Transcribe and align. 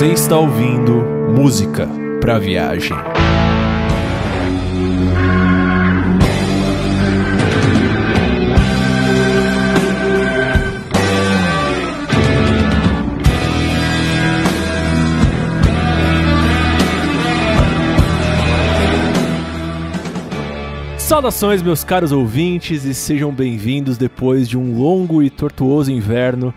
Você 0.00 0.12
está 0.12 0.38
ouvindo 0.38 0.99
música 1.42 1.88
para 2.20 2.38
viagem. 2.38 2.94
Saudações, 20.98 21.62
meus 21.62 21.82
caros 21.82 22.12
ouvintes, 22.12 22.84
e 22.84 22.92
sejam 22.92 23.32
bem-vindos 23.32 23.96
depois 23.96 24.46
de 24.46 24.58
um 24.58 24.76
longo 24.76 25.22
e 25.22 25.30
tortuoso 25.30 25.90
inverno, 25.90 26.52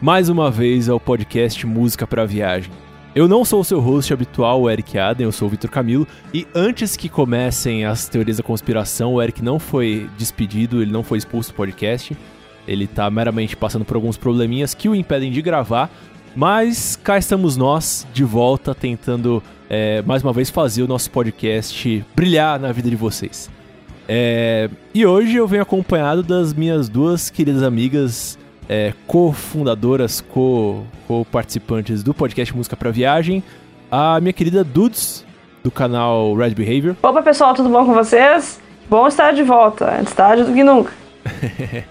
mais 0.00 0.28
uma 0.28 0.48
vez 0.48 0.88
ao 0.88 1.00
podcast 1.00 1.66
Música 1.66 2.06
para 2.06 2.24
Viagem. 2.24 2.70
Eu 3.18 3.26
não 3.26 3.44
sou 3.44 3.62
o 3.62 3.64
seu 3.64 3.80
host 3.80 4.12
habitual, 4.12 4.62
o 4.62 4.70
Eric 4.70 4.96
Aden, 4.96 5.24
eu 5.24 5.32
sou 5.32 5.48
o 5.48 5.50
Vitor 5.50 5.68
Camilo, 5.68 6.06
e 6.32 6.46
antes 6.54 6.96
que 6.96 7.08
comecem 7.08 7.84
as 7.84 8.08
teorias 8.08 8.36
da 8.36 8.44
conspiração, 8.44 9.14
o 9.14 9.20
Eric 9.20 9.42
não 9.42 9.58
foi 9.58 10.08
despedido, 10.16 10.80
ele 10.80 10.92
não 10.92 11.02
foi 11.02 11.18
expulso 11.18 11.50
do 11.50 11.56
podcast, 11.56 12.16
ele 12.64 12.86
tá 12.86 13.10
meramente 13.10 13.56
passando 13.56 13.84
por 13.84 13.96
alguns 13.96 14.16
probleminhas 14.16 14.72
que 14.72 14.88
o 14.88 14.94
impedem 14.94 15.32
de 15.32 15.42
gravar, 15.42 15.90
mas 16.36 16.94
cá 16.94 17.18
estamos 17.18 17.56
nós, 17.56 18.06
de 18.14 18.22
volta, 18.22 18.72
tentando 18.72 19.42
é, 19.68 20.00
mais 20.02 20.22
uma 20.22 20.32
vez 20.32 20.48
fazer 20.48 20.84
o 20.84 20.86
nosso 20.86 21.10
podcast 21.10 22.06
brilhar 22.14 22.60
na 22.60 22.70
vida 22.70 22.88
de 22.88 22.94
vocês. 22.94 23.50
É, 24.06 24.70
e 24.94 25.04
hoje 25.04 25.34
eu 25.34 25.48
venho 25.48 25.64
acompanhado 25.64 26.22
das 26.22 26.54
minhas 26.54 26.88
duas 26.88 27.30
queridas 27.30 27.64
amigas 27.64 28.38
é, 28.68 28.92
co-fundadoras, 29.06 30.20
co-participantes 30.20 32.02
do 32.02 32.12
podcast 32.12 32.54
Música 32.54 32.76
para 32.76 32.90
Viagem, 32.90 33.42
a 33.90 34.20
minha 34.20 34.32
querida 34.32 34.62
Dudes, 34.62 35.24
do 35.64 35.70
canal 35.70 36.34
Red 36.34 36.50
Behavior. 36.50 36.94
Opa 37.02 37.22
pessoal, 37.22 37.54
tudo 37.54 37.70
bom 37.70 37.86
com 37.86 37.94
vocês? 37.94 38.60
Bom 38.88 39.08
estar 39.08 39.32
de 39.32 39.42
volta, 39.42 39.98
antes 39.98 40.12
tarde 40.12 40.44
do 40.44 40.52
que 40.52 40.62
nunca. 40.62 40.92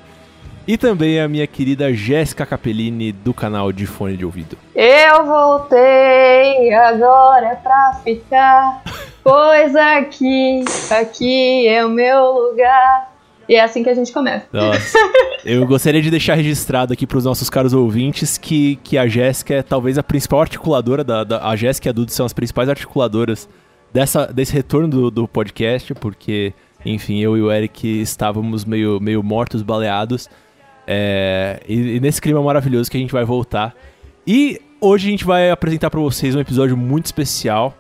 e 0.68 0.78
também 0.78 1.20
a 1.20 1.28
minha 1.28 1.48
querida 1.48 1.92
Jéssica 1.94 2.46
Capellini, 2.46 3.12
do 3.12 3.34
canal 3.34 3.72
de 3.72 3.88
Fone 3.88 4.16
de 4.16 4.26
Ouvido. 4.26 4.58
Eu 4.76 5.26
voltei, 5.26 6.74
agora 6.74 7.48
é 7.48 7.56
pra 7.56 8.00
ficar, 8.04 8.84
pois 9.24 9.76
aqui, 9.76 10.64
aqui 10.92 11.68
é 11.68 11.84
o 11.86 11.90
meu 11.90 12.32
lugar. 12.32 13.17
E 13.48 13.56
é 13.56 13.64
assim 13.64 13.84
que 13.84 13.90
a 13.90 13.94
gente 13.94 14.12
começa. 14.12 14.46
Nossa. 14.52 14.98
Eu 15.46 15.66
gostaria 15.66 16.02
de 16.02 16.12
deixar 16.12 16.36
registrado 16.36 16.92
aqui 16.92 17.08
para 17.08 17.18
os 17.18 17.24
nossos 17.24 17.50
caros 17.50 17.74
ouvintes 17.74 18.38
que, 18.38 18.76
que 18.84 18.98
a 18.98 19.08
Jéssica 19.08 19.56
é 19.56 19.64
talvez 19.64 19.98
a 19.98 20.04
principal 20.04 20.42
articuladora 20.42 21.04
da, 21.04 21.24
da 21.24 21.48
a 21.48 21.56
Jéssica 21.56 21.88
e 21.88 21.90
a 21.90 21.94
Dudu 21.94 22.12
são 22.12 22.26
as 22.26 22.34
principais 22.34 22.68
articuladoras 22.68 23.48
dessa, 23.94 24.26
desse 24.28 24.54
retorno 24.54 24.88
do, 24.88 25.12
do 25.12 25.28
podcast, 25.28 25.94
porque, 25.96 26.54
enfim, 26.86 27.20
eu 27.20 27.38
e 27.38 27.42
o 27.42 27.52
Eric 27.52 28.02
estávamos 28.02 28.66
meio, 28.66 29.00
meio 29.00 29.24
mortos, 29.24 29.62
baleados. 29.62 30.30
É, 30.86 31.62
e, 31.68 31.96
e 31.96 32.00
nesse 32.00 32.22
clima 32.22 32.42
maravilhoso 32.42 32.92
que 32.92 32.98
a 32.98 33.00
gente 33.00 33.14
vai 33.14 33.24
voltar. 33.24 33.74
E 34.26 34.60
hoje 34.82 35.08
a 35.08 35.12
gente 35.12 35.26
vai 35.26 35.50
apresentar 35.50 35.90
para 35.90 36.00
vocês 36.00 36.36
um 36.36 36.40
episódio 36.40 36.76
muito 36.76 37.06
especial. 37.06 37.76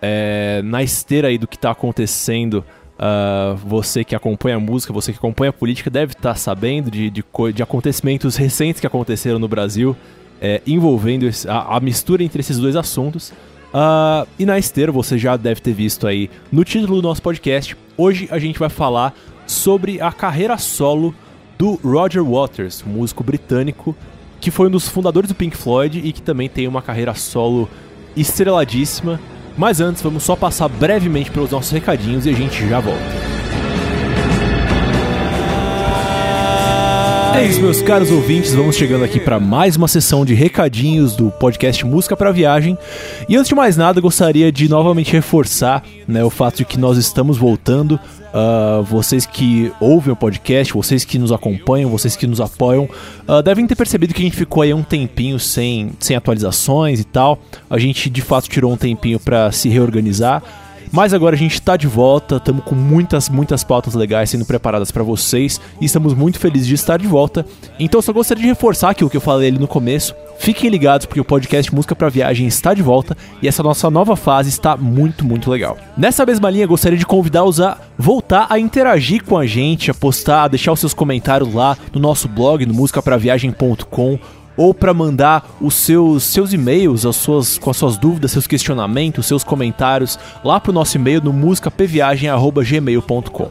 É, 0.00 0.60
na 0.62 0.80
esteira 0.80 1.26
aí 1.26 1.36
do 1.36 1.48
que 1.48 1.56
está 1.56 1.72
acontecendo 1.72 2.64
Uh, 2.98 3.54
você 3.56 4.02
que 4.02 4.14
acompanha 4.14 4.56
a 4.56 4.60
música, 4.60 4.92
você 4.92 5.12
que 5.12 5.18
acompanha 5.18 5.50
a 5.50 5.52
política, 5.52 5.88
deve 5.88 6.14
estar 6.14 6.30
tá 6.30 6.34
sabendo 6.34 6.90
de, 6.90 7.08
de, 7.10 7.24
de, 7.54 7.62
acontecimentos 7.62 8.34
recentes 8.34 8.80
que 8.80 8.86
aconteceram 8.86 9.38
no 9.38 9.46
Brasil 9.46 9.96
é, 10.40 10.60
envolvendo 10.66 11.24
esse, 11.24 11.48
a, 11.48 11.76
a, 11.76 11.80
mistura 11.80 12.24
entre 12.24 12.40
esses 12.40 12.58
dois 12.58 12.74
assuntos. 12.74 13.30
Uh, 13.68 14.26
e 14.38 14.44
na 14.44 14.58
esteira, 14.58 14.90
você 14.90 15.16
já 15.16 15.36
deve 15.36 15.60
ter 15.60 15.72
visto 15.72 16.06
aí 16.06 16.28
no 16.50 16.64
título 16.64 16.96
do 16.96 17.02
nosso 17.02 17.22
podcast. 17.22 17.76
Hoje 17.96 18.26
a 18.30 18.38
gente 18.38 18.58
vai 18.58 18.68
falar 18.68 19.14
sobre 19.46 20.00
a 20.00 20.10
carreira 20.10 20.58
solo 20.58 21.14
do 21.56 21.74
Roger 21.84 22.24
Waters, 22.24 22.82
músico 22.84 23.22
britânico 23.22 23.94
que 24.40 24.50
foi 24.50 24.68
um 24.68 24.70
dos 24.70 24.88
fundadores 24.88 25.28
do 25.28 25.34
Pink 25.34 25.56
Floyd 25.56 26.00
e 26.02 26.12
que 26.12 26.22
também 26.22 26.48
tem 26.48 26.66
uma 26.68 26.82
carreira 26.82 27.14
solo 27.14 27.68
estreladíssima. 28.16 29.20
Mas 29.58 29.80
antes, 29.80 30.00
vamos 30.00 30.22
só 30.22 30.36
passar 30.36 30.68
brevemente 30.68 31.32
pelos 31.32 31.50
nossos 31.50 31.72
recadinhos 31.72 32.24
e 32.24 32.30
a 32.30 32.32
gente 32.32 32.66
já 32.68 32.78
volta. 32.78 33.02
É 37.38 37.44
isso, 37.44 37.60
meus 37.60 37.82
caros 37.82 38.10
ouvintes, 38.10 38.52
vamos 38.52 38.74
chegando 38.74 39.04
aqui 39.04 39.20
para 39.20 39.38
mais 39.38 39.76
uma 39.76 39.86
sessão 39.86 40.24
de 40.24 40.34
recadinhos 40.34 41.14
do 41.14 41.30
podcast 41.30 41.84
Música 41.84 42.16
para 42.16 42.32
Viagem. 42.32 42.76
E 43.28 43.36
antes 43.36 43.48
de 43.48 43.54
mais 43.54 43.76
nada, 43.76 44.00
gostaria 44.00 44.50
de 44.50 44.68
novamente 44.68 45.12
reforçar 45.12 45.84
né, 46.06 46.24
o 46.24 46.30
fato 46.30 46.58
de 46.58 46.64
que 46.64 46.78
nós 46.78 46.98
estamos 46.98 47.36
voltando 47.36 47.98
Uh, 48.28 48.82
vocês 48.82 49.24
que 49.24 49.72
ouvem 49.80 50.12
o 50.12 50.16
podcast, 50.16 50.72
vocês 50.72 51.04
que 51.04 51.18
nos 51.18 51.32
acompanham, 51.32 51.88
vocês 51.88 52.14
que 52.14 52.26
nos 52.26 52.40
apoiam, 52.40 52.88
uh, 53.26 53.42
devem 53.42 53.66
ter 53.66 53.74
percebido 53.74 54.12
que 54.12 54.20
a 54.20 54.24
gente 54.24 54.36
ficou 54.36 54.62
aí 54.62 54.74
um 54.74 54.82
tempinho 54.82 55.38
sem, 55.38 55.92
sem 55.98 56.16
atualizações 56.16 57.00
e 57.00 57.04
tal. 57.04 57.38
A 57.70 57.78
gente 57.78 58.10
de 58.10 58.20
fato 58.20 58.48
tirou 58.48 58.72
um 58.72 58.76
tempinho 58.76 59.18
para 59.18 59.50
se 59.50 59.68
reorganizar. 59.68 60.42
Mas 60.90 61.12
agora 61.12 61.36
a 61.36 61.38
gente 61.38 61.54
está 61.54 61.76
de 61.76 61.86
volta, 61.86 62.36
estamos 62.36 62.64
com 62.64 62.74
muitas, 62.74 63.28
muitas 63.28 63.62
pautas 63.62 63.94
legais 63.94 64.30
sendo 64.30 64.46
preparadas 64.46 64.90
para 64.90 65.02
vocês 65.02 65.60
e 65.80 65.84
estamos 65.84 66.14
muito 66.14 66.38
felizes 66.38 66.66
de 66.66 66.74
estar 66.74 66.98
de 66.98 67.06
volta. 67.06 67.44
Então 67.78 68.00
só 68.00 68.12
gostaria 68.12 68.42
de 68.42 68.48
reforçar 68.48 68.90
aquilo 68.90 69.10
que 69.10 69.16
eu 69.16 69.20
falei 69.20 69.48
ali 69.48 69.58
no 69.58 69.68
começo. 69.68 70.14
Fiquem 70.38 70.70
ligados 70.70 71.04
porque 71.04 71.20
o 71.20 71.24
podcast 71.24 71.74
Música 71.74 71.96
para 71.96 72.08
Viagem 72.08 72.46
está 72.46 72.72
de 72.72 72.80
volta 72.80 73.14
e 73.42 73.48
essa 73.48 73.62
nossa 73.62 73.90
nova 73.90 74.16
fase 74.16 74.48
está 74.48 74.74
muito, 74.76 75.26
muito 75.26 75.50
legal. 75.50 75.76
Nessa 75.96 76.24
mesma 76.24 76.48
linha, 76.48 76.64
gostaria 76.66 76.96
de 76.96 77.04
convidá-los 77.04 77.60
a 77.60 77.76
voltar 77.98 78.46
a 78.48 78.58
interagir 78.58 79.22
com 79.24 79.36
a 79.36 79.44
gente, 79.44 79.90
a 79.90 79.94
postar, 79.94 80.44
a 80.44 80.48
deixar 80.48 80.72
os 80.72 80.80
seus 80.80 80.94
comentários 80.94 81.52
lá 81.52 81.76
no 81.92 82.00
nosso 82.00 82.28
blog, 82.28 82.64
no 82.64 82.72
musicapraviagem.com 82.72 84.18
ou 84.56 84.72
para 84.72 84.94
mandar 84.94 85.56
os 85.60 85.74
seus, 85.74 86.22
seus 86.24 86.52
e-mails 86.52 87.04
as 87.04 87.16
suas, 87.16 87.58
com 87.58 87.70
as 87.70 87.76
suas 87.76 87.96
dúvidas, 87.96 88.30
seus 88.30 88.46
questionamentos, 88.46 89.26
seus 89.26 89.42
comentários 89.44 90.18
lá 90.44 90.60
para 90.60 90.70
o 90.70 90.74
nosso 90.74 90.96
e-mail 90.96 91.20
no 91.20 91.32
musicapviagem.gmail.com. 91.32 93.48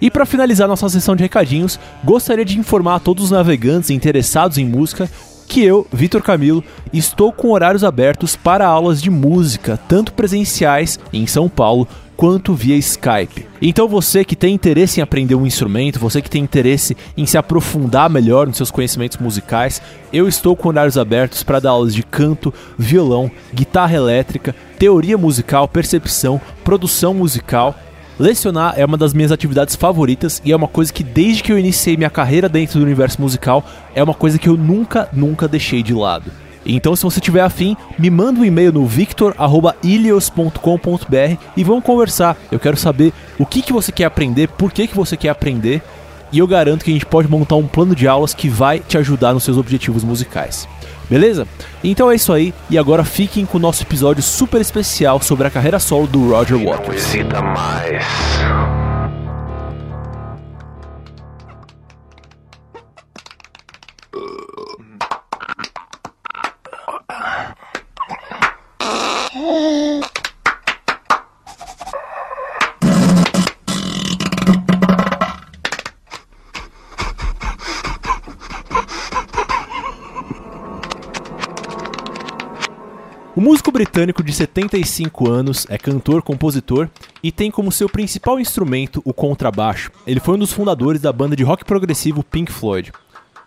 E 0.00 0.10
para 0.10 0.24
finalizar 0.24 0.66
nossa 0.66 0.88
sessão 0.88 1.14
de 1.14 1.22
recadinhos, 1.22 1.78
gostaria 2.02 2.44
de 2.44 2.58
informar 2.58 2.96
a 2.96 3.00
todos 3.00 3.24
os 3.24 3.30
navegantes 3.30 3.90
interessados 3.90 4.58
em 4.58 4.64
música 4.64 5.08
que 5.52 5.62
eu, 5.62 5.86
Vitor 5.92 6.22
Camilo, 6.22 6.64
estou 6.94 7.30
com 7.30 7.50
horários 7.50 7.84
abertos 7.84 8.34
para 8.34 8.66
aulas 8.66 9.02
de 9.02 9.10
música, 9.10 9.78
tanto 9.86 10.14
presenciais 10.14 10.98
em 11.12 11.26
São 11.26 11.46
Paulo 11.46 11.86
quanto 12.16 12.54
via 12.54 12.74
Skype. 12.76 13.46
Então 13.60 13.86
você 13.86 14.24
que 14.24 14.34
tem 14.34 14.54
interesse 14.54 14.98
em 14.98 15.02
aprender 15.02 15.34
um 15.34 15.46
instrumento, 15.46 16.00
você 16.00 16.22
que 16.22 16.30
tem 16.30 16.42
interesse 16.42 16.96
em 17.18 17.26
se 17.26 17.36
aprofundar 17.36 18.08
melhor 18.08 18.46
nos 18.46 18.56
seus 18.56 18.70
conhecimentos 18.70 19.18
musicais, 19.18 19.82
eu 20.10 20.26
estou 20.26 20.56
com 20.56 20.70
horários 20.70 20.96
abertos 20.96 21.42
para 21.42 21.60
dar 21.60 21.72
aulas 21.72 21.94
de 21.94 22.02
canto, 22.02 22.54
violão, 22.78 23.30
guitarra 23.52 23.94
elétrica, 23.94 24.56
teoria 24.78 25.18
musical, 25.18 25.68
percepção, 25.68 26.40
produção 26.64 27.12
musical 27.12 27.78
Lecionar 28.22 28.74
é 28.76 28.84
uma 28.84 28.96
das 28.96 29.12
minhas 29.12 29.32
atividades 29.32 29.74
favoritas 29.74 30.40
e 30.44 30.52
é 30.52 30.56
uma 30.56 30.68
coisa 30.68 30.92
que 30.92 31.02
desde 31.02 31.42
que 31.42 31.50
eu 31.50 31.58
iniciei 31.58 31.96
minha 31.96 32.08
carreira 32.08 32.48
dentro 32.48 32.78
do 32.78 32.84
universo 32.84 33.20
musical, 33.20 33.64
é 33.96 34.02
uma 34.02 34.14
coisa 34.14 34.38
que 34.38 34.48
eu 34.48 34.56
nunca, 34.56 35.08
nunca 35.12 35.48
deixei 35.48 35.82
de 35.82 35.92
lado. 35.92 36.30
Então, 36.64 36.94
se 36.94 37.02
você 37.02 37.18
tiver 37.18 37.40
afim, 37.40 37.76
me 37.98 38.08
manda 38.10 38.38
um 38.38 38.44
e-mail 38.44 38.72
no 38.72 38.86
victor.ilios.com.br 38.86 41.36
e 41.56 41.64
vamos 41.64 41.82
conversar. 41.82 42.36
Eu 42.52 42.60
quero 42.60 42.76
saber 42.76 43.12
o 43.40 43.44
que, 43.44 43.60
que 43.60 43.72
você 43.72 43.90
quer 43.90 44.04
aprender, 44.04 44.48
por 44.50 44.70
que, 44.70 44.86
que 44.86 44.94
você 44.94 45.16
quer 45.16 45.30
aprender, 45.30 45.82
e 46.30 46.38
eu 46.38 46.46
garanto 46.46 46.84
que 46.84 46.92
a 46.92 46.94
gente 46.94 47.06
pode 47.06 47.28
montar 47.28 47.56
um 47.56 47.66
plano 47.66 47.92
de 47.92 48.06
aulas 48.06 48.32
que 48.32 48.48
vai 48.48 48.78
te 48.78 48.96
ajudar 48.98 49.34
nos 49.34 49.42
seus 49.42 49.56
objetivos 49.56 50.04
musicais. 50.04 50.68
Beleza? 51.12 51.46
Então 51.84 52.10
é 52.10 52.14
isso 52.14 52.32
aí, 52.32 52.54
e 52.70 52.78
agora 52.78 53.04
fiquem 53.04 53.44
com 53.44 53.58
o 53.58 53.60
nosso 53.60 53.82
episódio 53.82 54.22
super 54.22 54.62
especial 54.62 55.20
sobre 55.20 55.46
a 55.46 55.50
carreira 55.50 55.78
solo 55.78 56.06
do 56.06 56.30
Roger 56.30 56.56
Waters. 56.56 57.12
Músico 83.42 83.72
britânico 83.72 84.22
de 84.22 84.32
75 84.32 85.28
anos 85.28 85.66
é 85.68 85.76
cantor, 85.76 86.22
compositor 86.22 86.88
e 87.20 87.32
tem 87.32 87.50
como 87.50 87.72
seu 87.72 87.88
principal 87.88 88.38
instrumento 88.38 89.02
o 89.04 89.12
contrabaixo. 89.12 89.90
Ele 90.06 90.20
foi 90.20 90.36
um 90.36 90.38
dos 90.38 90.52
fundadores 90.52 91.00
da 91.00 91.12
banda 91.12 91.34
de 91.34 91.42
rock 91.42 91.64
progressivo 91.64 92.22
Pink 92.22 92.52
Floyd. 92.52 92.92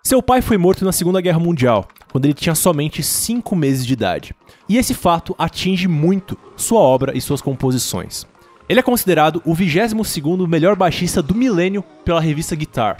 Seu 0.02 0.22
pai 0.22 0.42
foi 0.42 0.58
morto 0.58 0.84
na 0.84 0.92
Segunda 0.92 1.18
Guerra 1.22 1.38
Mundial, 1.38 1.88
quando 2.12 2.26
ele 2.26 2.34
tinha 2.34 2.54
somente 2.54 3.02
5 3.02 3.56
meses 3.56 3.86
de 3.86 3.94
idade. 3.94 4.34
E 4.68 4.76
esse 4.76 4.92
fato 4.92 5.34
atinge 5.38 5.88
muito 5.88 6.36
sua 6.58 6.80
obra 6.80 7.16
e 7.16 7.20
suas 7.22 7.40
composições. 7.40 8.26
Ele 8.68 8.80
é 8.80 8.82
considerado 8.82 9.40
o 9.46 9.54
22º 9.54 10.46
melhor 10.46 10.76
baixista 10.76 11.22
do 11.22 11.34
milênio 11.34 11.82
pela 12.04 12.20
revista 12.20 12.54
Guitar. 12.54 12.98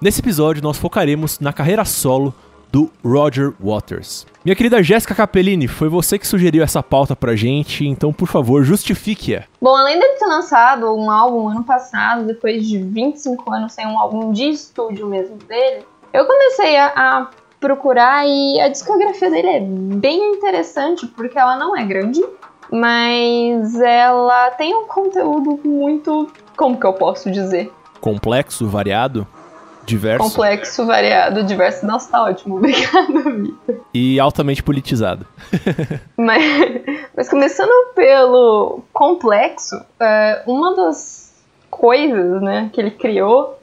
Nesse 0.00 0.20
episódio 0.20 0.60
nós 0.60 0.76
focaremos 0.76 1.38
na 1.38 1.52
carreira 1.52 1.84
solo 1.84 2.34
do 2.72 2.90
Roger 3.04 3.54
Waters. 3.60 4.26
Minha 4.46 4.54
querida 4.54 4.80
Jéssica 4.80 5.12
Capellini, 5.12 5.66
foi 5.66 5.88
você 5.88 6.20
que 6.20 6.24
sugeriu 6.24 6.62
essa 6.62 6.80
pauta 6.80 7.16
pra 7.16 7.34
gente, 7.34 7.84
então 7.84 8.12
por 8.12 8.28
favor, 8.28 8.62
justifique-a. 8.62 9.42
Bom, 9.60 9.74
além 9.74 9.98
dele 9.98 10.12
ter 10.20 10.26
lançado 10.26 10.94
um 10.94 11.10
álbum 11.10 11.48
ano 11.48 11.64
passado, 11.64 12.24
depois 12.24 12.64
de 12.64 12.78
25 12.78 13.52
anos 13.52 13.72
sem 13.72 13.84
um 13.84 13.98
álbum 13.98 14.30
de 14.30 14.44
estúdio 14.44 15.08
mesmo 15.08 15.34
dele, 15.34 15.84
eu 16.12 16.24
comecei 16.26 16.76
a, 16.76 16.92
a 16.94 17.30
procurar 17.58 18.24
e 18.24 18.60
a 18.60 18.68
discografia 18.68 19.28
dele 19.28 19.48
é 19.48 19.60
bem 19.60 20.36
interessante 20.36 21.08
porque 21.08 21.36
ela 21.36 21.56
não 21.56 21.76
é 21.76 21.84
grande, 21.84 22.24
mas 22.70 23.80
ela 23.80 24.52
tem 24.52 24.76
um 24.76 24.86
conteúdo 24.86 25.58
muito, 25.64 26.30
como 26.56 26.78
que 26.78 26.86
eu 26.86 26.92
posso 26.92 27.32
dizer? 27.32 27.72
Complexo, 28.00 28.68
variado, 28.68 29.26
diverso. 29.86 30.28
Complexo, 30.28 30.84
variado, 30.84 31.44
diverso. 31.44 31.86
Nossa, 31.86 32.10
tá 32.10 32.24
ótimo. 32.24 32.56
Obrigada, 32.58 33.30
Vitor. 33.30 33.80
E 33.94 34.20
altamente 34.20 34.62
politizado. 34.62 35.26
mas, 36.16 36.42
mas 37.16 37.28
começando 37.28 37.94
pelo 37.94 38.82
complexo, 38.92 39.80
é, 40.00 40.42
uma 40.46 40.74
das 40.74 41.34
coisas 41.70 42.42
né, 42.42 42.70
que 42.72 42.80
ele 42.80 42.90
criou 42.90 43.58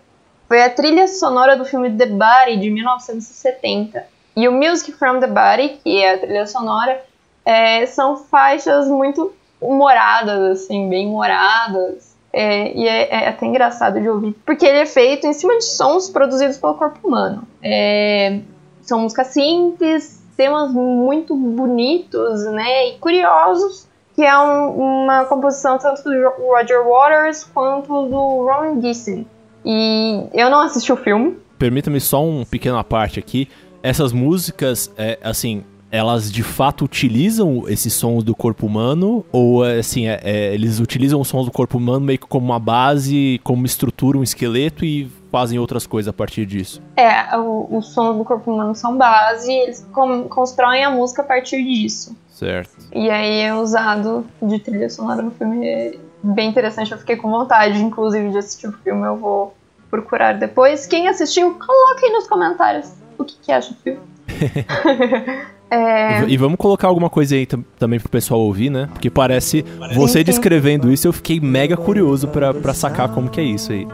foi 0.48 0.62
a 0.62 0.70
trilha 0.70 1.08
sonora 1.08 1.58
do 1.58 1.66
filme 1.66 1.92
The 1.92 2.06
Body, 2.06 2.58
de 2.58 2.70
1970. 2.70 4.06
E 4.36 4.48
o 4.48 4.52
Music 4.52 4.92
from 4.94 5.20
the 5.20 5.28
Body, 5.28 5.80
que 5.84 6.02
é 6.02 6.14
a 6.14 6.18
trilha 6.18 6.48
sonora, 6.48 7.04
é, 7.46 7.86
são 7.86 8.18
faixas 8.18 8.88
muito 8.88 9.34
humoradas, 9.60 10.64
assim, 10.64 10.90
bem 10.90 11.08
humoradas. 11.08 12.13
É, 12.36 12.76
e 12.76 12.88
é, 12.88 13.10
é, 13.14 13.28
até 13.30 13.46
engraçado 13.46 14.02
de 14.02 14.10
ouvir, 14.10 14.36
porque 14.44 14.66
ele 14.66 14.80
é 14.80 14.86
feito 14.88 15.28
em 15.28 15.34
cima 15.34 15.56
de 15.56 15.66
sons 15.66 16.10
produzidos 16.10 16.58
pelo 16.58 16.74
corpo 16.74 17.08
humano. 17.08 17.44
É, 17.62 18.40
são 18.82 19.02
músicas 19.02 19.28
simples, 19.28 20.20
temas 20.36 20.74
muito 20.74 21.36
bonitos, 21.36 22.44
né, 22.46 22.90
e 22.90 22.98
curiosos, 22.98 23.88
que 24.16 24.24
é 24.24 24.36
um, 24.36 25.04
uma 25.04 25.26
composição 25.26 25.78
tanto 25.78 26.04
do 26.04 26.10
Roger 26.40 26.84
Waters 26.84 27.44
quanto 27.44 28.08
do 28.08 28.48
Ron 28.48 28.82
Gissing. 28.82 29.28
E 29.64 30.24
eu 30.34 30.50
não 30.50 30.62
assisti 30.62 30.92
o 30.92 30.98
filme. 30.98 31.38
Permita-me 31.60 32.02
só 32.02 32.24
um 32.24 32.44
pequena 32.44 32.84
parte 32.84 33.20
aqui. 33.20 33.48
Essas 33.82 34.12
músicas, 34.12 34.92
é, 34.98 35.20
assim, 35.24 35.64
elas 35.94 36.32
de 36.32 36.42
fato 36.42 36.86
utilizam 36.86 37.66
esses 37.68 37.94
sons 37.94 38.24
do 38.24 38.36
corpo 38.36 38.66
humano? 38.66 39.24
Ou, 39.32 39.64
assim, 39.64 40.08
é, 40.08 40.20
é, 40.24 40.52
eles 40.52 40.80
utilizam 40.80 41.22
os 41.22 41.28
sons 41.28 41.46
do 41.46 41.52
corpo 41.52 41.78
humano 41.78 42.08
meio 42.08 42.18
que 42.18 42.26
como 42.26 42.48
uma 42.48 42.58
base, 42.58 43.40
como 43.44 43.60
uma 43.60 43.68
estrutura, 43.68 44.18
um 44.18 44.24
esqueleto 44.24 44.84
e 44.84 45.08
fazem 45.32 45.60
outras 45.60 45.86
coisas 45.86 46.10
a 46.10 46.14
partir 46.14 46.48
disso? 46.48 46.82
É, 46.98 47.38
o, 47.38 47.78
os 47.78 47.94
sons 47.94 48.18
do 48.18 48.24
corpo 48.24 48.52
humano 48.52 48.74
são 48.74 48.98
base 48.98 49.52
e 49.52 49.56
eles 49.56 49.88
com, 49.94 50.24
constroem 50.24 50.84
a 50.84 50.90
música 50.90 51.22
a 51.22 51.26
partir 51.26 51.64
disso. 51.64 52.18
Certo. 52.28 52.72
E 52.92 53.12
aí 53.12 53.42
é 53.42 53.54
usado 53.54 54.26
de 54.42 54.58
trilha 54.58 54.90
sonora 54.90 55.22
no 55.22 55.30
filme. 55.30 55.68
É 55.68 55.96
bem 56.24 56.50
interessante, 56.50 56.92
eu 56.92 56.98
fiquei 56.98 57.18
com 57.18 57.30
vontade, 57.30 57.80
inclusive, 57.80 58.32
de 58.32 58.40
assistir 58.40 58.68
o 58.68 58.72
filme. 58.72 59.06
Eu 59.06 59.18
vou 59.18 59.56
procurar 59.92 60.34
depois. 60.34 60.88
Quem 60.88 61.08
assistiu, 61.08 61.54
coloque 61.54 62.04
aí 62.04 62.12
nos 62.12 62.28
comentários 62.28 62.92
o 63.16 63.24
que, 63.24 63.36
que 63.38 63.52
acha 63.52 63.70
do 63.70 63.80
filme. 63.80 64.02
é... 65.74 66.26
E 66.28 66.38
vamos 66.38 66.58
colocar 66.58 66.88
alguma 66.88 67.10
coisa 67.10 67.36
aí 67.36 67.48
também 67.78 68.00
pro 68.00 68.10
pessoal 68.10 68.40
ouvir, 68.42 68.70
né? 68.70 68.90
Porque 68.94 69.10
parece, 69.10 69.66
você 69.96 70.20
sim, 70.20 70.26
descrevendo 70.26 70.92
isso, 70.92 71.08
eu 71.08 71.14
fiquei 71.14 71.40
mega 71.40 71.76
curioso 71.76 72.28
para 72.28 72.74
sacar 72.74 73.10
como 73.10 73.30
que 73.30 73.40
é 73.40 73.44
isso 73.44 73.72
aí. 73.72 73.88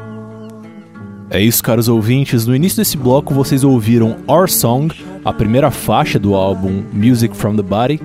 É 1.31 1.40
isso, 1.40 1.64
caros 1.64 1.88
ouvintes. 1.88 2.48
No 2.48 2.56
início 2.56 2.78
desse 2.78 2.98
bloco, 2.98 3.34
vocês 3.34 3.64
ouviram 3.64 4.18
Our 4.28 4.50
Song, 4.50 4.94
a 5.24 5.31
primeira 5.31 5.70
faixa 5.70 6.18
do 6.18 6.34
álbum 6.34 6.84
Music 6.92 7.36
from 7.38 7.56
the 7.56 7.62
Body. 7.62 8.02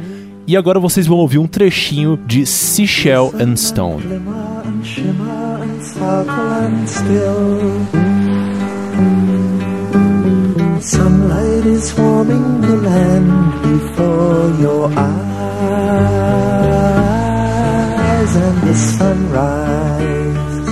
E 0.47 0.59
agora 0.59 0.79
vocês 0.79 1.07
vão 1.07 1.17
ouvir 1.17 1.39
um 1.39 1.47
trechinho 1.47 2.19
de 2.27 2.45
Seashell 2.45 3.33
and 3.41 3.57
Stone. 3.57 4.05
Sunlight 10.81 11.67
is 11.67 11.95
warming 11.97 12.61
the 12.61 12.77
land 12.77 13.63
before 13.63 14.51
your 14.61 14.91
eyes, 14.91 15.07
and 18.37 18.63
the 18.69 18.75
sunrise 18.75 20.69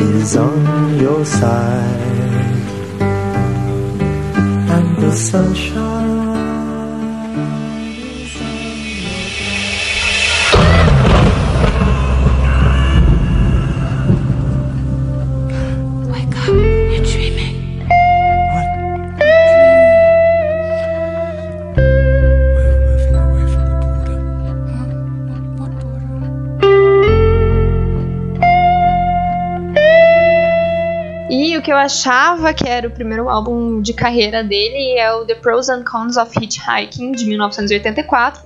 is 0.00 0.36
on 0.36 0.98
your 1.00 1.24
side, 1.24 2.60
and 4.70 4.96
the 5.02 5.12
sunshine. 5.12 6.25
Eu 31.76 31.80
achava 31.80 32.54
que 32.54 32.66
era 32.66 32.88
o 32.88 32.90
primeiro 32.90 33.28
álbum 33.28 33.80
de 33.82 33.92
carreira 33.92 34.42
dele 34.42 34.98
é 34.98 35.12
o 35.12 35.24
The 35.26 35.34
Pros 35.34 35.68
and 35.68 35.84
Cons 35.84 36.16
of 36.16 36.32
Hitchhiking, 36.36 37.12
de 37.12 37.26
1984, 37.26 38.42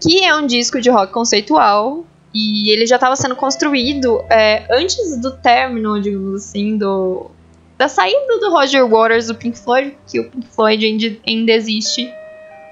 que 0.00 0.24
é 0.24 0.34
um 0.34 0.46
disco 0.46 0.80
de 0.80 0.90
rock 0.90 1.12
conceitual 1.12 2.04
e 2.34 2.70
ele 2.70 2.86
já 2.86 2.96
estava 2.96 3.14
sendo 3.14 3.36
construído 3.36 4.24
é, 4.30 4.66
antes 4.70 5.16
do 5.20 5.30
término, 5.32 6.00
digamos 6.00 6.42
assim, 6.42 6.76
do, 6.76 7.30
da 7.76 7.86
saída 7.86 8.40
do 8.40 8.50
Roger 8.50 8.88
Waters 8.88 9.28
do 9.28 9.34
Pink 9.34 9.58
Floyd, 9.58 9.96
que 10.08 10.20
o 10.20 10.30
Pink 10.30 10.46
Floyd 10.48 11.20
ainda 11.26 11.52
existe, 11.52 12.12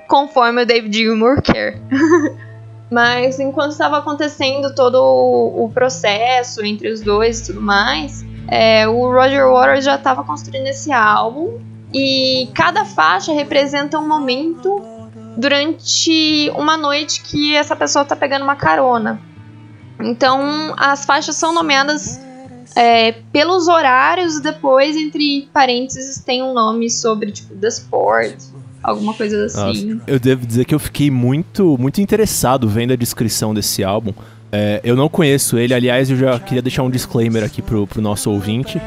conforme 0.08 0.62
o 0.62 0.66
David 0.66 0.96
Gilmour 0.96 1.40
quer. 1.42 1.78
Mas 2.90 3.38
enquanto 3.38 3.72
estava 3.72 3.98
acontecendo 3.98 4.74
todo 4.74 4.96
o 5.00 5.70
processo 5.72 6.62
entre 6.64 6.90
os 6.90 7.00
dois 7.00 7.40
e 7.40 7.46
tudo 7.46 7.60
mais, 7.62 8.22
é, 8.48 8.86
o 8.88 9.12
Roger 9.12 9.50
Waters 9.50 9.84
já 9.84 9.96
estava 9.96 10.24
construindo 10.24 10.66
esse 10.66 10.92
álbum 10.92 11.58
e 11.92 12.48
cada 12.54 12.84
faixa 12.84 13.32
representa 13.32 13.98
um 13.98 14.06
momento 14.06 14.82
durante 15.36 16.50
uma 16.56 16.76
noite 16.76 17.22
que 17.22 17.54
essa 17.54 17.74
pessoa 17.76 18.02
está 18.02 18.16
pegando 18.16 18.42
uma 18.42 18.56
carona. 18.56 19.20
Então 20.00 20.74
as 20.76 21.04
faixas 21.04 21.36
são 21.36 21.54
nomeadas 21.54 22.20
é, 22.76 23.12
pelos 23.32 23.68
horários, 23.68 24.40
depois, 24.40 24.96
entre 24.96 25.48
parênteses, 25.52 26.22
tem 26.24 26.42
um 26.42 26.54
nome 26.54 26.90
sobre, 26.90 27.30
tipo, 27.30 27.54
The 27.54 27.68
Sport, 27.68 28.34
alguma 28.82 29.14
coisa 29.14 29.44
assim. 29.44 29.94
Nossa, 29.94 30.04
eu 30.06 30.18
devo 30.18 30.46
dizer 30.46 30.64
que 30.64 30.74
eu 30.74 30.78
fiquei 30.78 31.10
muito, 31.10 31.76
muito 31.78 32.00
interessado 32.00 32.68
vendo 32.68 32.92
a 32.92 32.96
descrição 32.96 33.52
desse 33.52 33.84
álbum. 33.84 34.12
É, 34.52 34.80
eu 34.84 34.94
não 34.94 35.08
conheço 35.08 35.56
ele, 35.56 35.72
aliás, 35.72 36.10
eu 36.10 36.16
já 36.16 36.38
queria 36.38 36.60
deixar 36.60 36.82
um 36.82 36.90
disclaimer 36.90 37.42
aqui 37.42 37.62
pro, 37.62 37.86
pro 37.86 38.02
nosso 38.02 38.30
ouvinte. 38.30 38.80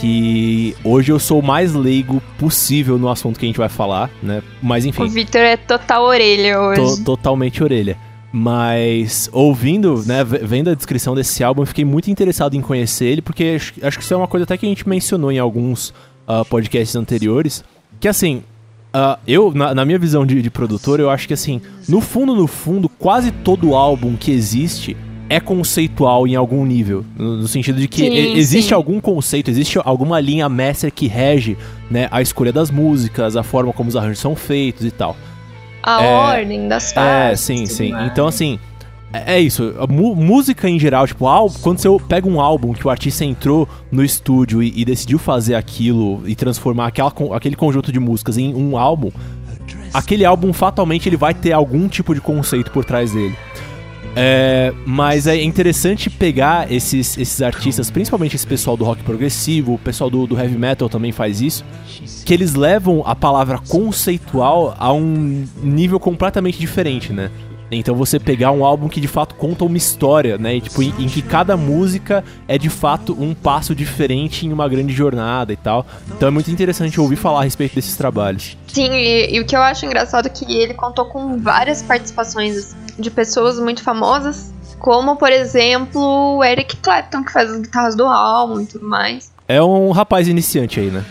Que 0.00 0.74
hoje 0.82 1.12
eu 1.12 1.18
sou 1.18 1.40
o 1.40 1.42
mais 1.42 1.74
leigo 1.74 2.22
possível 2.38 2.98
no 2.98 3.10
assunto 3.10 3.38
que 3.38 3.44
a 3.44 3.48
gente 3.48 3.58
vai 3.58 3.68
falar, 3.68 4.10
né? 4.22 4.42
Mas 4.62 4.86
enfim. 4.86 5.02
O 5.02 5.08
Victor 5.08 5.42
é 5.42 5.56
total 5.56 6.04
orelha 6.04 6.58
hoje. 6.58 6.80
To, 6.80 7.04
totalmente 7.04 7.62
orelha. 7.62 7.98
Mas 8.32 9.28
ouvindo, 9.30 10.02
né, 10.06 10.24
vendo 10.24 10.70
a 10.70 10.74
descrição 10.74 11.14
desse 11.14 11.44
álbum, 11.44 11.60
eu 11.60 11.66
fiquei 11.66 11.84
muito 11.84 12.10
interessado 12.10 12.56
em 12.56 12.62
conhecer 12.62 13.04
ele, 13.04 13.20
porque 13.20 13.56
acho, 13.56 13.74
acho 13.82 13.98
que 13.98 14.02
isso 14.02 14.14
é 14.14 14.16
uma 14.16 14.26
coisa 14.26 14.44
até 14.44 14.56
que 14.56 14.64
a 14.64 14.68
gente 14.68 14.88
mencionou 14.88 15.30
em 15.30 15.38
alguns 15.38 15.90
uh, 16.26 16.42
podcasts 16.48 16.96
anteriores. 16.96 17.62
Que 18.00 18.08
assim, 18.08 18.42
Uh, 18.94 19.18
eu, 19.26 19.52
na, 19.54 19.74
na, 19.74 19.84
minha 19.86 19.98
visão 19.98 20.26
de, 20.26 20.42
de, 20.42 20.50
produtor, 20.50 21.00
eu 21.00 21.08
acho 21.08 21.26
que 21.26 21.32
assim, 21.32 21.62
no 21.88 22.00
fundo, 22.00 22.34
no 22.34 22.46
fundo, 22.46 22.90
quase 22.90 23.30
todo 23.30 23.74
álbum 23.74 24.16
que 24.16 24.30
existe 24.30 24.94
é 25.30 25.40
conceitual 25.40 26.26
em 26.26 26.36
algum 26.36 26.62
nível. 26.66 27.02
No, 27.16 27.38
no 27.38 27.48
sentido 27.48 27.80
de 27.80 27.88
que 27.88 28.02
sim, 28.02 28.36
existe 28.36 28.68
sim. 28.68 28.74
algum 28.74 29.00
conceito, 29.00 29.50
existe 29.50 29.78
alguma 29.82 30.20
linha 30.20 30.46
mestra 30.46 30.90
que 30.90 31.06
rege 31.06 31.56
né, 31.90 32.06
a 32.10 32.20
escolha 32.20 32.52
das 32.52 32.70
músicas, 32.70 33.34
a 33.34 33.42
forma 33.42 33.72
como 33.72 33.88
os 33.88 33.96
arranjos 33.96 34.18
são 34.18 34.36
feitos 34.36 34.84
e 34.84 34.90
tal. 34.90 35.16
A 35.82 36.02
É, 36.02 36.14
ordem 36.14 36.68
das 36.68 36.92
faixas. 36.92 37.32
É, 37.32 37.36
sim, 37.36 37.66
sim. 37.66 37.90
mais. 37.92 38.12
Então, 38.12 38.26
assim, 38.26 38.58
é, 39.12 39.34
é 39.34 39.40
isso. 39.40 39.74
Música 39.88 40.68
em 40.68 40.78
geral, 40.78 41.06
tipo, 41.06 41.26
álbum, 41.26 41.54
quando 41.60 41.78
você 41.78 41.88
pega 42.08 42.28
um 42.28 42.40
álbum 42.40 42.72
que 42.72 42.86
o 42.86 42.90
artista 42.90 43.24
entrou 43.24 43.68
no 43.90 44.04
estúdio 44.04 44.62
e, 44.62 44.72
e 44.74 44.84
decidiu 44.84 45.18
fazer 45.18 45.54
aquilo 45.54 46.22
e 46.26 46.34
transformar 46.34 46.86
aquela, 46.86 47.12
aquele 47.34 47.56
conjunto 47.56 47.92
de 47.92 48.00
músicas 48.00 48.38
em 48.38 48.54
um 48.54 48.76
álbum, 48.76 49.10
aquele 49.92 50.24
álbum 50.24 50.52
fatalmente 50.52 51.08
ele 51.08 51.16
vai 51.16 51.34
ter 51.34 51.52
algum 51.52 51.88
tipo 51.88 52.14
de 52.14 52.20
conceito 52.20 52.70
por 52.70 52.84
trás 52.84 53.12
dele. 53.12 53.36
É, 54.14 54.74
mas 54.84 55.26
é 55.26 55.42
interessante 55.42 56.10
pegar 56.10 56.70
esses, 56.70 57.16
esses 57.16 57.40
artistas, 57.40 57.90
principalmente 57.90 58.36
esse 58.36 58.46
pessoal 58.46 58.76
do 58.76 58.84
rock 58.84 59.02
progressivo, 59.02 59.74
o 59.74 59.78
pessoal 59.78 60.10
do, 60.10 60.26
do 60.26 60.38
heavy 60.38 60.58
metal 60.58 60.86
também 60.86 61.12
faz 61.12 61.40
isso, 61.40 61.64
que 62.26 62.34
eles 62.34 62.54
levam 62.54 63.02
a 63.06 63.14
palavra 63.14 63.58
conceitual 63.58 64.76
a 64.78 64.92
um 64.92 65.46
nível 65.62 65.98
completamente 65.98 66.58
diferente, 66.58 67.10
né? 67.10 67.30
Então 67.76 67.94
você 67.94 68.18
pegar 68.18 68.50
um 68.52 68.64
álbum 68.64 68.88
que 68.88 69.00
de 69.00 69.08
fato 69.08 69.34
conta 69.34 69.64
uma 69.64 69.76
história, 69.76 70.38
né? 70.38 70.56
E, 70.56 70.60
tipo, 70.60 70.82
em, 70.82 70.94
em 70.98 71.08
que 71.08 71.22
cada 71.22 71.56
música 71.56 72.24
é 72.46 72.58
de 72.58 72.68
fato 72.68 73.16
um 73.18 73.34
passo 73.34 73.74
diferente 73.74 74.46
em 74.46 74.52
uma 74.52 74.68
grande 74.68 74.92
jornada 74.92 75.52
e 75.52 75.56
tal. 75.56 75.86
Então 76.08 76.28
é 76.28 76.30
muito 76.30 76.50
interessante 76.50 77.00
ouvir 77.00 77.16
falar 77.16 77.40
a 77.40 77.44
respeito 77.44 77.74
desses 77.74 77.96
trabalhos. 77.96 78.56
Sim, 78.68 78.90
e, 78.92 79.34
e 79.34 79.40
o 79.40 79.46
que 79.46 79.56
eu 79.56 79.62
acho 79.62 79.84
engraçado 79.86 80.26
é 80.26 80.28
que 80.28 80.44
ele 80.52 80.74
contou 80.74 81.06
com 81.06 81.38
várias 81.38 81.82
participações 81.82 82.76
de 82.98 83.10
pessoas 83.10 83.58
muito 83.58 83.82
famosas, 83.82 84.52
como, 84.78 85.16
por 85.16 85.30
exemplo, 85.30 86.36
o 86.36 86.44
Eric 86.44 86.76
Clapton, 86.76 87.24
que 87.24 87.32
faz 87.32 87.50
as 87.50 87.60
guitarras 87.60 87.94
do 87.94 88.04
álbum 88.04 88.60
e 88.60 88.66
tudo 88.66 88.86
mais. 88.86 89.32
É 89.46 89.62
um 89.62 89.90
rapaz 89.90 90.28
iniciante 90.28 90.80
aí, 90.80 90.90
né? 90.90 91.04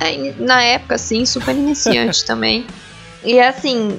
É, 0.00 0.32
na 0.38 0.62
época, 0.62 0.94
assim, 0.94 1.24
super 1.26 1.54
iniciante 1.54 2.24
também. 2.26 2.66
E 3.24 3.38
assim, 3.40 3.98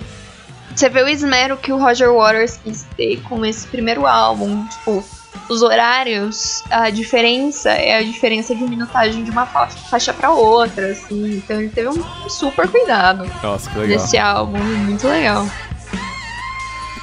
você 0.80 0.90
vê 0.90 1.04
o 1.04 1.08
esmero 1.08 1.58
que 1.58 1.72
o 1.74 1.78
Roger 1.78 2.14
Waters 2.14 2.58
quis 2.64 2.86
ter 2.96 3.22
com 3.24 3.46
esse 3.46 3.68
primeiro 3.68 4.08
álbum. 4.08 4.66
Tipo, 4.68 5.04
os 5.50 5.62
horários, 5.62 6.64
a 6.70 6.90
diferença 6.90 7.70
é 7.72 7.98
a 7.98 8.02
diferença 8.04 8.56
de 8.56 8.64
minutagem 8.64 9.24
de 9.24 9.32
uma 9.32 9.46
fa- 9.46 9.68
faixa 9.68 10.14
pra 10.14 10.30
outra, 10.32 10.92
assim. 10.92 11.38
Então 11.38 11.60
ele 11.60 11.70
teve 11.70 11.90
um 11.90 12.30
super 12.30 12.68
cuidado 12.68 13.30
Nossa, 13.44 13.70
que 13.70 13.78
legal. 13.80 13.98
nesse 14.00 14.18
álbum, 14.18 14.58
muito 14.60 15.08
legal. 15.08 15.46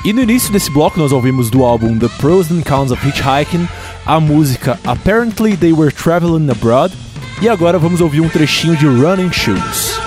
E 0.04 0.12
no 0.12 0.23
início 0.23 0.52
desse 0.52 0.71
bloco 0.71 0.99
nós 1.00 1.11
ouvimos 1.12 1.50
do 1.50 1.64
álbum 1.64 1.99
The 1.99 2.09
Pros 2.18 2.50
and 2.50 2.62
Cons 2.62 2.92
of 2.92 3.06
Hitchhiking 3.06 3.68
a 4.06 4.21
música 4.21 4.78
Apparently 4.87 5.56
They 5.56 5.73
Were 5.73 5.90
Traveling 5.92 6.49
Abroad. 6.50 6.95
E 7.42 7.49
agora 7.49 7.78
vamos 7.78 8.00
ouvir 8.00 8.21
um 8.23 8.28
trechinho 8.28 8.76
de 8.76 8.87
Running 8.87 9.33
Shoes. 9.33 10.06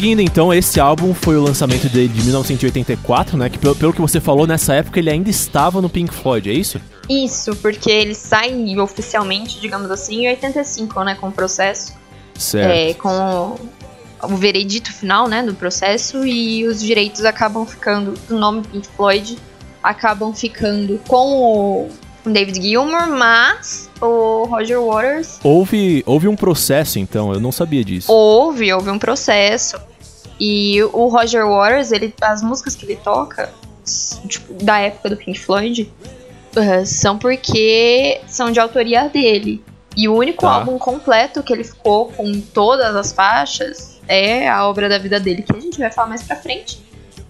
Seguindo 0.00 0.22
então, 0.22 0.50
esse 0.50 0.80
álbum 0.80 1.12
foi 1.12 1.36
o 1.36 1.42
lançamento 1.42 1.86
dele 1.90 2.08
de 2.08 2.22
1984, 2.22 3.36
né? 3.36 3.50
Que 3.50 3.58
pelo, 3.58 3.76
pelo 3.76 3.92
que 3.92 4.00
você 4.00 4.18
falou, 4.18 4.46
nessa 4.46 4.72
época 4.72 4.98
ele 4.98 5.10
ainda 5.10 5.28
estava 5.28 5.82
no 5.82 5.90
Pink 5.90 6.14
Floyd, 6.14 6.48
é 6.48 6.54
isso? 6.54 6.80
Isso, 7.06 7.54
porque 7.56 7.90
ele 7.90 8.14
sai 8.14 8.78
oficialmente, 8.78 9.60
digamos 9.60 9.90
assim, 9.90 10.24
em 10.24 10.28
85, 10.28 11.04
né, 11.04 11.16
com 11.20 11.28
o 11.28 11.32
processo. 11.32 11.92
Certo. 12.34 12.70
é, 12.70 12.94
com 12.94 13.10
o, 14.22 14.30
o 14.32 14.36
veredito 14.36 14.90
final, 14.90 15.28
né, 15.28 15.42
do 15.42 15.52
processo 15.52 16.26
e 16.26 16.66
os 16.66 16.80
direitos 16.80 17.26
acabam 17.26 17.66
ficando, 17.66 18.14
o 18.30 18.34
nome 18.34 18.62
Pink 18.62 18.88
Floyd 18.96 19.36
acabam 19.82 20.32
ficando 20.32 20.98
com 21.06 21.34
o 21.34 21.90
David 22.24 22.62
Gilmour, 22.62 23.06
mas 23.10 23.90
o 24.00 24.44
Roger 24.44 24.80
Waters 24.80 25.38
Houve, 25.44 26.02
houve 26.06 26.26
um 26.26 26.36
processo 26.36 26.98
então, 26.98 27.34
eu 27.34 27.40
não 27.40 27.52
sabia 27.52 27.84
disso. 27.84 28.10
houve, 28.10 28.72
houve 28.72 28.88
um 28.88 28.98
processo 28.98 29.89
e 30.40 30.82
o 30.82 31.08
Roger 31.08 31.46
Waters, 31.46 31.92
ele, 31.92 32.14
as 32.22 32.42
músicas 32.42 32.74
que 32.74 32.86
ele 32.86 32.96
toca, 32.96 33.52
tipo, 34.26 34.54
da 34.64 34.78
época 34.78 35.10
do 35.10 35.16
Pink 35.16 35.38
Floyd, 35.38 35.92
eh, 36.56 36.84
são 36.84 37.18
porque 37.18 38.20
são 38.26 38.50
de 38.50 38.58
autoria 38.58 39.08
dele. 39.08 39.62
E 39.96 40.08
o 40.08 40.14
único 40.16 40.42
Tá. 40.42 40.52
álbum 40.52 40.78
completo 40.78 41.42
que 41.42 41.52
ele 41.52 41.64
ficou 41.64 42.06
com 42.06 42.40
todas 42.40 42.94
as 42.96 43.12
faixas 43.12 44.00
é 44.08 44.48
a 44.48 44.66
obra 44.66 44.88
da 44.88 44.98
vida 44.98 45.20
dele, 45.20 45.42
que 45.42 45.54
a 45.54 45.60
gente 45.60 45.78
vai 45.78 45.90
falar 45.92 46.08
mais 46.08 46.22
pra 46.22 46.36
frente, 46.36 46.80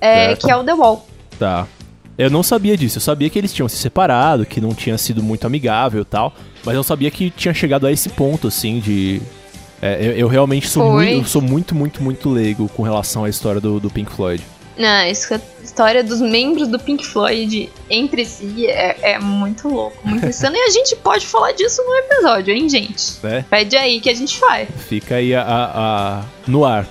é, 0.00 0.36
que 0.36 0.50
é 0.50 0.56
o 0.56 0.62
The 0.62 0.74
Wall. 0.74 1.06
Tá. 1.38 1.66
Eu 2.16 2.28
não 2.30 2.42
sabia 2.42 2.76
disso, 2.76 2.98
eu 2.98 3.02
sabia 3.02 3.30
que 3.30 3.38
eles 3.38 3.52
tinham 3.52 3.66
se 3.68 3.76
separado, 3.78 4.44
que 4.44 4.60
não 4.60 4.74
tinha 4.74 4.98
sido 4.98 5.22
muito 5.22 5.46
amigável 5.46 6.02
e 6.02 6.04
tal, 6.04 6.34
mas 6.64 6.74
eu 6.74 6.82
sabia 6.82 7.10
que 7.10 7.30
tinha 7.30 7.54
chegado 7.54 7.86
a 7.86 7.92
esse 7.92 8.10
ponto, 8.10 8.48
assim, 8.48 8.78
de. 8.78 9.22
É, 9.82 9.98
eu, 10.00 10.12
eu 10.12 10.28
realmente 10.28 10.68
sou 10.68 10.82
Foi. 10.92 11.06
muito, 11.06 11.24
eu 11.24 11.28
sou 11.28 11.42
muito, 11.42 11.74
muito, 11.74 12.02
muito 12.02 12.28
leigo 12.30 12.68
com 12.70 12.82
relação 12.82 13.24
à 13.24 13.28
história 13.28 13.60
do, 13.60 13.80
do 13.80 13.90
Pink 13.90 14.10
Floyd. 14.12 14.42
Não, 14.78 15.06
isso, 15.06 15.34
a 15.34 15.40
história 15.62 16.02
dos 16.02 16.20
membros 16.22 16.66
do 16.68 16.78
Pink 16.78 17.04
Floyd 17.06 17.68
entre 17.90 18.24
si 18.24 18.66
é, 18.66 19.12
é 19.12 19.18
muito 19.18 19.68
louco, 19.68 19.96
muito 20.08 20.24
insano. 20.28 20.56
e 20.56 20.60
a 20.60 20.70
gente 20.70 20.96
pode 20.96 21.26
falar 21.26 21.52
disso 21.52 21.82
no 21.84 21.94
episódio, 21.96 22.54
hein, 22.54 22.68
gente? 22.68 23.14
Né? 23.22 23.44
Pede 23.50 23.76
aí 23.76 24.00
que 24.00 24.08
a 24.08 24.14
gente 24.14 24.38
faz. 24.38 24.68
Fica 24.88 25.16
aí 25.16 25.34
a, 25.34 25.42
a- 25.42 25.70
a- 26.20 26.24
no 26.46 26.64
ar. 26.64 26.86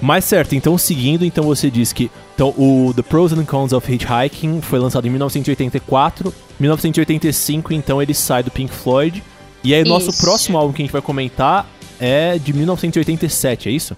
Mas 0.00 0.24
certo, 0.24 0.54
então 0.54 0.76
seguindo, 0.76 1.24
então 1.24 1.44
você 1.44 1.70
diz 1.70 1.92
que 1.92 2.10
então, 2.34 2.48
o 2.58 2.92
The 2.94 3.02
Pros 3.02 3.32
and 3.32 3.44
Cons 3.44 3.72
of 3.72 3.90
Hitchhiking 3.92 4.60
foi 4.60 4.80
lançado 4.80 5.06
em 5.06 5.10
1984. 5.10 6.34
1985, 6.58 7.72
então 7.72 8.02
ele 8.02 8.12
sai 8.12 8.42
do 8.42 8.50
Pink 8.50 8.72
Floyd. 8.74 9.22
E 9.62 9.72
aí 9.72 9.82
o 9.82 9.86
nosso 9.88 10.10
Isso. 10.10 10.20
próximo 10.20 10.58
álbum 10.58 10.72
que 10.72 10.82
a 10.82 10.84
gente 10.84 10.92
vai 10.92 11.00
comentar 11.00 11.66
é 12.00 12.38
de 12.38 12.52
1987, 12.52 13.68
é 13.68 13.72
isso? 13.72 13.96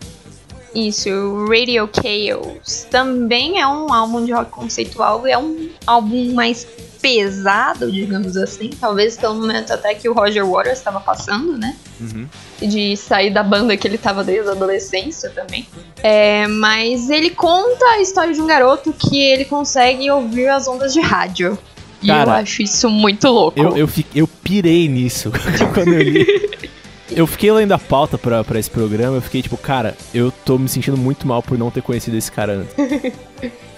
Isso, 0.74 1.08
o 1.08 1.48
Radio 1.48 1.88
Chaos 1.90 2.86
também 2.90 3.58
é 3.58 3.66
um 3.66 3.90
álbum 3.90 4.22
de 4.24 4.32
rock 4.32 4.50
conceitual, 4.50 5.26
é 5.26 5.38
um 5.38 5.70
álbum 5.86 6.34
mais 6.34 6.66
pesado, 7.00 7.90
digamos 7.90 8.36
assim, 8.36 8.70
talvez 8.78 9.16
pelo 9.16 9.36
momento 9.36 9.72
até 9.72 9.94
que 9.94 10.06
o 10.06 10.12
Roger 10.12 10.44
Waters 10.44 10.76
estava 10.76 11.00
passando, 11.00 11.56
né? 11.56 11.76
Uhum. 11.98 12.26
De 12.60 12.94
sair 12.96 13.30
da 13.32 13.42
banda 13.42 13.74
que 13.76 13.88
ele 13.88 13.94
estava 13.94 14.22
desde 14.22 14.50
a 14.50 14.52
adolescência 14.52 15.30
também. 15.30 15.66
É, 16.02 16.46
mas 16.46 17.08
ele 17.08 17.30
conta 17.30 17.84
a 17.92 18.00
história 18.02 18.34
de 18.34 18.42
um 18.42 18.46
garoto 18.46 18.92
que 18.92 19.18
ele 19.18 19.44
consegue 19.46 20.10
ouvir 20.10 20.48
as 20.48 20.68
ondas 20.68 20.92
de 20.92 21.00
rádio. 21.00 21.58
E 22.02 22.10
eu 22.10 22.14
Cara, 22.14 22.34
acho 22.36 22.60
isso 22.60 22.90
muito 22.90 23.28
louco. 23.28 23.58
Eu, 23.58 23.76
eu, 23.76 23.88
eu 24.14 24.28
pirei 24.28 24.88
nisso 24.88 25.32
quando 25.72 25.94
eu 25.94 26.02
li. 26.02 26.26
Eu 27.10 27.26
fiquei 27.26 27.50
lendo 27.52 27.72
a 27.72 27.78
pauta 27.78 28.18
pra, 28.18 28.42
pra 28.42 28.58
esse 28.58 28.70
programa, 28.70 29.16
eu 29.16 29.22
fiquei 29.22 29.42
tipo, 29.42 29.56
cara, 29.56 29.96
eu 30.12 30.30
tô 30.44 30.58
me 30.58 30.68
sentindo 30.68 30.96
muito 30.96 31.26
mal 31.26 31.42
por 31.42 31.56
não 31.58 31.70
ter 31.70 31.82
conhecido 31.82 32.16
esse 32.16 32.30
cara 32.30 32.52
antes. 32.54 32.74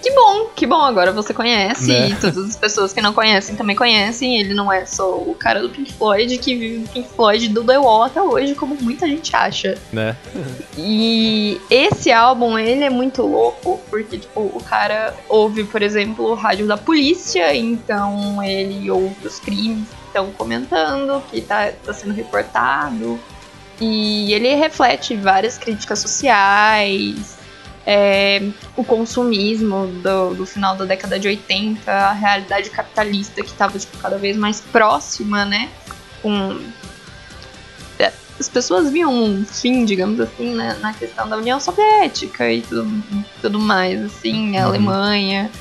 Que 0.01 0.11
bom, 0.11 0.45
que 0.55 0.65
bom, 0.65 0.81
agora 0.81 1.11
você 1.11 1.33
conhece 1.33 1.87
Né? 1.87 2.09
e 2.09 2.15
todas 2.15 2.37
as 2.37 2.55
pessoas 2.55 2.93
que 2.93 3.01
não 3.01 3.11
conhecem 3.13 3.55
também 3.57 3.75
conhecem. 3.75 4.39
Ele 4.39 4.53
não 4.53 4.71
é 4.71 4.85
só 4.85 5.17
o 5.17 5.35
cara 5.37 5.61
do 5.61 5.69
Pink 5.69 5.91
Floyd 5.93 6.37
que 6.37 6.55
vive 6.55 6.85
o 6.85 6.87
Pink 6.87 7.09
Floyd 7.09 7.49
do 7.49 7.63
The 7.65 7.77
Wall 7.77 8.03
até 8.03 8.21
hoje, 8.21 8.55
como 8.55 8.75
muita 8.79 9.05
gente 9.05 9.35
acha. 9.35 9.77
Né? 9.91 10.15
E 10.77 11.59
esse 11.69 12.11
álbum, 12.11 12.57
ele 12.57 12.83
é 12.85 12.89
muito 12.89 13.23
louco, 13.23 13.79
porque, 13.89 14.17
tipo, 14.17 14.39
o 14.39 14.63
cara 14.63 15.13
ouve, 15.27 15.65
por 15.65 15.81
exemplo, 15.81 16.31
o 16.31 16.33
rádio 16.33 16.65
da 16.65 16.77
polícia, 16.77 17.53
então 17.53 18.41
ele 18.41 18.89
ouve 18.89 19.27
os 19.27 19.37
crimes 19.39 19.85
estão 20.09 20.31
comentando, 20.31 21.23
que 21.29 21.41
tá, 21.41 21.71
tá 21.83 21.93
sendo 21.93 22.13
reportado. 22.13 23.19
E 23.79 24.33
ele 24.33 24.53
reflete 24.55 25.15
várias 25.15 25.57
críticas 25.57 25.99
sociais, 25.99 27.37
é, 27.85 28.41
o 28.75 28.83
consumismo 28.83 29.87
do, 29.87 30.33
do 30.35 30.45
final 30.45 30.75
da 30.75 30.85
década 30.85 31.17
de 31.17 31.27
80, 31.27 31.91
a 31.91 32.11
realidade 32.11 32.69
capitalista 32.69 33.41
que 33.41 33.49
estava 33.49 33.79
tipo, 33.79 33.97
cada 33.97 34.17
vez 34.17 34.35
mais 34.35 34.59
próxima, 34.59 35.45
né? 35.45 35.69
Com 36.21 36.59
as 38.39 38.47
pessoas 38.47 38.89
viam 38.89 39.13
um 39.13 39.45
fim, 39.45 39.83
digamos 39.83 40.19
assim, 40.19 40.55
né, 40.55 40.77
na 40.79 40.93
questão 40.93 41.27
da 41.27 41.35
União 41.35 41.59
Soviética 41.59 42.49
e 42.49 42.61
tudo, 42.61 43.03
tudo 43.41 43.59
mais, 43.59 44.01
assim, 44.01 44.57
a 44.57 44.61
Uhum. 44.61 44.67
Alemanha. 44.67 45.51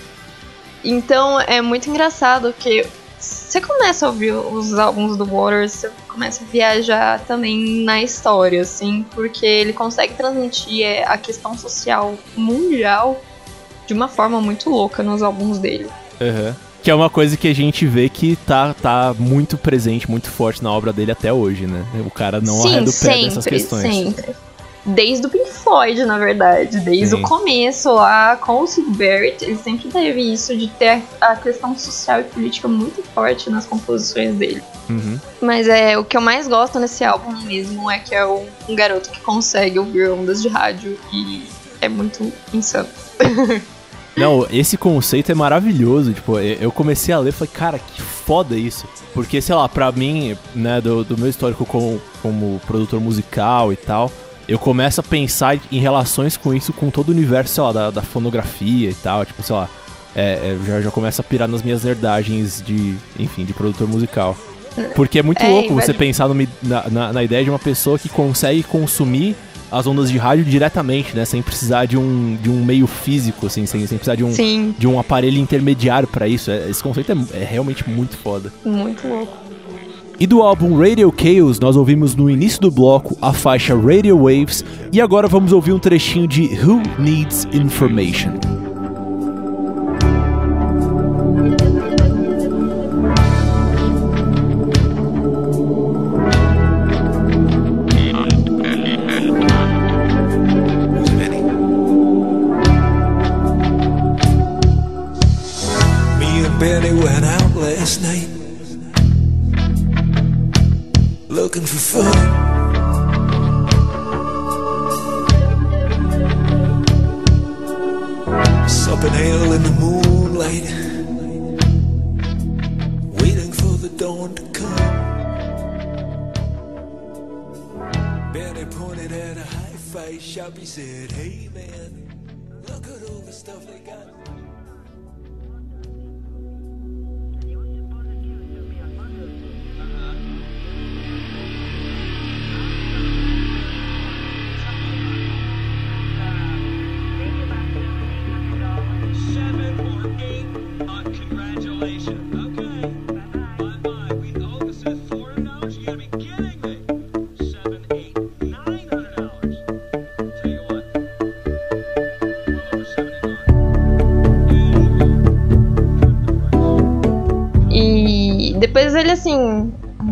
Então 0.85 1.41
é 1.41 1.61
muito 1.61 1.91
engraçado 1.91 2.55
que 2.57 2.87
você 3.19 3.61
começa 3.61 4.07
a 4.07 4.11
ouvir 4.11 4.33
os 4.33 4.79
álbuns 4.79 5.17
do 5.17 5.25
Waters, 5.25 5.73
você 5.73 5.91
começa 6.07 6.45
a 6.45 6.47
viajar 6.47 7.21
também 7.21 7.85
na 7.85 8.03
história, 8.03 8.63
assim, 8.63 9.05
porque 9.15 9.45
ele 9.45 9.73
consegue 9.73 10.15
transmitir 10.15 10.85
é, 10.85 11.05
a 11.05 11.19
questão 11.19 11.57
social 11.57 12.15
mundial 12.37 13.21
de 13.87 13.95
uma 13.95 14.09
forma 14.09 14.41
muito 14.41 14.71
louca 14.71 15.03
nos 15.03 15.23
álbuns 15.23 15.59
dele. 15.59 15.89
Aham. 16.21 16.55
Que 16.83 16.91
é 16.91 16.95
uma 16.95 17.11
coisa 17.11 17.37
que 17.37 17.49
a 17.49 17.55
gente 17.55 17.85
vê 17.87 18.09
que 18.09 18.37
tá, 18.47 18.73
tá 18.73 19.15
muito 19.19 19.59
presente, 19.59 20.09
muito 20.09 20.31
forte 20.31 20.63
na 20.63 20.71
obra 20.71 20.93
dele 20.93 21.11
até 21.11 21.33
hoje, 21.33 21.67
né? 21.67 21.85
O 22.07 22.11
cara 22.11 22.41
não 22.41 22.63
Sim, 22.63 22.69
arreda 22.69 22.91
o 22.91 22.93
pé 22.93 22.99
sempre, 22.99 23.25
dessas 23.25 23.45
questões. 23.45 23.83
sempre. 23.83 24.37
Desde 24.89 25.27
o 25.27 25.31
Pink 25.31 25.51
Floyd, 25.51 26.05
na 26.05 26.19
verdade. 26.19 26.81
Desde 26.81 27.17
Sim. 27.17 27.23
o 27.23 27.23
começo 27.23 27.93
lá, 27.93 28.37
com 28.37 28.63
o 28.63 28.67
Sid 28.67 28.89
Barrett, 28.91 29.45
ele 29.45 29.57
sempre 29.57 29.89
teve 29.89 30.33
isso 30.33 30.57
de 30.57 30.69
ter 30.69 31.03
a 31.21 31.37
questão 31.37 31.77
social 31.77 32.21
e 32.21 32.25
política 32.25 32.67
muito 32.69 33.03
forte 33.15 33.51
nas 33.51 33.67
composições 33.67 34.35
dele. 34.37 34.63
Uhum. 34.89 35.19
Mas 35.41 35.69
é 35.69 35.99
o 35.99 36.05
que 36.05 36.17
eu 36.17 36.21
mais 36.21 36.49
gosto 36.49 36.79
nesse 36.79 37.05
álbum 37.05 37.33
mesmo 37.43 37.91
é 37.91 37.99
que 37.99 38.15
é 38.15 38.27
um, 38.27 38.47
um 38.69 38.75
garoto 38.75 39.11
que 39.11 39.21
consegue 39.21 39.79
ouvir 39.79 40.11
ondas 40.11 40.41
de 40.41 40.49
rádio 40.49 40.99
e 41.13 41.47
é 41.81 41.89
muito 41.89 42.33
insano. 42.53 42.89
Não, 44.17 44.47
esse 44.51 44.77
conceito 44.77 45.31
é 45.31 45.35
maravilhoso. 45.35 46.13
Tipo, 46.13 46.39
eu 46.41 46.59
eu 46.61 46.73
comecei 46.73 47.15
a 47.15 47.19
ler 47.19 47.29
e 47.29 47.33
falei, 47.33 47.53
cara, 47.55 47.79
que 47.79 48.03
foda 48.03 48.57
isso. 48.57 48.87
Porque, 49.15 49.41
sei 49.41 49.55
lá, 49.55 49.69
pra 49.69 49.93
mim, 49.93 50.37
né, 50.55 50.81
do, 50.81 51.05
do 51.05 51.17
meu 51.17 51.29
histórico 51.29 51.65
como, 51.65 52.01
como 52.21 52.61
produtor 52.67 53.01
musical 53.01 53.73
e 53.73 53.77
tal, 53.77 54.11
eu 54.49 54.59
começo 54.59 55.01
a 55.01 55.05
pensar 55.05 55.59
em 55.71 55.79
relações 55.79 56.37
com 56.37 56.55
isso 56.55 56.73
com 56.73 56.91
todo 56.91 57.11
o 57.11 57.13
universo, 57.13 57.55
sei 57.55 57.63
lá, 57.65 57.73
da, 57.73 57.91
da 57.91 58.03
fonografia 58.03 58.91
e 58.91 58.95
tal. 58.95 59.25
Tipo, 59.27 59.43
sei 59.43 59.55
lá, 59.55 59.69
é, 60.17 60.23
é, 60.23 60.59
já, 60.67 60.81
já 60.81 60.91
começo 60.91 61.21
a 61.21 61.25
pirar 61.25 61.47
nas 61.47 61.63
minhas 61.63 61.85
nerdagens 61.85 62.63
de, 62.65 62.95
enfim, 63.19 63.45
de 63.45 63.53
produtor 63.53 63.87
musical. 63.87 64.37
Porque 64.95 65.19
é 65.19 65.23
muito 65.23 65.43
É, 65.43 65.49
louco 65.49 65.75
você 65.75 65.93
pensar 65.93 66.29
numa- 66.29 66.47
na, 66.63 66.89
na, 66.89 67.13
na 67.13 67.23
ideia 67.25 67.43
de 67.45 67.51
uma 67.51 67.59
pessoa 67.59 67.99
que 67.99 68.09
consegue 68.09 68.63
consumir 68.63 69.35
as 69.71 69.87
ondas 69.87 70.11
de 70.11 70.17
rádio 70.17 70.45
diretamente, 70.45 71.15
né? 71.15 71.25
Sem 71.27 71.43
precisar 71.43 71.85
de 71.85 71.99
um, 71.99 72.39
de 72.41 72.49
um 72.49 72.65
meio 72.65 72.87
físico, 72.87 73.47
assim, 73.47 73.67
sem, 73.67 73.87
sem 73.87 73.99
precisar 73.99 74.15
de 74.15 74.25
um, 74.25 74.33
Sim, 74.33 74.75
de 74.79 74.87
um 74.87 74.99
aparelho 74.99 75.37
intermediário 75.39 76.09
pra 76.09 76.27
isso. 76.27 76.51
É- 76.51 76.71
Esse 76.71 76.83
conceito 76.83 77.13
é, 77.13 77.43
é 77.43 77.45
realmente 77.45 77.87
muito 77.89 78.17
foda. 78.17 78.51
muito 78.65 79.07
louco. 79.07 79.37
E 80.21 80.27
do 80.27 80.43
álbum 80.43 80.77
Radio 80.77 81.15
Chaos, 81.17 81.61
nós 81.61 81.77
ouvimos 81.77 82.17
no 82.17 82.29
início 82.29 82.61
do 82.61 82.73
bloco 82.73 83.17
a 83.23 83.33
faixa 83.33 83.77
Radio 83.77 84.17
Waves 84.17 84.65
e 84.93 85.01
agora 85.01 85.29
vamos 85.29 85.53
ouvir 85.53 85.73
um 85.73 85.79
trechinho 85.79 86.27
de 86.27 86.47
Who 86.61 86.83
Needs 86.99 87.47
Information. 87.53 88.33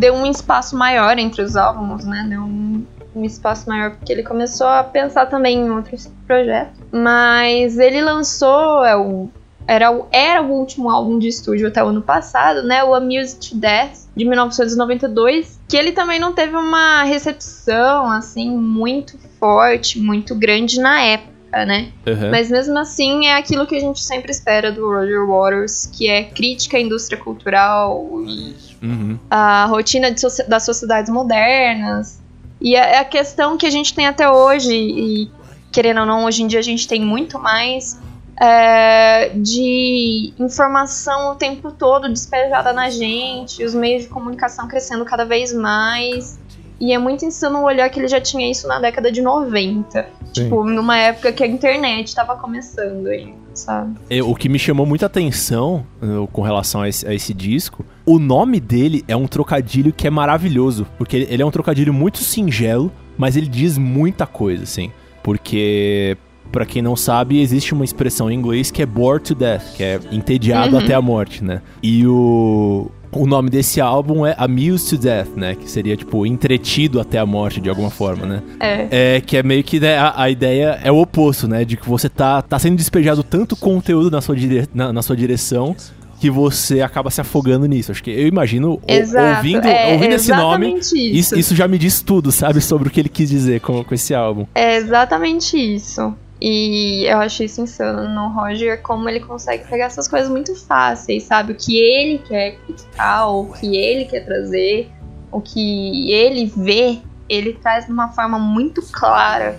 Deu 0.07 0.15
um 0.15 0.27
espaço 0.27 0.77
maior 0.77 1.19
entre 1.19 1.43
os 1.43 1.57
álbuns, 1.57 2.05
né? 2.05 2.25
Deu 2.29 2.41
um, 2.41 2.85
um 3.15 3.25
espaço 3.25 3.69
maior 3.69 3.97
porque 3.97 4.13
ele 4.13 4.23
começou 4.23 4.67
a 4.69 4.85
pensar 4.85 5.27
também 5.27 5.59
em 5.59 5.71
outros 5.71 6.09
projetos. 6.27 6.79
Mas 6.93 7.77
ele 7.77 8.01
lançou, 8.01 8.85
é 8.85 8.97
o, 8.97 9.29
era, 9.67 9.91
o, 9.91 10.07
era 10.13 10.41
o 10.43 10.53
último 10.53 10.89
álbum 10.89 11.19
de 11.19 11.27
estúdio 11.27 11.67
até 11.67 11.83
o 11.83 11.89
ano 11.89 12.03
passado, 12.03 12.63
né? 12.63 12.85
O 12.85 12.95
Amused 12.95 13.51
to 13.51 13.57
Death, 13.57 14.07
de 14.15 14.25
1992. 14.25 15.59
Que 15.69 15.77
ele 15.77 15.91
também 15.91 16.21
não 16.21 16.33
teve 16.33 16.55
uma 16.55 17.03
recepção, 17.03 18.09
assim, 18.09 18.57
muito 18.57 19.19
forte, 19.41 19.99
muito 19.99 20.37
grande 20.37 20.81
na 20.81 21.01
época, 21.01 21.36
né? 21.65 21.93
Uhum. 22.07 22.31
Mas 22.31 22.51
mesmo 22.51 22.77
assim 22.79 23.27
é 23.27 23.37
aquilo 23.37 23.67
que 23.67 23.77
a 23.77 23.81
gente 23.81 24.01
sempre 24.03 24.31
espera 24.31 24.71
do 24.73 24.85
Roger 24.91 25.25
Waters, 25.27 25.87
que 25.87 26.09
é 26.09 26.25
crítica 26.25 26.77
à 26.77 26.81
indústria 26.81 27.19
cultural 27.19 28.05
e 28.27 28.55
Uhum. 28.83 29.19
a 29.31 29.65
rotina 29.67 30.15
soci- 30.17 30.47
das 30.49 30.65
sociedades 30.65 31.11
modernas. 31.11 32.21
E 32.61 32.75
é 32.77 32.99
a 32.99 33.05
questão 33.05 33.57
que 33.57 33.65
a 33.67 33.71
gente 33.71 33.95
tem 33.95 34.07
até 34.07 34.29
hoje, 34.31 34.75
e 34.75 35.31
querendo 35.73 36.01
ou 36.01 36.07
não, 36.07 36.25
hoje 36.25 36.43
em 36.43 36.47
dia 36.47 36.59
a 36.59 36.63
gente 36.63 36.87
tem 36.89 37.01
muito 37.01 37.39
mais 37.39 37.99
é, 38.39 39.31
de 39.35 40.33
informação 40.39 41.33
o 41.33 41.35
tempo 41.37 41.73
todo 41.73 42.07
despejada 42.09 42.71
na 42.73 42.91
gente, 42.91 43.65
os 43.65 43.75
meios 43.75 44.03
de 44.03 44.09
comunicação 44.09 44.69
crescendo 44.69 45.05
cada 45.07 45.25
vez 45.25 45.55
mais. 45.55 46.39
E 46.79 46.93
é 46.93 46.99
muito 46.99 47.25
insano 47.25 47.63
olhar 47.63 47.89
que 47.89 47.99
ele 47.99 48.09
já 48.09 48.21
tinha 48.21 48.51
isso 48.51 48.69
na 48.69 48.79
década 48.79 49.11
de 49.11 49.23
90. 49.23 50.07
Tipo, 50.33 50.65
numa 50.65 50.99
época 50.99 51.33
que 51.33 51.43
a 51.43 51.47
internet 51.47 52.15
tava 52.15 52.37
começando 52.37 53.07
ainda, 53.07 53.37
sabe? 53.55 53.95
É, 54.11 54.23
O 54.23 54.35
que 54.35 54.49
me 54.51 54.59
chamou 54.59 54.85
muita 54.85 55.07
atenção 55.07 55.87
uh, 56.03 56.27
com 56.27 56.43
relação 56.43 56.83
a 56.83 56.89
esse, 56.89 57.09
a 57.09 57.15
esse 57.15 57.33
disco, 57.33 57.83
o 58.05 58.19
nome 58.19 58.61
dele 58.61 59.03
é 59.09 59.17
um 59.17 59.27
trocadilho 59.27 59.93
que 59.93 60.07
é 60.07 60.11
maravilhoso, 60.11 60.87
porque 60.99 61.17
ele 61.17 61.27
ele 61.31 61.43
é 61.43 61.47
um 61.47 61.51
trocadilho 61.51 61.95
muito 61.95 62.19
singelo, 62.19 62.93
mas 63.17 63.35
ele 63.37 63.47
diz 63.47 63.79
muita 63.79 64.27
coisa, 64.27 64.65
assim. 64.65 64.91
Porque, 65.23 66.17
pra 66.53 66.65
quem 66.65 66.81
não 66.83 66.95
sabe, 66.95 67.41
existe 67.41 67.75
uma 67.75 67.85
expressão 67.85 68.31
em 68.31 68.35
inglês 68.35 68.71
que 68.71 68.81
é 68.83 68.87
bored 68.87 69.25
to 69.25 69.35
death, 69.35 69.63
que 69.77 69.83
é 69.83 69.99
entediado 70.13 70.77
Uhum. 70.77 70.83
até 70.83 70.95
a 70.95 71.01
morte, 71.03 71.43
né? 71.43 71.63
E 71.83 72.07
o. 72.07 72.91
O 73.13 73.27
nome 73.27 73.49
desse 73.49 73.81
álbum 73.81 74.27
é 74.27 74.35
Amused 74.39 74.91
to 74.91 74.99
Death, 74.99 75.37
né? 75.37 75.55
Que 75.55 75.71
seria, 75.71 75.97
tipo, 75.97 76.27
entretido 76.27 77.01
até 77.01 77.19
a 77.19 77.27
morte, 77.27 77.61
de 77.61 77.69
alguma 77.69 77.91
forma, 77.91 78.27
né? 78.27 78.43
É. 78.61 79.17
É, 79.17 79.21
que 79.21 79.37
é 79.37 79.43
meio 79.43 79.65
que 79.65 79.81
né, 79.81 79.97
a, 79.97 80.23
a 80.23 80.31
ideia 80.31 80.79
é 80.83 80.93
o 80.93 81.01
oposto, 81.01 81.49
né? 81.49 81.65
De 81.65 81.77
que 81.77 81.89
você 81.89 82.09
tá, 82.09 82.43
tá 82.43 82.59
sendo 82.59 82.77
despejado 82.77 83.23
tanto 83.23 83.57
conteúdo 83.57 84.11
na 84.11 84.21
sua, 84.21 84.37
dire, 84.37 84.69
na, 84.75 84.93
na 84.93 85.03
sua 85.03 85.17
direção 85.17 85.75
que 86.21 86.31
você 86.31 86.81
acaba 86.81 87.11
se 87.11 87.21
afogando 87.21 87.67
nisso. 87.67 87.93
Acho 87.93 88.03
que 88.03 88.11
eu 88.11 88.27
imagino, 88.27 88.81
Exato. 88.87 89.37
ouvindo, 89.37 89.67
é, 89.67 89.93
ouvindo 89.93 90.15
esse 90.15 90.31
nome, 90.31 90.67
exatamente 90.75 91.19
isso, 91.19 91.39
isso 91.39 91.55
já 91.55 91.69
me 91.69 91.79
diz 91.79 92.01
tudo, 92.01 92.33
sabe? 92.33 92.61
Sobre 92.61 92.89
o 92.89 92.91
que 92.91 93.01
ele 93.01 93.09
quis 93.09 93.29
dizer 93.29 93.61
com, 93.61 93.85
com 93.85 93.95
esse 93.95 94.15
álbum. 94.15 94.47
É 94.55 94.77
exatamente 94.77 95.57
isso. 95.57 96.15
E 96.41 97.05
eu 97.07 97.19
acho 97.19 97.43
isso 97.43 97.63
insano 97.63 98.09
no 98.15 98.29
Roger, 98.29 98.83
como 98.83 99.09
ele 99.09 99.21
consegue 99.21 99.67
pegar 99.67 99.87
essas 99.87 100.07
coisas 100.07 100.29
muito 100.29 100.55
fáceis, 100.55 101.23
sabe? 101.25 101.53
O 101.53 101.57
que 101.57 101.79
ele 101.79 102.19
quer 102.19 102.57
criticar, 102.59 103.31
o 103.31 103.53
que 103.53 103.75
ele 103.77 104.05
quer 104.05 104.21
trazer, 104.25 104.91
o 105.33 105.41
que 105.41 106.13
ele 106.13 106.53
vê, 106.55 106.99
ele 107.29 107.55
traz 107.55 107.87
de 107.87 107.93
uma 107.93 108.09
forma 108.09 108.39
muito 108.39 108.83
clara 108.93 109.59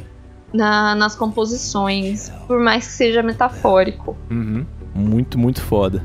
na- 0.54 0.94
nas 0.94 1.16
composições, 1.16 2.32
por 2.46 2.60
mais 2.60 2.86
que 2.86 2.94
seja 2.94 3.24
metafórico. 3.24 4.16
Uhum. 4.30 4.64
Muito, 4.94 5.38
muito 5.38 5.62
foda. 5.62 6.04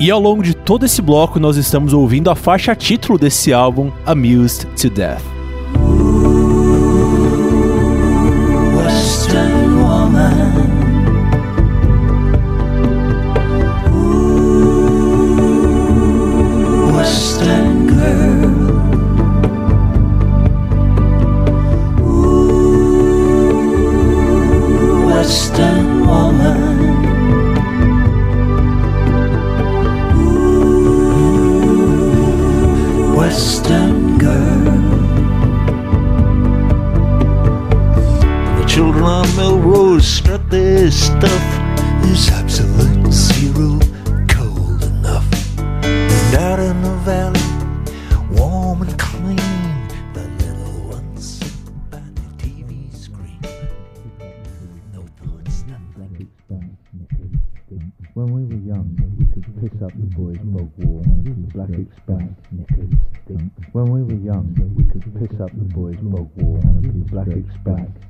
E 0.00 0.10
ao 0.10 0.18
longo 0.20 0.42
de 0.42 0.54
todo 0.54 0.84
esse 0.84 1.00
bloco, 1.00 1.38
nós 1.38 1.56
estamos 1.56 1.92
ouvindo 1.92 2.30
a 2.30 2.34
faixa 2.34 2.74
título 2.74 3.16
desse 3.16 3.52
álbum, 3.52 3.92
Amused 4.04 4.66
to 4.80 4.90
Death. 4.90 5.22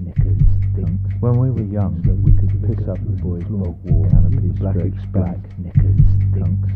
Knickers. 0.01 0.39
When 1.21 1.39
we 1.39 1.51
were 1.51 1.63
young, 1.63 2.03
we 2.23 2.33
could 2.33 2.63
pick 2.67 2.89
up 2.89 2.99
the 2.99 3.23
boys' 3.23 3.45
bog 3.45 3.77
wore 3.85 4.09
black 4.59 4.77
expanse 4.77 5.39
knickers. 5.59 5.97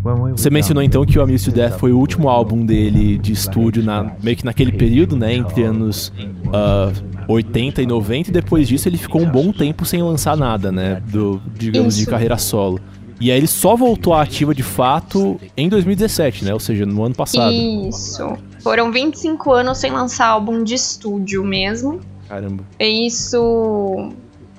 When 0.02 0.14
we 0.14 0.30
were 0.30 0.36
Você 0.36 0.50
mencionou 0.50 0.82
então 0.82 1.04
que 1.04 1.18
o 1.18 1.22
Amused 1.22 1.50
to 1.50 1.54
Death 1.54 1.78
foi 1.78 1.92
o 1.92 1.98
último 1.98 2.28
álbum 2.28 2.64
dele 2.64 3.18
de 3.18 3.32
estúdio, 3.32 3.82
na, 3.82 4.12
meio 4.22 4.36
que 4.36 4.44
naquele 4.44 4.72
período, 4.72 5.16
né? 5.16 5.34
Entre 5.34 5.62
anos 5.62 6.12
ah, 6.52 6.92
80 7.28 7.82
e 7.82 7.86
90, 7.86 8.30
e 8.30 8.32
depois 8.32 8.68
disso 8.68 8.88
ele 8.88 8.98
ficou 8.98 9.22
um 9.22 9.30
bom 9.30 9.52
tempo 9.52 9.84
sem 9.84 10.02
lançar 10.02 10.36
nada, 10.36 10.70
né? 10.70 11.02
Do, 11.06 11.40
digamos, 11.54 11.96
de 11.96 12.02
Isso. 12.02 12.10
carreira 12.10 12.36
solo. 12.38 12.80
E 13.18 13.30
aí 13.30 13.38
ele 13.38 13.46
só 13.46 13.74
voltou 13.74 14.12
à 14.12 14.22
ativa 14.22 14.54
de 14.54 14.62
fato 14.62 15.40
em 15.56 15.68
2017, 15.68 16.44
né? 16.44 16.52
Ou 16.52 16.60
seja, 16.60 16.84
no 16.84 17.02
ano 17.02 17.14
passado. 17.14 17.52
Isso. 17.52 18.36
Foram 18.60 18.92
25 18.92 19.52
anos 19.52 19.78
sem 19.78 19.90
lançar 19.90 20.26
álbum 20.26 20.62
de 20.62 20.74
estúdio 20.74 21.42
mesmo. 21.42 22.00
Caramba. 22.28 22.64
Isso 22.78 24.12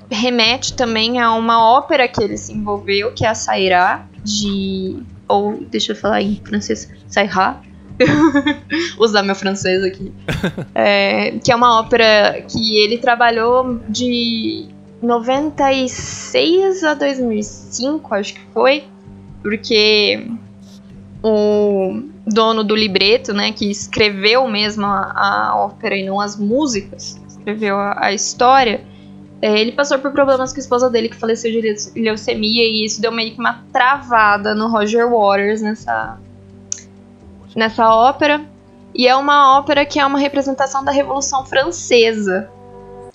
remete 0.09 0.73
também 0.73 1.19
a 1.19 1.33
uma 1.33 1.63
ópera 1.63 2.07
que 2.07 2.21
ele 2.23 2.37
se 2.37 2.53
envolveu, 2.53 3.11
que 3.11 3.25
é 3.25 3.29
a 3.29 3.35
Sairá, 3.35 4.05
de. 4.23 4.97
Ou, 5.27 5.61
deixa 5.69 5.91
eu 5.91 5.95
falar 5.95 6.21
em 6.21 6.41
francês, 6.43 6.89
Sairá. 7.07 7.61
Usar 8.99 9.23
meu 9.23 9.35
francês 9.35 9.83
aqui. 9.83 10.13
É, 10.73 11.31
que 11.43 11.51
é 11.51 11.55
uma 11.55 11.79
ópera 11.79 12.45
que 12.47 12.77
ele 12.77 12.99
trabalhou 12.99 13.79
de 13.89 14.67
96 15.01 16.83
a 16.83 16.93
2005, 16.93 18.13
acho 18.13 18.35
que 18.35 18.41
foi. 18.53 18.83
Porque 19.41 20.27
o 21.23 22.03
dono 22.25 22.63
do 22.63 22.75
libreto, 22.75 23.33
né, 23.33 23.51
que 23.51 23.69
escreveu 23.69 24.47
mesmo 24.47 24.85
a, 24.85 25.13
a 25.15 25.55
ópera 25.55 25.95
e 25.95 26.05
não 26.05 26.21
as 26.21 26.37
músicas, 26.37 27.19
escreveu 27.47 27.77
a, 27.77 28.07
a 28.07 28.13
história, 28.13 28.81
é, 29.41 29.59
ele 29.59 29.71
passou 29.71 29.97
por 29.99 30.11
problemas 30.11 30.51
com 30.51 30.59
a 30.59 30.61
esposa 30.61 30.89
dele 30.89 31.07
que 31.07 31.15
faleceu 31.15 31.51
de 31.51 31.61
leu- 31.61 31.75
leucemia 31.95 32.63
e 32.63 32.83
isso 32.83 33.01
deu 33.01 33.11
meio 33.11 33.33
que 33.33 33.39
uma 33.39 33.63
travada 33.71 34.53
no 34.53 34.67
Roger 34.67 35.07
Waters 35.09 35.61
nessa, 35.61 36.17
nessa 37.55 37.89
ópera. 37.89 38.41
E 38.93 39.07
é 39.07 39.15
uma 39.15 39.57
ópera 39.57 39.85
que 39.85 39.99
é 39.99 40.05
uma 40.05 40.19
representação 40.19 40.83
da 40.83 40.91
Revolução 40.91 41.45
Francesa. 41.45 42.49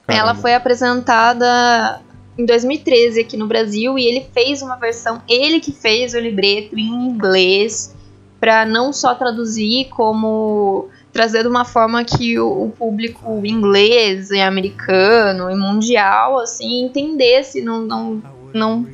Ela 0.07 0.27
Caramba. 0.27 0.41
foi 0.41 0.55
apresentada 0.55 2.01
em 2.39 2.47
2013 2.47 3.21
aqui 3.21 3.37
no 3.37 3.47
Brasil 3.47 3.99
e 3.99 4.07
ele 4.07 4.27
fez 4.33 4.63
uma 4.63 4.77
versão, 4.77 5.21
ele 5.29 5.61
que 5.61 5.73
fez 5.73 6.15
o 6.15 6.19
libreto 6.19 6.79
em 6.79 7.09
inglês, 7.09 7.95
para 8.41 8.65
não 8.65 8.93
só 8.93 9.15
traduzir, 9.15 9.89
como 9.91 10.89
trazer 11.13 11.43
de 11.43 11.49
uma 11.49 11.65
forma 11.65 12.03
que 12.05 12.39
o, 12.39 12.65
o 12.67 12.71
público 12.71 13.41
inglês 13.45 14.31
e 14.31 14.41
americano 14.41 15.51
e 15.51 15.55
mundial 15.57 16.39
assim 16.41 16.85
entendesse, 16.85 17.61
não, 17.61 17.83
não, 17.83 18.23
não 18.55 18.87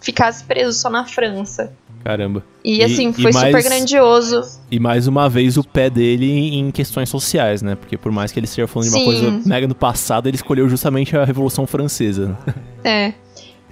ficasse 0.00 0.42
preso 0.44 0.78
só 0.78 0.88
na 0.90 1.04
França. 1.04 1.72
Caramba. 2.02 2.42
E, 2.64 2.78
E- 2.78 2.82
assim, 2.82 3.10
e 3.10 3.22
foi 3.22 3.30
super 3.32 3.52
mais- 3.52 3.64
grandioso. 3.68 4.58
E 4.70 4.80
mais 4.80 5.06
uma 5.06 5.28
vez 5.28 5.58
o 5.58 5.62
pé 5.64 5.90
dele 5.90 6.54
em 6.56 6.70
questões 6.70 7.10
sociais, 7.10 7.60
né? 7.60 7.74
Porque 7.74 7.98
por 7.98 8.10
mais 8.10 8.32
que 8.32 8.38
ele 8.38 8.46
esteja 8.46 8.66
falando 8.66 8.88
de 8.88 8.94
uma 8.94 9.00
Sim. 9.00 9.04
coisa 9.04 9.42
mega 9.46 9.68
no 9.68 9.74
passado, 9.74 10.26
ele 10.26 10.36
escolheu 10.36 10.66
justamente 10.66 11.14
a 11.14 11.24
Revolução 11.24 11.66
Francesa. 11.66 12.28
né? 12.28 12.54
É. 12.84 13.12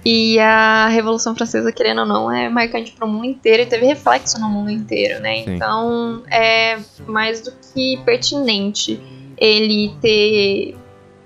E 0.05 0.39
a 0.39 0.87
Revolução 0.87 1.35
Francesa, 1.35 1.71
querendo 1.71 1.99
ou 1.99 2.05
não, 2.05 2.31
é 2.31 2.47
marcante 2.49 2.91
para 2.91 3.05
o 3.05 3.09
mundo 3.09 3.25
inteiro 3.25 3.63
e 3.63 3.65
teve 3.65 3.85
reflexo 3.85 4.39
no 4.39 4.49
mundo 4.49 4.71
inteiro, 4.71 5.19
né? 5.19 5.43
Sim. 5.43 5.55
Então 5.55 6.23
é 6.31 6.79
mais 7.05 7.41
do 7.41 7.51
que 7.51 7.97
pertinente 8.05 8.99
ele 9.37 9.93
ter 10.01 10.77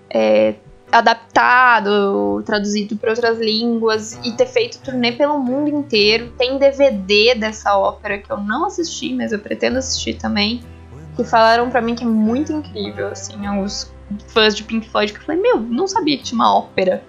é, 0.09 0.55
adaptado, 0.91 2.43
traduzido 2.45 2.95
para 2.95 3.09
outras 3.09 3.39
línguas 3.39 4.13
e 4.23 4.31
ter 4.31 4.45
feito 4.45 4.79
turnê 4.79 5.11
pelo 5.11 5.39
mundo 5.39 5.69
inteiro. 5.69 6.31
Tem 6.37 6.57
DVD 6.57 7.35
dessa 7.35 7.77
ópera 7.77 8.17
que 8.17 8.31
eu 8.31 8.37
não 8.37 8.65
assisti, 8.65 9.13
mas 9.13 9.31
eu 9.31 9.39
pretendo 9.39 9.77
assistir 9.77 10.15
também. 10.15 10.61
Que 11.15 11.23
falaram 11.23 11.69
para 11.69 11.81
mim 11.81 11.93
que 11.93 12.03
é 12.03 12.07
muito 12.07 12.51
incrível, 12.51 13.07
assim, 13.09 13.45
alguns 13.45 13.93
fãs 14.27 14.55
de 14.55 14.63
Pink 14.63 14.89
Floyd 14.89 15.13
que 15.13 15.19
eu 15.19 15.23
falei, 15.23 15.41
meu, 15.41 15.59
não 15.59 15.87
sabia 15.87 16.17
que 16.17 16.23
tinha 16.23 16.35
uma 16.35 16.57
ópera 16.57 17.03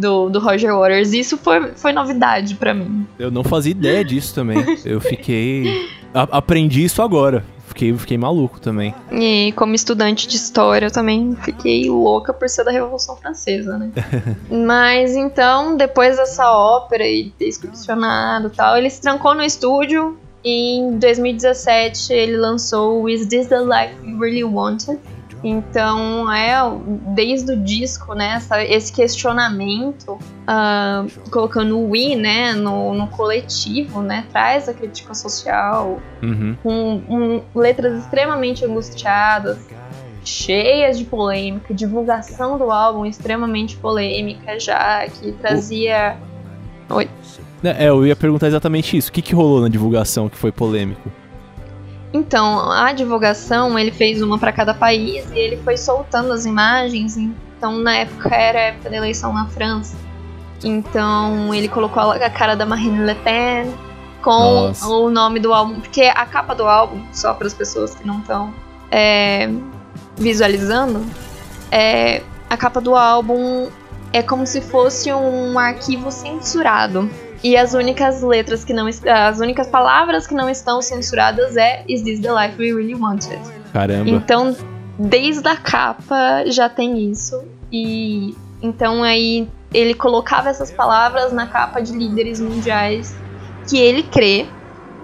do, 0.00 0.28
do 0.30 0.38
Roger 0.40 0.74
Waters. 0.76 1.12
Isso 1.12 1.36
foi, 1.36 1.72
foi 1.76 1.92
novidade 1.92 2.54
pra 2.54 2.72
mim. 2.74 3.06
Eu 3.18 3.30
não 3.30 3.44
fazia 3.44 3.72
ideia 3.72 4.04
disso 4.04 4.34
também. 4.34 4.58
Eu 4.84 5.00
fiquei. 5.00 5.88
a- 6.14 6.28
aprendi 6.38 6.82
isso 6.84 7.02
agora. 7.02 7.44
Fiquei, 7.68 7.96
fiquei 7.96 8.18
maluco 8.18 8.60
também. 8.60 8.92
E 9.12 9.52
como 9.54 9.76
estudante 9.76 10.26
de 10.26 10.34
história, 10.34 10.86
eu 10.86 10.90
também 10.90 11.36
fiquei 11.40 11.88
louca 11.88 12.32
por 12.32 12.48
ser 12.48 12.64
da 12.64 12.72
Revolução 12.72 13.14
Francesa, 13.16 13.78
né? 13.78 13.90
Mas 14.66 15.14
então, 15.14 15.76
depois 15.76 16.16
dessa 16.16 16.50
ópera 16.52 17.06
e 17.06 17.30
ter 17.38 17.46
excursionado 17.46 18.48
e 18.48 18.50
tal, 18.50 18.76
ele 18.76 18.90
se 18.90 19.00
trancou 19.00 19.36
no 19.36 19.42
estúdio 19.44 20.18
e 20.44 20.78
em 20.80 20.98
2017 20.98 22.12
ele 22.12 22.36
lançou 22.36 23.08
Is 23.08 23.26
This 23.26 23.46
the 23.46 23.60
Life 23.60 23.94
We 24.04 24.18
Really 24.18 24.44
Wanted? 24.44 24.98
Então, 25.42 26.30
é 26.30 26.58
desde 27.14 27.52
o 27.52 27.56
disco, 27.56 28.14
né, 28.14 28.34
essa- 28.36 28.62
esse 28.62 28.92
questionamento, 28.92 30.18
ah, 30.46 31.04
colocando 31.30 31.78
o 31.78 31.90
we, 31.90 32.14
né, 32.14 32.52
no, 32.52 32.92
no 32.94 33.06
coletivo, 33.06 34.02
né, 34.02 34.26
traz 34.30 34.68
a 34.68 34.74
crítica 34.74 35.14
social, 35.14 35.98
Uhum. 36.22 36.56
com 36.62 37.02
um- 37.08 37.42
letras 37.58 37.98
extremamente 38.04 38.64
angustiadas, 38.66 39.58
cheias 40.22 40.98
de 40.98 41.04
polêmica, 41.04 41.72
divulgação 41.72 42.58
do 42.58 42.70
álbum 42.70 43.06
extremamente 43.06 43.76
polêmica 43.78 44.60
já, 44.60 45.06
que 45.08 45.32
trazia. 45.32 46.18
Oi. 46.90 47.08
É, 47.64 47.88
eu 47.88 48.06
ia 48.06 48.14
perguntar 48.16 48.46
exatamente 48.46 48.96
isso. 48.96 49.08
O 49.08 49.12
que, 49.12 49.22
que 49.22 49.34
rolou 49.34 49.60
na 49.62 49.68
divulgação 49.68 50.28
que 50.28 50.36
foi 50.36 50.52
polêmico? 50.52 51.10
Então, 52.12 52.70
a 52.70 52.92
divulgação, 52.92 53.78
ele 53.78 53.92
fez 53.92 54.20
uma 54.20 54.38
para 54.38 54.52
cada 54.52 54.74
país 54.74 55.30
e 55.30 55.38
ele 55.38 55.56
foi 55.58 55.76
soltando 55.76 56.32
as 56.32 56.44
imagens. 56.44 57.16
Então, 57.16 57.78
na 57.78 57.98
época 57.98 58.34
era 58.34 58.58
a 58.58 58.62
época 58.62 58.90
da 58.90 58.96
eleição 58.96 59.32
na 59.32 59.46
França. 59.46 59.96
Então, 60.64 61.54
ele 61.54 61.68
colocou 61.68 62.10
a 62.10 62.30
cara 62.30 62.54
da 62.56 62.66
Marine 62.66 63.04
Le 63.04 63.14
Pen 63.14 63.72
com 64.22 64.66
Nossa. 64.66 64.86
o 64.86 65.08
nome 65.08 65.40
do 65.40 65.54
álbum, 65.54 65.80
porque 65.80 66.02
a 66.02 66.26
capa 66.26 66.54
do 66.54 66.66
álbum, 66.66 67.02
só 67.12 67.32
para 67.32 67.46
as 67.46 67.54
pessoas 67.54 67.94
que 67.94 68.06
não 68.06 68.18
estão 68.18 68.52
visualizando, 70.16 71.06
é, 71.70 72.22
a 72.48 72.56
capa 72.56 72.80
do 72.80 72.94
álbum 72.94 73.68
é 74.12 74.22
como 74.22 74.46
se 74.46 74.60
fosse 74.60 75.12
um 75.12 75.58
arquivo 75.58 76.10
censurado. 76.10 77.08
E 77.42 77.56
as 77.56 77.72
únicas 77.72 78.22
letras 78.22 78.64
que 78.64 78.72
não 78.72 78.86
as 78.86 79.40
únicas 79.40 79.66
palavras 79.66 80.26
que 80.26 80.34
não 80.34 80.48
estão 80.48 80.82
censuradas 80.82 81.56
é 81.56 81.84
Is 81.88 82.02
this 82.02 82.20
the 82.20 82.32
life 82.32 82.56
we 82.58 82.72
really 82.72 82.94
wanted? 82.94 83.40
Caramba. 83.72 84.10
Então, 84.10 84.54
desde 84.98 85.48
a 85.48 85.56
capa 85.56 86.44
já 86.46 86.68
tem 86.68 87.10
isso. 87.10 87.42
E 87.72 88.34
então 88.62 89.02
aí 89.02 89.48
ele 89.72 89.94
colocava 89.94 90.50
essas 90.50 90.70
palavras 90.70 91.32
na 91.32 91.46
capa 91.46 91.80
de 91.80 91.92
líderes 91.92 92.40
mundiais 92.40 93.16
que 93.68 93.78
ele 93.78 94.02
crê 94.02 94.46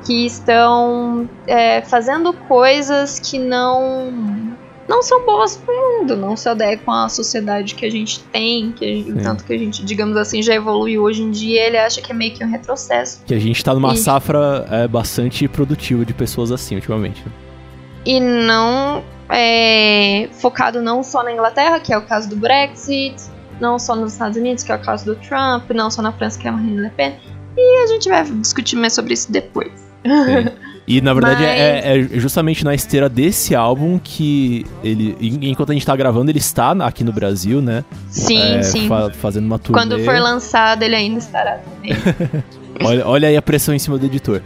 que 0.05 0.27
estão 0.27 1.29
é, 1.47 1.81
fazendo 1.83 2.33
coisas 2.33 3.19
que 3.19 3.39
não 3.39 4.56
não 4.89 5.03
são 5.03 5.25
boas 5.25 5.57
pro 5.57 5.75
mundo, 5.75 6.17
não 6.17 6.37
se 6.37 6.49
adequam 6.49 7.05
à 7.05 7.09
sociedade 7.09 7.75
que 7.75 7.85
a 7.85 7.91
gente 7.91 8.21
tem, 8.25 8.73
que 8.73 8.85
a 8.85 8.89
gente- 8.89 9.23
tanto 9.23 9.45
que 9.45 9.53
a 9.53 9.59
gente, 9.59 9.85
digamos 9.85 10.17
assim, 10.17 10.43
já 10.43 10.55
evoluiu 10.55 11.03
hoje 11.03 11.23
em 11.23 11.31
dia, 11.31 11.67
ele 11.67 11.77
acha 11.79 12.01
que 12.01 12.13
é 12.13 12.15
meio 12.15 12.33
que 12.35 12.45
um 12.45 12.51
retrocesso. 12.51 13.23
Que 13.27 13.35
a 13.35 13.39
gente 13.39 13.63
tá 13.65 13.75
numa 13.75 13.95
E- 13.95 13.97
safra 13.99 14.67
é, 14.71 14.87
bastante 14.89 15.47
produtiva 15.49 16.05
de 16.05 16.15
pessoas 16.15 16.53
assim 16.53 16.75
ultimamente. 16.77 17.23
né? 17.25 17.33
E 18.05 18.21
não 18.21 19.03
é, 19.29 20.29
focado 20.35 20.81
não 20.81 21.03
só 21.03 21.23
na 21.25 21.33
Inglaterra, 21.33 21.81
que 21.81 21.93
é 21.93 21.99
o 21.99 22.03
caso 22.03 22.29
do 22.29 22.37
Brexit, 22.37 23.17
não 23.61 23.79
só 23.79 23.97
nos 23.97 24.13
Estados 24.13 24.37
Unidos, 24.37 24.63
que 24.63 24.71
é 24.71 24.77
o 24.77 24.79
caso 24.81 25.05
do 25.05 25.17
Trump, 25.17 25.69
não 25.75 25.91
só 25.91 26.01
na 26.03 26.13
França, 26.13 26.39
que 26.39 26.47
é 26.47 26.51
a 26.51 26.53
Marine 26.53 26.79
Le 26.83 26.91
Pen. 26.91 27.17
E 27.57 27.83
a 27.83 27.87
gente 27.89 28.09
vai 28.09 28.23
discutir 28.25 28.77
mais 28.77 28.93
sobre 28.93 29.15
isso 29.15 29.33
depois. 29.33 29.73
E 30.89 31.01
na 31.01 31.13
verdade 31.13 31.43
Mas- 31.43 31.51
é, 31.51 31.99
é 31.99 32.03
justamente 32.21 32.65
na 32.65 32.73
esteira 32.75 33.09
desse 33.09 33.55
álbum 33.57 33.99
que 34.03 34.65
ele, 34.85 35.17
en- 35.21 35.51
enquanto 35.51 35.71
a 35.71 35.73
gente 35.73 35.85
tá 35.85 35.97
gravando, 35.97 36.31
ele 36.31 36.39
está 36.39 36.71
aqui 36.73 37.03
no 37.03 37.13
Brasil, 37.13 37.61
né? 37.61 37.85
Sim, 38.09 38.41
É, 38.41 38.63
sim. 38.63 38.87
fa- 38.87 39.11
fazendo 39.11 39.47
uma 39.47 39.59
turnê. 39.59 39.81
Quando 39.83 39.99
for 40.05 40.15
lançado, 40.19 40.83
ele 40.85 40.95
ainda 40.95 41.19
estará 41.19 41.59
também. 41.59 41.93
Olha, 42.85 43.07
olha 43.09 43.29
aí 43.29 43.37
a 43.39 43.41
pressão 43.43 43.75
em 43.75 43.79
cima 43.79 43.97
do 43.97 44.05
editor. 44.05 44.43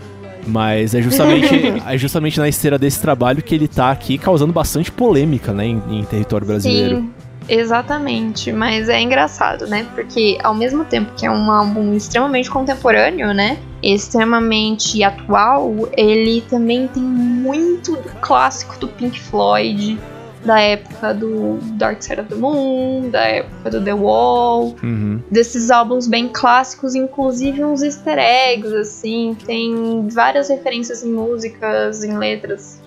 Mas 0.46 0.94
é 0.94 1.03
justamente, 1.03 1.48
é 1.87 1.98
justamente 1.98 2.38
na 2.38 2.48
esteira 2.48 2.79
desse 2.79 3.00
trabalho 3.00 3.42
que 3.42 3.55
ele 3.55 3.66
tá 3.68 3.90
aqui 3.90 4.16
causando 4.16 4.53
bastante 4.53 4.90
polêmica, 4.90 5.53
né, 5.53 5.66
em, 5.66 5.83
em 5.90 6.05
território 6.05 6.46
brasileiro. 6.46 6.98
Sim, 6.98 7.11
exatamente. 7.51 8.53
Mas 8.53 8.89
é 8.89 9.01
engraçado, 9.01 9.67
né? 9.67 9.87
Porque 9.95 10.39
ao 10.43 10.55
mesmo 10.55 10.85
tempo 10.85 11.13
que 11.17 11.27
é 11.27 11.31
um 11.31 11.51
álbum 11.51 11.95
extremamente 11.95 12.51
contemporâneo, 12.51 13.35
né? 13.35 13.59
Extremamente 13.83 15.03
atual, 15.03 15.75
ele 15.97 16.43
também 16.49 16.87
tem 16.89 17.03
muito 17.03 17.93
do 17.97 18.09
clássico 18.21 18.79
do 18.79 18.89
Pink 18.89 19.19
Floyd, 19.21 19.99
da 20.45 20.59
época 20.61 21.13
do 21.13 21.59
Dark 21.75 22.03
Side 22.03 22.21
of 22.21 22.29
the 22.31 22.35
Moon, 22.35 23.11
da 23.11 23.21
época 23.21 23.71
do 23.71 23.85
The 23.85 23.93
Wall, 23.95 24.75
Uhum. 24.83 25.21
desses 25.31 25.71
álbuns 25.71 26.07
bem 26.09 26.29
clássicos, 26.29 26.95
inclusive 26.95 27.63
uns 27.65 27.83
easter 27.83 28.19
eggs, 28.19 28.75
assim, 28.75 29.37
tem 29.47 30.09
várias 30.09 30.49
referências 30.49 31.05
em 31.05 31.13
músicas, 31.13 32.03
em 32.05 32.17
letras, 32.17 32.81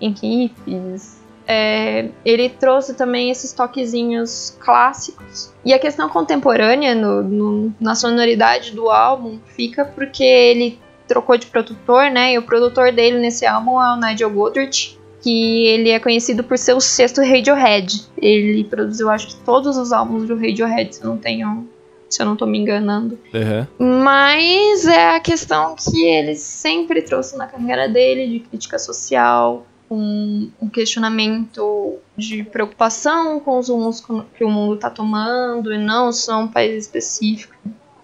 em 0.00 0.10
riffs. 0.12 1.19
É, 1.52 2.08
ele 2.24 2.48
trouxe 2.48 2.94
também 2.94 3.28
esses 3.30 3.52
toquezinhos 3.52 4.56
clássicos. 4.60 5.52
E 5.64 5.72
a 5.74 5.78
questão 5.80 6.08
contemporânea 6.08 6.94
no- 6.94 7.22
no- 7.24 7.74
na 7.80 7.96
sonoridade 7.96 8.70
do 8.70 8.88
álbum 8.88 9.40
fica 9.56 9.84
porque 9.84 10.22
ele 10.22 10.78
trocou 11.08 11.36
de 11.36 11.46
produtor, 11.46 12.08
né? 12.08 12.34
E 12.34 12.38
o 12.38 12.42
produtor 12.42 12.92
dele 12.92 13.18
nesse 13.18 13.44
álbum 13.44 13.82
é 13.82 13.94
o 13.94 13.96
Nigel 13.96 14.30
Godrich, 14.30 14.96
que 15.20 15.66
ele 15.66 15.90
é 15.90 15.98
conhecido 15.98 16.44
por 16.44 16.56
ser 16.56 16.72
o 16.74 16.80
sexto 16.80 17.20
Radiohead. 17.20 18.00
Ele 18.16 18.62
produziu, 18.62 19.10
acho 19.10 19.26
que 19.26 19.36
todos 19.44 19.76
os 19.76 19.92
álbuns 19.92 20.28
do 20.28 20.36
Radiohead, 20.36 20.94
se 20.94 21.02
eu 21.02 21.08
não 21.10 21.16
tenho, 21.18 21.68
se 22.08 22.22
eu 22.22 22.26
não 22.26 22.36
tô 22.36 22.46
me 22.46 22.58
enganando. 22.58 23.18
Uhum. 23.34 24.02
Mas 24.04 24.86
é 24.86 25.16
a 25.16 25.20
questão 25.20 25.74
que 25.74 26.04
ele 26.06 26.36
sempre 26.36 27.02
trouxe 27.02 27.36
na 27.36 27.46
carreira 27.48 27.88
dele 27.88 28.28
de 28.28 28.38
crítica 28.38 28.78
social, 28.78 29.66
um, 29.90 30.48
um 30.62 30.68
questionamento 30.68 31.96
de 32.16 32.44
preocupação 32.44 33.40
com 33.40 33.58
os 33.58 33.68
rumos 33.68 34.02
que 34.36 34.44
o 34.44 34.50
mundo 34.50 34.76
tá 34.76 34.88
tomando 34.88 35.72
e 35.72 35.78
não 35.78 36.12
só 36.12 36.40
um 36.40 36.48
país 36.48 36.84
específico. 36.84 37.54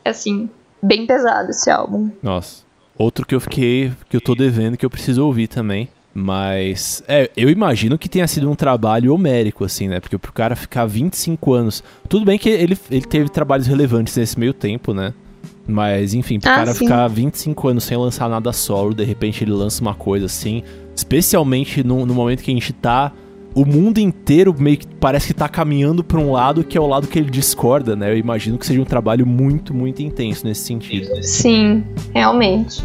É 0.05 0.11
assim, 0.11 0.51
bem 0.83 1.07
pesado 1.07 1.51
esse 1.51 1.71
álbum. 1.71 2.11
Nossa. 2.23 2.65
Outro 2.99 3.27
que 3.27 3.35
eu 3.35 3.41
fiquei, 3.41 3.93
que 4.09 4.17
eu 4.17 4.21
tô 4.21 4.35
devendo, 4.35 4.77
que 4.77 4.85
eu 4.85 4.91
preciso 4.91 5.25
ouvir 5.25 5.47
também. 5.49 5.89
Mas, 6.19 7.05
é, 7.07 7.31
eu 7.37 7.51
imagino 7.51 7.99
que 7.99 8.09
tenha 8.09 8.27
sido 8.27 8.51
um 8.51 8.55
trabalho 8.55 9.13
homérico, 9.13 9.65
assim, 9.65 9.87
né? 9.87 10.01
Porque 10.01 10.17
pro 10.17 10.33
cara 10.33 10.57
ficar 10.57 10.87
25 10.87 11.53
anos. 11.53 11.85
Tudo 12.09 12.25
bem 12.25 12.39
que 12.39 12.49
ele, 12.49 12.77
ele 12.91 13.05
teve 13.05 13.29
trabalhos 13.29 13.67
relevantes 13.67 14.17
nesse 14.17 14.39
meio 14.41 14.55
tempo, 14.55 14.95
né? 14.95 15.13
Mas, 15.69 16.15
enfim, 16.15 16.41
pro 16.41 16.51
Ah, 16.51 16.55
cara 16.55 16.73
sim. 16.73 16.87
ficar 16.87 17.07
25 17.09 17.69
anos 17.69 17.85
sem 17.85 17.99
lançar 17.99 18.31
nada 18.31 18.51
solo, 18.51 18.95
de 18.95 19.05
repente 19.05 19.45
ele 19.45 19.53
lança 19.53 19.83
uma 19.83 19.95
coisa 19.95 20.25
assim. 20.25 20.63
Especialmente 20.97 21.85
no, 21.85 22.07
no 22.07 22.15
momento 22.15 22.43
que 22.43 22.51
a 22.51 22.55
gente 22.55 22.73
tá. 22.73 23.13
O 23.55 23.65
mundo 23.65 23.99
inteiro 23.99 24.55
meio 24.59 24.77
que 24.77 24.87
parece 24.87 25.29
que 25.29 25.35
tá 25.35 25.49
caminhando 25.49 26.03
pra 26.03 26.19
um 26.19 26.33
lado 26.33 26.65
que 26.65 26.77
é 26.77 26.81
o 26.81 26.87
lado 26.87 27.07
que 27.07 27.19
ele 27.19 27.31
discorda, 27.31 27.95
né? 27.95 28.13
Eu 28.13 28.19
imagino 28.19 28.59
que 28.59 28.67
seja 28.67 28.81
um 28.81 28.85
trabalho 28.85 29.27
muito, 29.27 29.73
muito 29.73 30.03
intenso 30.03 30.47
nesse 30.47 30.63
sentido. 30.63 31.09
Sim, 31.23 31.85
realmente. 32.13 32.83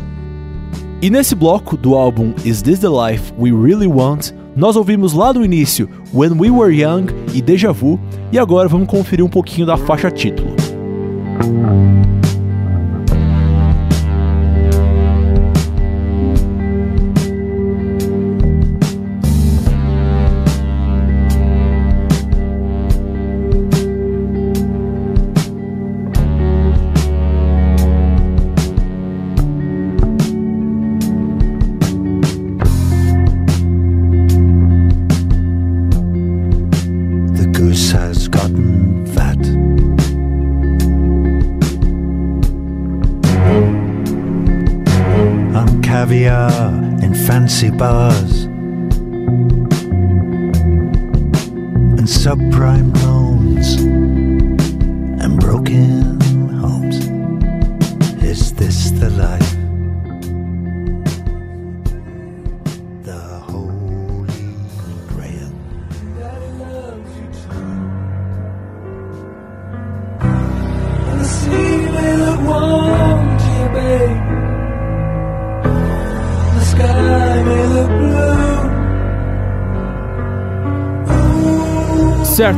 E 1.02 1.10
nesse 1.10 1.36
bloco 1.36 1.76
do 1.76 1.96
álbum 1.96 2.34
Is 2.46 2.62
This 2.62 2.80
the 2.80 2.88
Life 2.88 3.34
We 3.38 3.50
Really 3.52 3.88
Want, 3.88 4.32
nós 4.56 4.76
ouvimos 4.76 5.14
lá 5.14 5.34
no 5.34 5.44
início 5.44 5.90
When 6.14 6.40
We 6.40 6.52
Were 6.52 6.74
Young 6.74 7.08
e 7.34 7.42
Deja 7.42 7.72
Vu, 7.72 8.00
e 8.32 8.38
agora 8.38 8.68
vamos 8.68 8.88
conferir 8.88 9.26
um 9.26 9.30
pouquinho 9.30 9.66
da 9.66 9.78
faixa 9.78 10.12
título. 10.12 10.52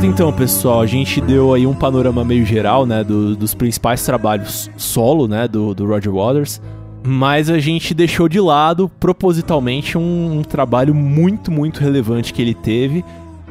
Então, 0.04 0.30
pessoal, 0.32 0.80
a 0.82 0.86
gente 0.86 1.18
deu 1.20 1.54
aí 1.54 1.66
um 1.66 1.74
panorama 1.74 2.22
meio 2.24 2.44
geral, 2.44 2.84
né, 2.84 3.02
do- 3.02 3.34
dos 3.34 3.54
principais 3.54 4.04
trabalhos 4.04 4.70
solo, 4.76 5.26
né, 5.26 5.48
do, 5.48 5.74
do 5.74 5.86
Roger 5.86 6.12
Waters, 6.12 6.60
mas 7.02 7.48
a 7.48 7.58
gente 7.58 7.94
deixou 7.94 8.28
de 8.28 8.38
lado, 8.38 8.90
propositalmente, 9.00 9.96
um, 9.96 10.38
um 10.38 10.42
trabalho 10.42 10.94
muito, 10.94 11.50
muito 11.50 11.80
relevante 11.80 12.32
que 12.34 12.42
ele 12.42 12.54
teve, 12.54 13.02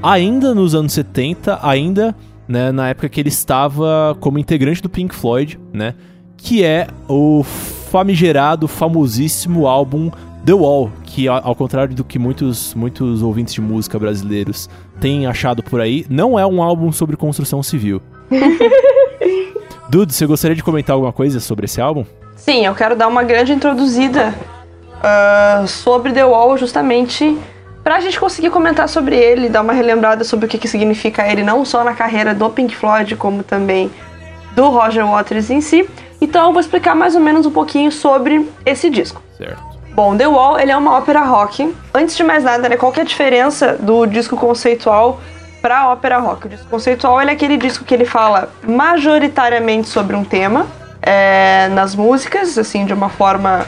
ainda 0.02 0.54
nos 0.54 0.76
anos 0.76 0.94
70, 0.94 1.60
ainda, 1.62 2.16
né, 2.48 2.72
na 2.72 2.90
época 2.90 3.10
que 3.10 3.20
ele 3.20 3.30
estava 3.30 4.16
como 4.20 4.38
integrante 4.38 4.82
do 4.82 4.90
Pink 4.90 5.14
Floyd, 5.14 5.60
né, 5.74 5.96
que 6.38 6.64
é 6.64 6.88
o 7.10 7.44
famigerado, 7.44 8.68
famosíssimo 8.68 9.66
álbum 9.66 10.12
The 10.46 10.54
Wall, 10.54 10.92
que 11.04 11.28
a- 11.30 11.42
ao 11.44 11.56
contrário 11.56 11.96
do 11.96 12.04
que 12.04 12.20
muitos, 12.20 12.74
muitos 12.74 13.22
ouvintes 13.22 13.54
de 13.54 13.62
música 13.62 13.98
brasileiros 13.98 14.70
têm 15.00 15.26
achado 15.26 15.64
por 15.64 15.80
aí, 15.80 16.06
não 16.10 16.38
é 16.38 16.46
um 16.46 16.62
álbum 16.62 16.92
sobre 16.92 17.16
construção 17.16 17.64
civil. 17.64 18.02
Dudu, 19.90 20.12
você 20.12 20.26
gostaria 20.26 20.56
de 20.56 20.64
comentar 20.64 20.96
alguma 20.96 21.14
coisa 21.14 21.40
sobre 21.40 21.66
esse 21.66 21.80
álbum? 21.80 22.04
Sim, 22.36 22.66
eu 22.66 22.74
quero 22.76 22.96
dar 22.96 23.08
uma 23.08 23.24
grande 23.24 23.54
introduzida 23.54 24.34
ah, 25.02 25.64
sobre 25.68 26.12
The 26.12 26.26
Wall, 26.26 26.58
justamente 26.58 27.38
pra 27.84 28.00
gente 28.00 28.20
conseguir 28.20 28.50
comentar 28.50 28.90
sobre 28.90 29.16
ele, 29.16 29.50
dar 29.50 29.62
uma 29.62 29.74
relembrada 29.74 30.24
sobre 30.24 30.46
o 30.46 30.50
que, 30.50 30.58
que 30.58 30.68
significa 30.68 31.28
ele, 31.30 31.44
não 31.44 31.64
só 31.64 31.84
na 31.84 31.94
carreira 31.94 32.34
do 32.34 32.50
Pink 32.50 32.76
Floyd, 32.76 33.16
como 33.16 33.44
também 33.44 33.92
do 34.56 34.70
Roger 34.70 35.06
Waters 35.06 35.50
em 35.50 35.62
si. 35.62 35.88
Então 36.20 36.48
eu 36.48 36.52
vou 36.54 36.60
explicar 36.62 36.96
mais 36.96 37.16
ou 37.16 37.22
menos 37.22 37.46
um 37.46 37.52
pouquinho 37.52 37.92
sobre 37.92 38.48
esse 38.66 38.90
disco. 38.90 39.22
Certo. 39.38 39.73
Bom, 39.96 40.18
The 40.18 40.28
Wall, 40.28 40.60
ele 40.60 40.72
é 40.72 40.78
uma 40.78 40.98
ópera 40.98 41.22
rock. 41.22 41.76
Antes 41.94 42.16
de 42.18 42.24
mais 42.24 42.44
nada, 42.44 42.68
né, 42.68 42.76
qual 42.78 42.92
é 42.98 43.02
a 43.02 43.04
diferença 43.04 43.78
do 43.80 44.06
disco 44.08 44.36
conceitual 44.36 45.20
pra 45.62 45.90
ópera 45.92 46.18
rock? 46.18 46.48
O 46.48 46.50
disco 46.50 46.68
conceitual 46.68 47.22
é 47.22 47.32
aquele 47.32 47.58
disco 47.58 47.86
que 47.86 47.94
ele 47.94 48.06
fala 48.06 48.50
majoritariamente 48.68 49.88
sobre 49.88 50.16
um 50.16 50.24
tema, 50.24 50.66
é, 51.02 51.68
nas 51.70 51.96
músicas, 51.96 52.58
assim, 52.58 52.86
de 52.86 52.94
uma 52.94 53.10
forma 53.10 53.66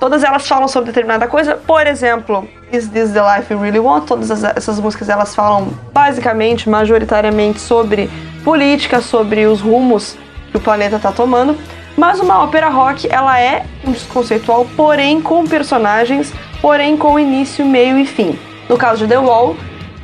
Todas 0.00 0.22
elas 0.22 0.46
falam 0.46 0.68
sobre 0.68 0.90
determinada 0.92 1.26
coisa. 1.26 1.56
Por 1.56 1.84
exemplo, 1.84 2.48
Is 2.72 2.86
This 2.86 3.10
the 3.10 3.20
Life 3.20 3.52
You 3.52 3.58
Really 3.60 3.80
Want? 3.80 4.06
Todas 4.06 4.30
as- 4.30 4.44
essas 4.56 4.78
músicas 4.78 5.08
elas 5.08 5.34
falam 5.34 5.70
basicamente, 5.92 6.70
majoritariamente 6.70 7.58
sobre 7.60 8.08
política, 8.44 9.00
sobre 9.00 9.44
os 9.46 9.60
rumos 9.60 10.16
que 10.52 10.56
o 10.56 10.60
planeta 10.60 10.94
está 10.94 11.10
tomando. 11.10 11.58
Mas 11.98 12.20
uma 12.20 12.44
ópera 12.44 12.68
rock, 12.68 13.08
ela 13.10 13.40
é 13.40 13.64
um 13.84 13.90
disco 13.90 14.14
conceitual, 14.14 14.64
porém 14.76 15.20
com 15.20 15.44
personagens, 15.44 16.32
porém 16.62 16.96
com 16.96 17.18
início, 17.18 17.66
meio 17.66 17.98
e 17.98 18.06
fim. 18.06 18.38
No 18.68 18.76
caso 18.78 19.04
de 19.04 19.08
The 19.08 19.18
Wall, 19.18 19.56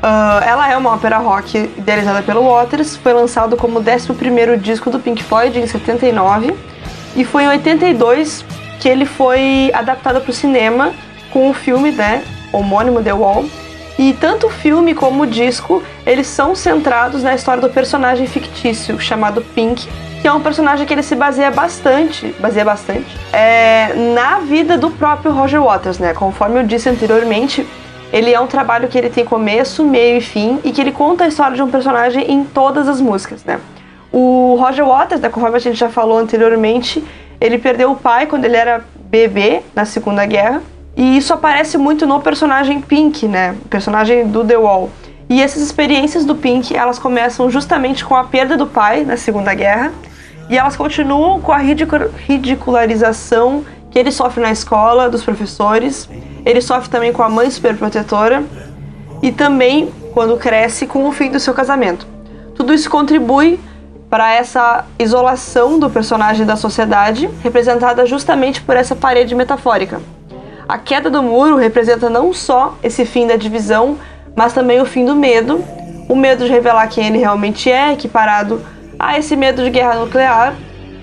ah, 0.02 0.42
ela 0.44 0.68
é 0.68 0.76
uma 0.76 0.92
ópera 0.92 1.18
rock 1.18 1.56
idealizada 1.56 2.20
pelo 2.20 2.42
Waters, 2.52 2.96
foi 2.96 3.12
lançado 3.12 3.56
como 3.56 3.78
o 3.78 3.82
11º 3.82 4.56
disco 4.56 4.90
do 4.90 4.98
Pink 4.98 5.22
Floyd 5.22 5.56
em 5.56 5.68
79 5.68 6.52
e 7.14 7.24
foi 7.24 7.44
em 7.44 7.48
82 7.48 8.44
que 8.80 8.88
ele 8.88 9.06
foi 9.06 9.70
adaptado 9.72 10.20
para 10.20 10.30
o 10.32 10.34
cinema 10.34 10.92
com 11.30 11.48
o 11.48 11.54
filme, 11.54 11.92
né, 11.92 12.24
homônimo 12.52 13.04
The 13.04 13.14
Wall. 13.14 13.44
E 13.98 14.12
tanto 14.14 14.48
o 14.48 14.50
filme 14.50 14.94
como 14.94 15.22
o 15.22 15.26
disco, 15.26 15.82
eles 16.04 16.26
são 16.26 16.54
centrados 16.54 17.22
na 17.22 17.34
história 17.34 17.60
do 17.60 17.70
personagem 17.70 18.26
fictício 18.26 18.98
chamado 18.98 19.40
Pink, 19.54 19.88
que 20.20 20.26
é 20.26 20.32
um 20.32 20.40
personagem 20.40 20.86
que 20.86 20.92
ele 20.92 21.02
se 21.02 21.14
baseia 21.14 21.50
bastante, 21.50 22.34
baseia 22.40 22.64
bastante, 22.64 23.06
é, 23.32 23.92
na 24.14 24.40
vida 24.40 24.76
do 24.76 24.90
próprio 24.90 25.32
Roger 25.32 25.62
Waters, 25.62 25.98
né? 25.98 26.14
Conforme 26.14 26.58
eu 26.60 26.64
disse 26.64 26.88
anteriormente, 26.88 27.66
ele 28.12 28.32
é 28.32 28.40
um 28.40 28.46
trabalho 28.46 28.88
que 28.88 28.96
ele 28.96 29.10
tem 29.10 29.24
começo, 29.24 29.84
meio 29.84 30.18
e 30.18 30.20
fim, 30.20 30.58
e 30.64 30.72
que 30.72 30.80
ele 30.80 30.92
conta 30.92 31.24
a 31.24 31.28
história 31.28 31.54
de 31.54 31.62
um 31.62 31.70
personagem 31.70 32.30
em 32.30 32.44
todas 32.44 32.88
as 32.88 33.00
músicas, 33.00 33.44
né? 33.44 33.60
O 34.10 34.56
Roger 34.58 34.86
Waters, 34.86 35.20
né, 35.20 35.28
conforme 35.28 35.56
a 35.56 35.60
gente 35.60 35.76
já 35.76 35.88
falou 35.88 36.18
anteriormente, 36.18 37.04
ele 37.40 37.58
perdeu 37.58 37.90
o 37.90 37.96
pai 37.96 38.26
quando 38.26 38.44
ele 38.44 38.56
era 38.56 38.84
bebê 38.96 39.62
na 39.74 39.84
Segunda 39.84 40.24
Guerra. 40.24 40.62
E 40.96 41.16
isso 41.16 41.32
aparece 41.32 41.76
muito 41.76 42.06
no 42.06 42.20
personagem 42.20 42.80
Pink, 42.80 43.26
né? 43.26 43.56
O 43.64 43.68
personagem 43.68 44.28
do 44.28 44.44
The 44.44 44.56
Wall. 44.56 44.90
E 45.28 45.42
essas 45.42 45.62
experiências 45.62 46.24
do 46.24 46.34
Pink, 46.34 46.76
elas 46.76 46.98
começam 46.98 47.50
justamente 47.50 48.04
com 48.04 48.14
a 48.14 48.24
perda 48.24 48.56
do 48.56 48.66
pai 48.66 49.04
na 49.04 49.16
Segunda 49.16 49.52
Guerra. 49.54 49.92
E 50.48 50.56
elas 50.56 50.76
continuam 50.76 51.40
com 51.40 51.50
a 51.50 51.58
ridicu- 51.58 52.10
ridicularização 52.26 53.64
que 53.90 53.98
ele 53.98 54.12
sofre 54.12 54.42
na 54.42 54.52
escola, 54.52 55.08
dos 55.08 55.24
professores. 55.24 56.08
Ele 56.44 56.60
sofre 56.60 56.90
também 56.90 57.12
com 57.12 57.22
a 57.22 57.28
mãe 57.28 57.50
superprotetora. 57.50 58.44
E 59.22 59.32
também, 59.32 59.90
quando 60.12 60.36
cresce, 60.36 60.86
com 60.86 61.08
o 61.08 61.12
fim 61.12 61.30
do 61.30 61.40
seu 61.40 61.54
casamento. 61.54 62.06
Tudo 62.54 62.72
isso 62.72 62.90
contribui 62.90 63.58
para 64.10 64.32
essa 64.32 64.84
isolação 64.98 65.78
do 65.78 65.90
personagem 65.90 66.46
da 66.46 66.54
sociedade, 66.54 67.28
representada 67.42 68.06
justamente 68.06 68.60
por 68.60 68.76
essa 68.76 68.94
parede 68.94 69.34
metafórica. 69.34 70.00
A 70.66 70.78
queda 70.78 71.10
do 71.10 71.22
muro 71.22 71.56
representa 71.56 72.08
não 72.08 72.32
só 72.32 72.74
esse 72.82 73.04
fim 73.04 73.26
da 73.26 73.36
divisão, 73.36 73.98
mas 74.34 74.52
também 74.52 74.80
o 74.80 74.86
fim 74.86 75.04
do 75.04 75.14
medo, 75.14 75.62
o 76.08 76.16
medo 76.16 76.44
de 76.44 76.50
revelar 76.50 76.88
quem 76.88 77.06
ele 77.06 77.18
realmente 77.18 77.70
é, 77.70 77.92
equiparado 77.92 78.60
a 78.98 79.18
esse 79.18 79.36
medo 79.36 79.62
de 79.62 79.70
guerra 79.70 79.96
nuclear 79.96 80.54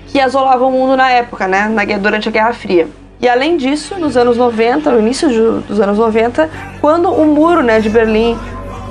que 0.08 0.20
assolava 0.20 0.64
o 0.64 0.70
mundo 0.70 0.96
na 0.96 1.10
época, 1.10 1.46
né, 1.46 1.68
na, 1.68 1.84
durante 1.96 2.28
a 2.28 2.32
Guerra 2.32 2.52
Fria. 2.52 2.88
E 3.20 3.28
além 3.28 3.56
disso, 3.56 3.98
nos 3.98 4.16
anos 4.16 4.36
90, 4.36 4.90
no 4.90 4.98
início 4.98 5.28
dos 5.62 5.80
anos 5.80 5.96
90, 5.96 6.50
quando 6.80 7.08
o 7.08 7.24
muro 7.24 7.62
né, 7.62 7.80
de 7.80 7.88
Berlim 7.88 8.36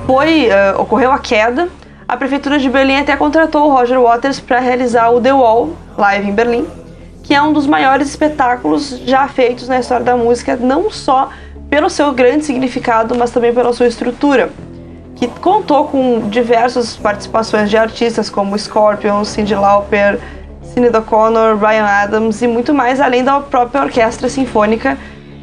foi 0.07 0.47
eh, 0.47 0.73
ocorreu 0.77 1.11
a 1.11 1.19
queda, 1.19 1.67
a 2.07 2.15
prefeitura 2.15 2.57
de 2.57 2.69
Berlim 2.69 2.95
até 2.95 3.15
contratou 3.17 3.69
o 3.69 3.73
Roger 3.73 4.01
Waters 4.01 4.39
para 4.39 4.59
realizar 4.59 5.09
o 5.09 5.19
The 5.19 5.33
Wall 5.33 5.71
live 5.97 6.29
em 6.29 6.33
Berlim, 6.33 6.65
que 7.31 7.35
é 7.35 7.41
um 7.41 7.53
dos 7.53 7.65
maiores 7.65 8.09
espetáculos 8.09 8.99
já 9.05 9.25
feitos 9.25 9.69
na 9.69 9.79
história 9.79 10.03
da 10.03 10.17
música, 10.17 10.57
não 10.57 10.91
só 10.91 11.29
pelo 11.69 11.89
seu 11.89 12.11
grande 12.11 12.43
significado, 12.43 13.15
mas 13.17 13.31
também 13.31 13.53
pela 13.53 13.71
sua 13.71 13.87
estrutura, 13.87 14.49
que 15.15 15.29
contou 15.39 15.85
com 15.85 16.27
diversas 16.27 16.97
participações 16.97 17.69
de 17.69 17.77
artistas 17.77 18.29
como 18.29 18.59
Scorpions, 18.59 19.29
Cyndi 19.29 19.55
Lauper, 19.55 20.19
Sinead 20.61 20.93
O'Connor, 20.97 21.55
Brian 21.55 21.85
Adams 21.85 22.41
e 22.41 22.47
muito 22.47 22.73
mais, 22.73 22.99
além 22.99 23.23
da 23.23 23.39
própria 23.39 23.83
Orquestra 23.83 24.27
Sinfônica 24.27 24.97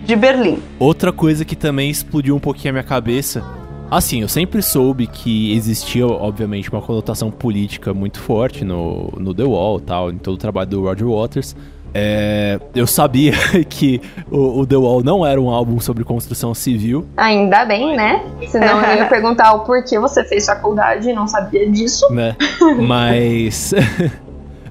de 0.04 0.14
Berlim. 0.14 0.62
Outra 0.78 1.10
coisa 1.10 1.42
que 1.42 1.56
também 1.56 1.88
explodiu 1.88 2.36
um 2.36 2.38
pouquinho 2.38 2.68
a 2.68 2.72
minha 2.74 2.84
cabeça. 2.84 3.42
Assim, 3.90 4.20
eu 4.20 4.28
sempre 4.28 4.60
soube 4.60 5.06
que 5.06 5.54
existia, 5.54 6.06
obviamente, 6.06 6.70
uma 6.70 6.82
conotação 6.82 7.30
política 7.30 7.94
muito 7.94 8.20
forte 8.20 8.62
no, 8.62 9.10
no 9.16 9.32
The 9.32 9.44
Wall 9.44 9.80
tal, 9.80 10.10
em 10.10 10.18
todo 10.18 10.34
o 10.34 10.36
trabalho 10.36 10.68
do 10.68 10.82
Roger 10.82 11.08
Waters. 11.08 11.56
É, 11.94 12.60
eu 12.74 12.86
sabia 12.86 13.32
que 13.68 14.00
o, 14.30 14.60
o 14.60 14.66
The 14.66 14.76
Wall 14.76 15.02
não 15.02 15.24
era 15.26 15.40
um 15.40 15.48
álbum 15.50 15.80
sobre 15.80 16.04
construção 16.04 16.54
civil, 16.54 17.06
Ainda 17.16 17.64
bem, 17.64 17.96
né? 17.96 18.22
Senão 18.48 18.80
eu 18.82 18.96
ia 18.98 19.06
perguntar 19.08 19.52
o 19.54 19.60
porquê 19.60 19.98
você 19.98 20.22
fez 20.24 20.44
faculdade 20.46 21.08
e 21.08 21.12
não 21.14 21.26
sabia 21.26 21.68
disso. 21.70 22.06
né? 22.12 22.36
Mas. 22.86 23.72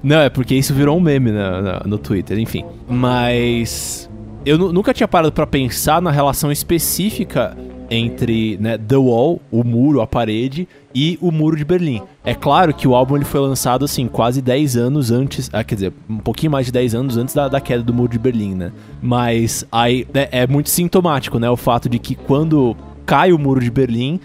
Não, 0.00 0.20
é 0.20 0.30
porque 0.30 0.54
isso 0.54 0.72
virou 0.72 0.96
um 0.96 1.00
meme 1.00 1.32
na- 1.32 1.60
na- 1.60 1.82
no 1.84 1.98
Twitter, 1.98 2.38
enfim. 2.38 2.64
Mas. 2.88 4.08
Eu 4.46 4.56
nu- 4.56 4.72
nunca 4.72 4.94
tinha 4.94 5.08
parado 5.08 5.32
pra 5.32 5.44
pensar 5.46 6.00
na 6.00 6.10
relação 6.12 6.52
específica 6.52 7.56
entre 7.90 8.56
né, 8.60 8.76
The 8.78 8.96
Wall, 8.96 9.40
o 9.50 9.64
muro, 9.64 10.00
a 10.00 10.06
parede, 10.06 10.68
e 10.94 11.18
o 11.20 11.30
muro 11.30 11.56
de 11.56 11.64
Berlim. 11.64 12.02
É 12.24 12.34
claro 12.34 12.74
que 12.74 12.86
o 12.88 12.94
álbum 12.94 13.16
ele 13.16 13.24
foi 13.24 13.40
lançado 13.40 13.84
assim, 13.84 14.06
quase 14.06 14.42
10 14.42 14.76
anos 14.76 15.10
antes. 15.10 15.48
Ah, 15.52 15.62
quer 15.64 15.74
dizer, 15.74 15.92
um 16.08 16.18
pouquinho 16.18 16.52
mais 16.52 16.66
de 16.66 16.72
10 16.72 16.94
anos 16.94 17.16
antes 17.16 17.34
da, 17.34 17.48
da 17.48 17.60
queda 17.60 17.82
do 17.82 17.94
muro 17.94 18.10
de 18.10 18.18
Berlim, 18.18 18.54
né? 18.54 18.72
Mas 19.00 19.66
aí 19.70 20.06
né, 20.12 20.28
é 20.30 20.46
muito 20.46 20.70
sintomático, 20.70 21.38
né? 21.38 21.48
O 21.48 21.56
fato 21.56 21.88
de 21.88 21.98
que 21.98 22.14
quando 22.14 22.76
cai 23.06 23.32
o 23.32 23.38
muro 23.38 23.60
de 23.60 23.70
Berlim, 23.70 24.20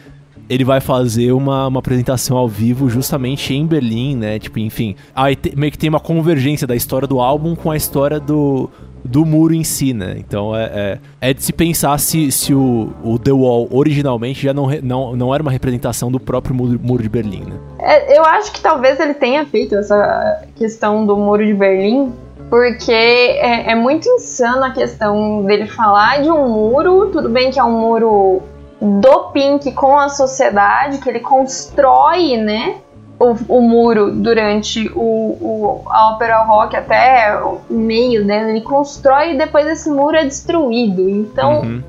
ele 0.49 0.63
vai 0.65 0.81
fazer 0.81 1.31
uma, 1.31 1.67
uma 1.67 1.79
apresentação 1.79 2.35
ao 2.35 2.49
vivo 2.49 2.89
justamente 2.89 3.53
em 3.53 3.65
Berlim, 3.65 4.15
né? 4.15 4.39
Tipo, 4.39 4.59
enfim. 4.59 4.95
Aí 5.15 5.35
te- 5.35 5.55
meio 5.55 5.71
que 5.71 5.77
tem 5.77 5.89
uma 5.89 5.99
convergência 6.01 6.67
da 6.67 6.75
história 6.75 7.07
do 7.07 7.19
álbum 7.21 7.55
com 7.55 7.71
a 7.71 7.77
história 7.77 8.19
do, 8.19 8.69
do 9.03 9.25
muro 9.25 9.53
em 9.53 9.63
si, 9.63 9.93
né? 9.93 10.15
Então 10.17 10.55
é, 10.55 10.99
é, 11.21 11.29
é 11.29 11.33
de 11.33 11.43
se 11.43 11.51
pensar 11.51 11.99
se, 11.99 12.31
se 12.31 12.53
o, 12.53 12.93
o 13.03 13.19
The 13.19 13.31
Wall 13.31 13.67
originalmente 13.71 14.43
já 14.43 14.53
não, 14.53 14.67
não, 14.81 15.15
não 15.15 15.33
era 15.33 15.41
uma 15.41 15.51
representação 15.51 16.11
do 16.11 16.19
próprio 16.19 16.55
muro, 16.55 16.79
muro 16.81 17.03
de 17.03 17.09
Berlim, 17.09 17.43
né? 17.43 17.57
É, 17.79 18.17
eu 18.17 18.23
acho 18.23 18.51
que 18.51 18.61
talvez 18.61 18.99
ele 18.99 19.13
tenha 19.13 19.45
feito 19.45 19.75
essa 19.75 20.43
questão 20.55 21.05
do 21.05 21.17
muro 21.17 21.45
de 21.45 21.53
Berlim, 21.53 22.13
porque 22.49 22.91
é, 22.91 23.71
é 23.71 23.75
muito 23.75 24.07
insano 24.07 24.63
a 24.63 24.71
questão 24.71 25.43
dele 25.43 25.67
falar 25.67 26.21
de 26.21 26.29
um 26.29 26.47
muro. 26.47 27.09
Tudo 27.11 27.29
bem 27.29 27.51
que 27.51 27.59
é 27.59 27.63
um 27.63 27.79
muro 27.79 28.41
do 28.79 29.31
Pink 29.31 29.71
com 29.73 29.97
a 29.97 30.09
sociedade, 30.09 30.97
que 30.99 31.09
ele 31.09 31.19
constrói, 31.19 32.37
né? 32.37 32.75
O, 33.19 33.57
o 33.57 33.61
muro 33.61 34.11
durante 34.11 34.89
o, 34.95 34.99
o- 35.01 35.81
a 35.87 36.11
ópera 36.13 36.43
rock 36.43 36.75
até 36.75 37.39
o 37.41 37.59
meio 37.69 38.25
dela, 38.25 38.49
ele 38.49 38.61
constrói 38.61 39.33
e 39.33 39.37
depois 39.37 39.65
esse 39.67 39.89
muro 39.89 40.17
é 40.17 40.25
destruído. 40.25 41.09
Então 41.09 41.61
Uhum. 41.61 41.83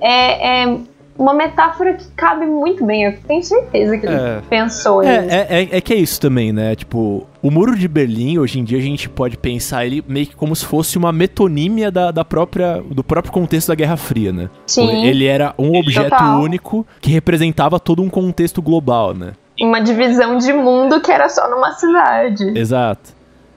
é, 0.00 0.62
é 0.64 0.76
uma 1.16 1.34
metáfora 1.34 1.92
que 1.94 2.06
cabe 2.16 2.46
muito 2.46 2.84
bem. 2.84 3.04
Eu 3.04 3.14
tenho 3.28 3.42
certeza 3.42 3.98
que 3.98 4.06
ele 4.06 4.14
É. 4.16 4.40
pensou 4.48 5.00
nisso. 5.02 5.12
É, 5.12 5.26
é, 5.28 5.46
é, 5.64 5.68
é 5.76 5.80
que 5.82 5.92
é 5.92 5.96
isso 5.96 6.18
também, 6.18 6.50
né? 6.50 6.74
Tipo, 6.74 7.26
o 7.42 7.50
muro 7.50 7.76
de 7.76 7.86
Berlim, 7.86 8.38
hoje 8.38 8.58
em 8.58 8.64
dia, 8.64 8.78
a 8.78 8.82
gente 8.82 9.06
pode 9.08 9.36
pensar 9.36 9.84
ele 9.84 10.02
meio 10.08 10.26
que 10.28 10.34
como 10.34 10.56
se 10.56 10.64
fosse 10.64 10.96
uma 10.96 11.12
metonímia 11.12 11.90
da, 11.90 12.10
da 12.10 12.24
própria, 12.24 12.82
do 12.90 13.04
próprio 13.04 13.32
contexto 13.34 13.68
da 13.68 13.74
Guerra 13.74 13.98
Fria, 13.98 14.32
né? 14.32 14.48
Sim. 14.66 14.88
Ele 15.04 15.26
era 15.26 15.54
um 15.58 15.78
objeto 15.78 16.08
Total. 16.10 16.40
único 16.40 16.86
que 17.02 17.10
representava 17.10 17.78
todo 17.78 18.02
um 18.02 18.08
contexto 18.08 18.62
global, 18.62 19.12
né? 19.14 19.32
Uma 19.60 19.80
divisão 19.80 20.38
de 20.38 20.52
mundo 20.52 21.00
que 21.00 21.10
era 21.12 21.28
só 21.28 21.48
numa 21.50 21.72
cidade. 21.72 22.44
Exato. 22.58 23.10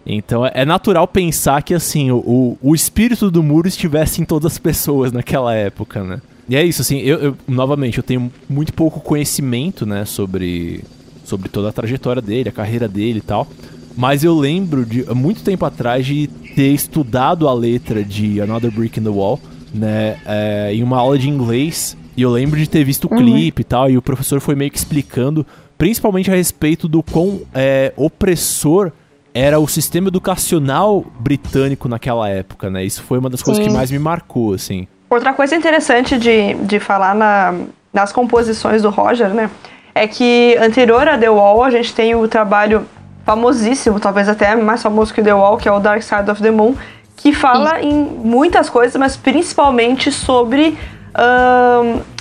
Então 0.05 0.45
é- 0.45 0.51
é 0.53 0.65
natural 0.65 1.07
pensar 1.07 1.61
que 1.63 1.73
assim, 1.73 2.11
o, 2.11 2.57
o, 2.61 2.75
espírito 2.75 3.31
do 3.31 3.41
muro 3.41 3.67
estivesse 3.67 4.21
em 4.21 4.25
todas 4.25 4.51
as 4.53 4.57
pessoas 4.57 5.11
naquela 5.11 5.53
época, 5.55 6.03
né? 6.03 6.21
E 6.49 6.57
é 6.57 6.63
isso, 6.63 6.81
assim, 6.81 6.99
eu, 6.99 7.19
eu- 7.19 7.37
novamente, 7.47 7.97
eu 7.97 8.03
tenho 8.03 8.29
muito 8.49 8.73
pouco 8.73 8.99
conhecimento, 8.99 9.85
né, 9.85 10.03
sobre, 10.03 10.83
sobre 11.23 11.47
toda 11.47 11.69
a 11.69 11.71
trajetória 11.71 12.21
dele, 12.21 12.49
a 12.49 12.51
carreira 12.51 12.87
dele 12.87 13.19
e 13.19 13.21
tal. 13.21 13.47
Mas 13.95 14.25
eu 14.25 14.37
lembro 14.37 14.85
de 14.85 15.05
muito 15.13 15.41
tempo 15.41 15.65
atrás 15.65 16.05
de 16.05 16.27
ter 16.53 16.73
estudado 16.73 17.47
a 17.47 17.53
letra 17.53 18.03
de 18.03 18.41
Another 18.41 18.71
Brick 18.71 18.99
in 18.99 19.03
the 19.03 19.09
Wall, 19.09 19.39
né, 19.73 20.17
é, 20.25 20.73
em 20.73 20.83
uma 20.83 20.97
aula 20.97 21.17
de 21.17 21.29
inglês. 21.29 21.95
E 22.17 22.21
eu 22.21 22.29
lembro 22.29 22.59
de 22.59 22.67
ter 22.67 22.83
visto 22.83 23.05
o 23.05 23.09
clipe 23.09 23.61
e 23.61 23.63
tal, 23.63 23.89
e 23.89 23.97
o 23.97 24.01
professor 24.01 24.39
foi 24.41 24.53
meio 24.53 24.69
que 24.69 24.77
explicando, 24.77 25.45
principalmente 25.77 26.31
a 26.31 26.35
respeito 26.35 26.87
do 26.87 27.01
quão 27.03 27.41
é, 27.53 27.93
opressor 27.95 28.91
era 29.33 29.59
o 29.59 29.67
sistema 29.67 30.09
educacional 30.09 31.03
britânico 31.19 31.89
naquela 31.89 32.29
época, 32.29 32.69
né? 32.69 32.83
Isso 32.83 33.01
foi 33.03 33.17
uma 33.17 33.29
das 33.29 33.41
coisas 33.41 33.63
Sim. 33.63 33.69
que 33.69 33.75
mais 33.75 33.89
me 33.89 33.97
marcou, 33.97 34.53
assim. 34.53 34.87
Outra 35.09 35.33
coisa 35.33 35.55
interessante 35.55 36.17
de, 36.17 36.53
de 36.53 36.79
falar 36.79 37.15
na, 37.15 37.53
nas 37.91 38.11
composições 38.11 38.81
do 38.81 38.89
Roger, 38.89 39.29
né? 39.29 39.49
É 39.95 40.07
que 40.07 40.55
anterior 40.59 41.07
a 41.07 41.17
The 41.17 41.29
Wall, 41.29 41.63
a 41.63 41.69
gente 41.69 41.93
tem 41.93 42.15
o 42.15 42.27
trabalho 42.27 42.85
famosíssimo, 43.25 43.99
talvez 43.99 44.27
até 44.27 44.55
mais 44.55 44.81
famoso 44.81 45.13
que 45.13 45.21
The 45.21 45.33
Wall, 45.33 45.57
que 45.57 45.67
é 45.67 45.71
o 45.71 45.79
Dark 45.79 46.01
Side 46.01 46.29
of 46.29 46.41
the 46.41 46.51
Moon, 46.51 46.75
que 47.15 47.31
fala 47.31 47.81
em 47.81 47.93
muitas 47.93 48.69
coisas, 48.69 48.95
mas 48.97 49.15
principalmente 49.15 50.11
sobre 50.11 50.77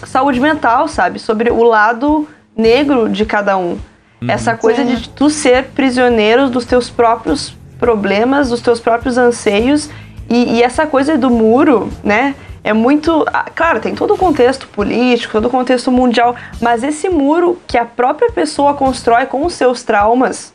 saúde 0.07 0.39
mental, 0.39 0.87
sabe? 0.87 1.19
Sobre 1.19 1.51
o 1.51 1.63
lado 1.63 2.29
negro 2.57 3.09
de 3.09 3.25
cada 3.25 3.57
um. 3.57 3.79
Essa 4.27 4.57
coisa 4.57 4.85
de 4.85 5.09
tu 5.09 5.29
ser 5.29 5.71
prisioneiro 5.75 6.49
dos 6.49 6.65
teus 6.65 6.89
próprios 6.89 7.57
problemas, 7.79 8.51
dos 8.51 8.61
teus 8.61 8.79
próprios 8.79 9.19
anseios. 9.19 9.91
E, 10.31 10.55
e 10.55 10.63
essa 10.63 10.87
coisa 10.87 11.19
do 11.19 11.29
muro, 11.29 11.91
né? 12.05 12.35
É 12.65 12.73
muito. 12.73 13.25
ah, 13.33 13.47
Claro, 13.53 13.81
tem 13.81 13.95
todo 13.95 14.15
o 14.15 14.17
contexto 14.17 14.69
político, 14.69 15.33
todo 15.33 15.47
o 15.47 15.51
contexto 15.51 15.91
mundial, 15.91 16.37
mas 16.61 16.85
esse 16.85 17.09
muro 17.09 17.61
que 17.67 17.77
a 17.77 17.85
própria 17.85 18.31
pessoa 18.31 18.75
constrói 18.75 19.27
com 19.27 19.45
os 19.45 19.55
seus 19.55 19.83
traumas 19.83 20.55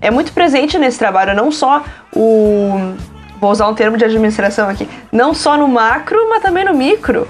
é 0.00 0.10
muito 0.10 0.32
presente 0.32 0.78
nesse 0.78 0.98
trabalho, 0.98 1.34
não 1.34 1.50
só 1.50 1.82
o. 2.14 2.94
Vou 3.40 3.50
usar 3.50 3.68
um 3.68 3.74
termo 3.74 3.96
de 3.96 4.04
administração 4.04 4.68
aqui. 4.68 4.88
Não 5.12 5.32
só 5.32 5.56
no 5.56 5.68
macro, 5.68 6.28
mas 6.28 6.42
também 6.42 6.64
no 6.64 6.74
micro, 6.74 7.26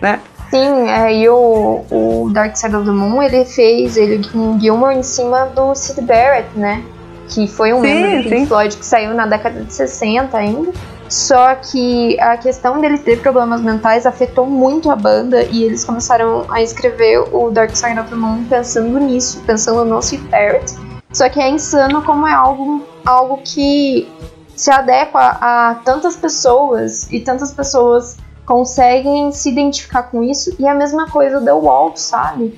né? 0.00 0.20
Sim, 0.50 0.88
é, 0.88 1.14
e 1.14 1.28
o, 1.28 1.84
o 1.90 2.30
Dark 2.32 2.56
Side 2.56 2.74
of 2.76 2.86
the 2.86 2.92
Moon, 2.92 3.22
ele 3.22 3.44
fez 3.44 3.96
ele 3.96 4.26
um 4.34 4.58
Gilmore 4.60 4.96
em 4.96 5.02
cima 5.02 5.46
do 5.46 5.74
Sid 5.74 6.00
Barrett, 6.02 6.48
né? 6.56 6.82
Que 7.28 7.48
foi 7.48 7.72
um 7.72 7.80
Sim, 7.80 7.86
membro 7.86 8.22
do 8.22 8.28
Pink 8.28 8.40
sim. 8.40 8.46
Floyd 8.46 8.76
que 8.76 8.86
saiu 8.86 9.14
na 9.14 9.26
década 9.26 9.62
de 9.62 9.72
60 9.72 10.36
ainda. 10.36 10.72
Só 11.08 11.54
que 11.54 12.18
a 12.20 12.36
questão 12.36 12.80
dele 12.80 12.98
ter 12.98 13.20
problemas 13.20 13.60
mentais 13.60 14.06
afetou 14.06 14.46
muito 14.46 14.90
a 14.90 14.96
banda 14.96 15.44
e 15.44 15.62
eles 15.62 15.84
começaram 15.84 16.44
a 16.48 16.60
escrever 16.60 17.18
o 17.32 17.50
Dark 17.50 17.74
Side 17.76 17.98
of 17.98 18.08
the 18.10 18.16
Moon 18.16 18.44
pensando 18.48 18.98
nisso, 18.98 19.40
pensando 19.46 19.84
no 19.84 20.02
Sid 20.02 20.22
Barrett. 20.28 20.74
Só 21.12 21.28
que 21.28 21.40
é 21.40 21.48
insano 21.48 22.02
como 22.02 22.26
é 22.26 22.32
algo, 22.32 22.84
algo 23.04 23.40
que 23.44 24.08
se 24.56 24.70
adequa 24.70 25.38
a 25.40 25.76
tantas 25.84 26.16
pessoas 26.16 27.10
e 27.12 27.20
tantas 27.20 27.52
pessoas 27.52 28.16
conseguem 28.46 29.32
se 29.32 29.50
identificar 29.50 30.04
com 30.04 30.22
isso 30.22 30.54
e 30.58 30.66
a 30.66 30.74
mesma 30.74 31.10
coisa 31.10 31.40
do 31.40 31.60
Walt, 31.60 31.96
sabe? 31.96 32.56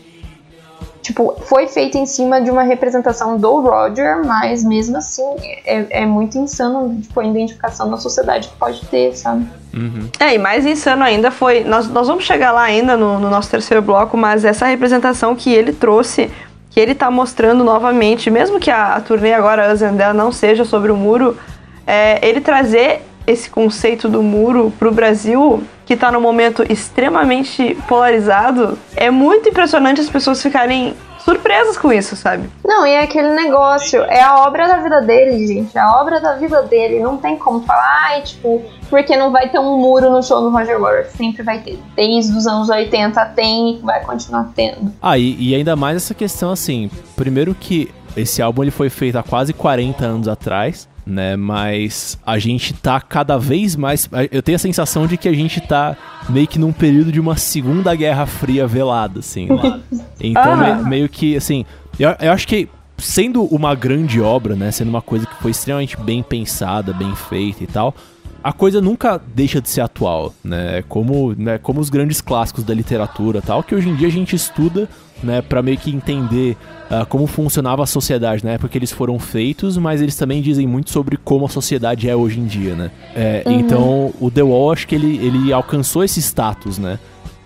Tipo, 1.00 1.34
foi 1.46 1.66
feita 1.66 1.96
em 1.96 2.04
cima 2.04 2.38
de 2.38 2.50
uma 2.50 2.62
representação 2.62 3.38
do 3.38 3.60
Roger, 3.60 4.22
mas 4.26 4.62
mesmo 4.62 4.98
assim 4.98 5.24
é, 5.64 6.02
é 6.02 6.06
muito 6.06 6.36
insano 6.36 7.00
tipo, 7.00 7.18
a 7.18 7.24
identificação 7.24 7.88
na 7.88 7.96
sociedade 7.96 8.48
que 8.48 8.56
pode 8.56 8.84
ter, 8.86 9.16
sabe? 9.16 9.48
Uhum. 9.72 10.10
É, 10.20 10.34
e 10.34 10.38
mais 10.38 10.66
insano 10.66 11.02
ainda 11.02 11.30
foi. 11.30 11.64
Nós, 11.64 11.88
nós 11.88 12.06
vamos 12.08 12.24
chegar 12.24 12.52
lá 12.52 12.62
ainda 12.62 12.94
no, 12.94 13.18
no 13.18 13.30
nosso 13.30 13.50
terceiro 13.50 13.80
bloco, 13.82 14.18
mas 14.18 14.44
essa 14.44 14.66
representação 14.66 15.34
que 15.34 15.50
ele 15.50 15.72
trouxe, 15.72 16.30
que 16.68 16.78
ele 16.78 16.94
tá 16.94 17.10
mostrando 17.10 17.64
novamente, 17.64 18.30
mesmo 18.30 18.60
que 18.60 18.70
a, 18.70 18.96
a 18.96 19.00
turnê 19.00 19.32
agora, 19.32 19.72
Us 19.72 19.80
and 19.80 20.12
não 20.12 20.30
seja 20.30 20.66
sobre 20.66 20.92
o 20.92 20.96
muro, 20.96 21.38
é, 21.86 22.18
ele 22.26 22.42
trazer 22.42 23.00
esse 23.26 23.48
conceito 23.48 24.08
do 24.08 24.22
muro 24.22 24.72
pro 24.78 24.92
Brasil, 24.92 25.62
que 25.88 25.96
tá 25.96 26.12
num 26.12 26.20
momento 26.20 26.62
extremamente 26.70 27.74
polarizado, 27.88 28.78
é 28.94 29.10
muito 29.10 29.48
impressionante 29.48 30.02
as 30.02 30.10
pessoas 30.10 30.42
ficarem 30.42 30.94
surpresas 31.20 31.78
com 31.78 31.90
isso, 31.90 32.14
sabe? 32.14 32.50
Não, 32.62 32.86
e 32.86 32.90
é 32.90 33.02
aquele 33.02 33.30
negócio, 33.30 34.02
é 34.02 34.20
a 34.20 34.46
obra 34.46 34.68
da 34.68 34.82
vida 34.82 35.00
dele, 35.00 35.46
gente. 35.46 35.76
É 35.76 35.80
a 35.80 35.98
obra 35.98 36.20
da 36.20 36.34
vida 36.34 36.62
dele. 36.64 37.00
Não 37.00 37.16
tem 37.16 37.38
como 37.38 37.62
falar, 37.62 38.08
ai, 38.10 38.20
tipo, 38.20 38.62
porque 38.90 39.16
não 39.16 39.32
vai 39.32 39.48
ter 39.48 39.58
um 39.58 39.78
muro 39.78 40.10
no 40.10 40.22
show 40.22 40.42
do 40.42 40.50
Roger 40.50 40.78
Waters. 40.78 41.08
Sempre 41.12 41.42
vai 41.42 41.58
ter. 41.60 41.78
Desde 41.96 42.36
os 42.36 42.46
anos 42.46 42.68
80 42.68 43.24
tem 43.34 43.76
e 43.76 43.78
vai 43.78 44.04
continuar 44.04 44.50
tendo. 44.54 44.92
Ah, 45.00 45.16
e, 45.16 45.36
e 45.38 45.54
ainda 45.54 45.74
mais 45.74 45.96
essa 45.96 46.12
questão 46.12 46.52
assim, 46.52 46.90
primeiro 47.16 47.54
que 47.54 47.90
esse 48.16 48.40
álbum 48.42 48.62
ele 48.62 48.70
foi 48.70 48.90
feito 48.90 49.16
há 49.16 49.22
quase 49.22 49.52
40 49.52 50.04
anos 50.04 50.28
atrás, 50.28 50.88
né? 51.06 51.36
Mas 51.36 52.18
a 52.26 52.38
gente 52.38 52.74
tá 52.74 53.00
cada 53.00 53.38
vez 53.38 53.74
mais. 53.76 54.08
Eu 54.30 54.42
tenho 54.42 54.56
a 54.56 54.58
sensação 54.58 55.06
de 55.06 55.16
que 55.16 55.28
a 55.28 55.32
gente 55.32 55.60
tá 55.60 55.96
meio 56.28 56.46
que 56.46 56.58
num 56.58 56.72
período 56.72 57.10
de 57.12 57.20
uma 57.20 57.36
segunda 57.36 57.94
guerra 57.94 58.26
fria 58.26 58.66
velada, 58.66 59.20
assim. 59.20 59.46
né? 59.46 59.80
Então, 60.20 60.42
Ah. 60.52 60.74
me- 60.76 60.88
meio 60.90 61.08
que, 61.08 61.36
assim. 61.36 61.64
Eu, 61.98 62.14
eu 62.20 62.32
acho 62.32 62.46
que. 62.48 62.68
Sendo 63.00 63.44
uma 63.44 63.76
grande 63.76 64.20
obra, 64.20 64.56
né? 64.56 64.72
Sendo 64.72 64.88
uma 64.88 65.00
coisa 65.00 65.24
que 65.24 65.34
foi 65.36 65.52
extremamente 65.52 65.96
bem 65.96 66.20
pensada, 66.20 66.92
bem 66.92 67.14
feita 67.14 67.62
e 67.62 67.66
tal, 67.68 67.94
a 68.42 68.52
coisa 68.52 68.80
nunca 68.80 69.20
deixa 69.36 69.60
de 69.60 69.68
ser 69.70 69.82
atual, 69.82 70.34
né? 70.42 70.82
Como, 70.88 71.32
né, 71.38 71.58
como 71.58 71.78
os 71.80 71.88
grandes 71.90 72.20
clássicos 72.20 72.64
da 72.64 72.74
literatura 72.74 73.40
tal, 73.40 73.62
que 73.62 73.72
hoje 73.72 73.88
em 73.88 73.94
dia 73.94 74.08
a 74.08 74.10
gente 74.10 74.34
estuda, 74.34 74.88
né, 75.22 75.42
para 75.42 75.62
meio 75.62 75.78
que 75.78 75.90
entender 75.90 76.56
ah, 76.90 77.04
como 77.04 77.26
funcionava 77.26 77.82
a 77.82 77.86
sociedade 77.86 78.44
na 78.44 78.52
época 78.52 78.68
que 78.68 78.78
eles 78.78 78.90
foram 78.90 79.18
feitos, 79.18 79.76
mas 79.76 80.00
eles 80.00 80.16
também 80.16 80.40
dizem 80.40 80.66
muito 80.66 80.90
sobre 80.90 81.16
como 81.16 81.44
a 81.44 81.48
sociedade 81.48 82.08
é 82.08 82.16
hoje 82.16 82.40
em 82.40 82.46
dia, 82.46 82.74
né? 82.74 82.90
É, 83.14 83.42
Então, 83.46 84.12
o 84.20 84.30
The 84.30 84.42
Wall, 84.42 84.72
acho 84.72 84.86
que 84.86 84.94
ele, 84.94 85.18
ele 85.18 85.52
alcançou 85.52 86.02
esse 86.02 86.20
status, 86.20 86.78
né? 86.78 86.98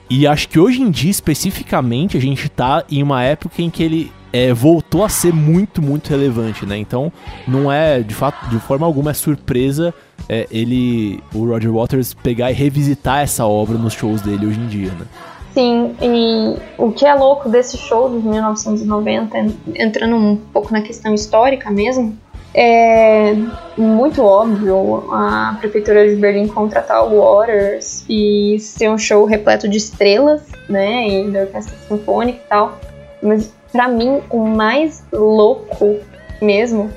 E 0.09 0.27
acho 0.27 0.49
que 0.49 0.61
hoje 0.61 0.81
em 0.81 0.91
dia, 0.91 1.11
especificamente, 1.11 2.17
a 2.17 2.21
gente 2.21 2.49
tá 2.49 2.85
em 2.91 3.03
uma 3.03 3.23
época 3.23 3.63
em 3.63 3.71
que 3.71 3.83
ele 3.83 4.13
é, 4.33 4.53
voltou 4.53 5.05
a 5.05 5.09
ser 5.09 5.33
muito, 5.33 5.83
muito 5.83 6.09
relevante, 6.09 6.65
né? 6.65 6.77
Então, 6.79 7.13
não 7.47 7.71
é, 7.71 8.01
de 8.01 8.15
fato, 8.15 8.49
de 8.49 8.59
forma 8.59 8.87
alguma 8.87 9.11
é 9.11 9.15
surpresa 9.15 9.93
é, 10.29 10.47
ele, 10.51 11.21
o 11.35 11.47
Roger 11.47 11.73
Waters, 11.73 12.15
pegar 12.15 12.51
e 12.51 12.55
revisitar 12.55 13.21
essa 13.21 13.45
obra 13.45 13.77
nos 13.77 13.93
shows 13.93 14.21
dele 14.21 14.47
hoje 14.47 14.61
em 14.61 14.67
dia, 14.67 14.91
né? 14.91 15.07
Sim, 15.53 15.95
e 16.01 16.57
o 16.79 16.91
que 16.93 17.05
é 17.05 17.13
louco 17.15 17.49
desse 17.49 17.77
show 17.77 18.09
de 18.09 18.27
1990, 18.27 19.39
en- 19.39 19.55
entrando 19.75 20.17
um 20.17 20.37
pouco 20.37 20.73
na 20.73 20.81
questão 20.81 21.13
histórica 21.13 21.71
mesmo, 21.71 22.17
é 22.55 23.35
muito 23.77 24.23
óbvio 24.23 25.05
a 25.13 25.57
prefeitura 25.61 26.09
de 26.09 26.17
Berlim 26.17 26.47
contratar 26.49 27.05
o 27.07 27.21
Waters 27.21 28.05
e 28.09 28.59
ser 28.61 28.91
um 28.91 28.97
show 28.99 29.25
repleto 29.25 29.69
de 29.69 29.77
estrelas, 29.79 30.43
né, 30.69 31.09
e 31.09 31.31
da 31.31 31.41
orquestra 31.41 31.75
sinfônica 31.89 32.39
e 32.45 32.49
tal. 32.49 32.79
Mas 33.23 33.53
pra 33.71 33.89
mim 33.89 34.21
o 34.31 34.39
mais 34.47 35.05
louco 35.13 35.97
mesmo 36.41 36.91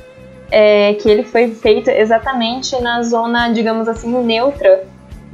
é 0.52 0.94
que 0.94 1.10
ele 1.10 1.24
foi 1.24 1.50
feito 1.52 1.90
exatamente 1.90 2.80
na 2.82 3.02
zona, 3.04 3.50
digamos 3.50 3.88
assim, 3.88 4.10
neutra 4.24 4.84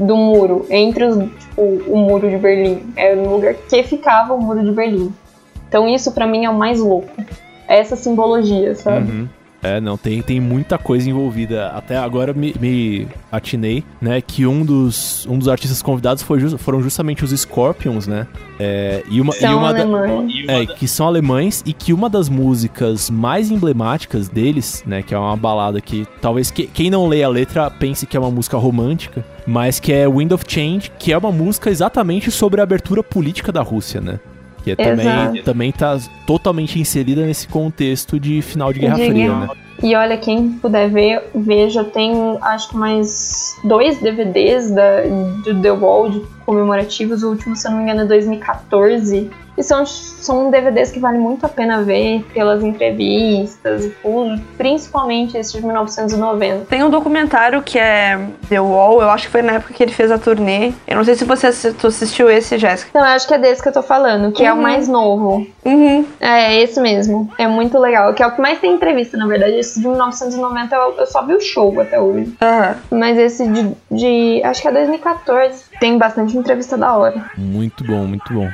do 0.02 0.18
muro, 0.18 0.66
entre 0.70 1.06
os, 1.06 1.18
tipo, 1.18 1.62
o 1.62 1.98
muro 1.98 2.30
de 2.30 2.38
Berlim. 2.38 2.92
É 2.96 3.16
no 3.16 3.32
lugar 3.32 3.54
que 3.54 3.84
ficava 3.84 4.34
o 4.34 4.42
muro 4.42 4.64
de 4.64 4.72
Berlim. 4.72 5.14
Então 5.68 5.88
isso 5.88 6.12
pra 6.12 6.28
mim 6.28 6.46
é 6.46 6.50
o 6.50 6.54
mais 6.54 6.80
louco. 6.80 7.10
É 7.68 7.78
essa 7.80 7.96
simbologia, 7.96 8.76
sabe? 8.76 9.12
Uhum. 9.12 9.30
É, 9.64 9.80
não, 9.80 9.96
tem, 9.98 10.22
tem 10.22 10.40
muita 10.40 10.78
coisa 10.78 11.10
envolvida. 11.10 11.68
Até 11.70 11.96
agora 11.98 12.34
me, 12.34 12.54
me 12.60 13.08
atinei, 13.32 13.84
né, 14.02 14.20
que 14.20 14.46
um 14.48 14.66
dos, 14.66 15.26
um 15.28 15.38
dos 15.38 15.48
artistas 15.48 15.82
convidados 15.82 16.24
foi 16.24 16.40
ju- 16.40 16.58
foram 16.58 16.82
justamente 16.82 17.24
os 17.24 17.32
Scorpions, 17.32 18.08
né? 18.08 18.26
É, 18.60 19.04
e 19.10 19.22
uma, 19.22 19.34
e 19.36 19.40
São 19.40 19.58
uma 19.60 19.74
da- 19.74 19.82
alemães. 19.84 20.34
É, 20.48 20.66
que 20.66 20.88
são 20.88 21.08
alemães 21.08 21.64
e 21.66 21.74
que 21.74 21.94
uma 21.94 22.10
das 22.10 22.28
músicas 22.28 23.10
mais 23.10 23.52
emblemáticas 23.52 24.28
deles, 24.30 24.84
né, 24.86 25.02
que 25.04 25.14
é 25.14 25.18
uma 25.18 25.38
balada 25.38 25.80
que 25.80 26.08
talvez 26.20 26.50
que- 26.50 26.68
quem 26.68 26.90
não 26.90 27.08
lê 27.08 27.24
a 27.24 27.30
letra 27.30 27.70
pense 27.70 28.06
que 28.08 28.18
é 28.18 28.20
uma 28.20 28.32
música 28.32 28.58
romântica, 28.58 29.24
mas 29.46 29.80
que 29.80 29.94
é 29.94 30.08
Wind 30.08 30.32
of 30.32 30.44
Change, 30.48 30.92
que 30.98 31.14
é 31.14 31.18
uma 31.18 31.32
música 31.32 31.70
exatamente 31.70 32.32
sobre 32.32 32.60
a 32.62 32.64
abertura 32.64 33.04
política 33.04 33.52
da 33.52 33.62
Rússia, 33.62 34.02
né? 34.02 34.20
Que 34.64 34.72
é 34.72 34.76
também, 34.76 35.44
também 35.44 35.72
tá 35.72 35.98
totalmente 36.26 36.80
inserida 36.80 37.26
nesse 37.26 37.48
contexto 37.48 38.20
de 38.20 38.42
final 38.42 38.72
de 38.72 38.80
Guerra 38.80 38.96
De 38.96 39.08
Fria, 39.08 39.28
guerra. 39.28 39.40
né? 39.48 39.50
E 39.84 39.96
olha, 39.96 40.16
quem 40.16 40.50
puder 40.52 40.90
ver, 40.90 41.24
veja, 41.34 41.84
tem 41.84 42.14
acho 42.42 42.70
que 42.70 42.78
mais 42.78 43.56
dois 43.64 44.00
DVDs 44.00 44.70
da, 44.70 45.02
do 45.44 45.60
The 45.60 45.72
Wall 45.72 46.10
de 46.10 46.22
comemorativos. 46.46 47.24
O 47.24 47.30
último, 47.30 47.56
se 47.56 47.68
eu 47.68 47.72
não 47.72 47.78
me 47.80 47.84
engano, 47.84 48.02
é 48.02 48.06
2014. 48.06 49.30
E 49.58 49.64
são, 49.64 49.86
são 49.86 50.50
DVDs 50.50 50.92
que 50.92 51.00
vale 51.00 51.18
muito 51.18 51.46
a 51.46 51.50
pena 51.50 51.82
ver 51.84 52.24
pelas 52.34 52.64
entrevistas 52.64 53.84
e 53.86 53.90
tudo, 54.02 54.42
principalmente 54.58 55.38
esse 55.38 55.58
de 55.58 55.64
1990. 55.66 56.66
Tem 56.66 56.82
um 56.84 56.90
documentário 56.90 57.62
que 57.62 57.78
é 57.78 58.18
The 58.48 58.62
Wall, 58.62 59.02
eu 59.02 59.10
acho 59.10 59.26
que 59.26 59.32
foi 59.32 59.42
na 59.42 59.54
época 59.54 59.74
que 59.74 59.84
ele 59.84 59.92
fez 59.92 60.10
a 60.10 60.18
turnê. 60.18 60.72
Eu 60.88 60.96
não 60.96 61.04
sei 61.04 61.16
se 61.16 61.26
você 61.26 61.48
assistiu 61.48 62.30
esse, 62.30 62.58
Jéssica. 62.58 62.90
Então, 62.92 63.02
eu 63.06 63.14
acho 63.14 63.28
que 63.28 63.34
é 63.34 63.38
desse 63.38 63.62
que 63.62 63.68
eu 63.68 63.74
tô 63.74 63.84
falando, 63.84 64.32
que 64.32 64.44
é 64.44 64.52
o 64.52 64.56
Uhum. 64.56 64.62
mais 64.62 64.88
novo. 64.88 65.46
Uhum. 65.66 66.06
É, 66.20 66.62
esse 66.62 66.80
mesmo. 66.80 67.30
É 67.38 67.46
muito 67.48 67.78
legal. 67.78 68.14
Que 68.14 68.24
é 68.24 68.28
o 68.28 68.32
que 68.32 68.42
mais 68.42 68.58
tem 68.60 68.74
entrevista, 68.74 69.18
na 69.18 69.28
verdade. 69.28 69.56
Esse 69.58 69.82
de 69.82 69.88
1990 69.88 70.76
eu, 70.76 70.96
eu 70.98 71.06
só 71.06 71.24
vi 71.26 71.34
o 71.36 71.42
show 71.42 71.78
até 71.80 72.00
hoje. 72.00 72.34
Aham. 72.42 72.76
Mas 72.90 73.18
esse 73.18 73.48
de, 73.48 73.72
de. 73.92 74.42
Acho 74.44 74.62
que 74.62 74.68
é 74.70 74.72
2014. 74.72 75.66
Tem 75.82 75.98
bastante 75.98 76.38
entrevista 76.38 76.78
da 76.78 76.96
hora. 76.96 77.32
Muito 77.36 77.84
bom, 77.84 78.06
muito 78.06 78.32
bom. 78.32 78.48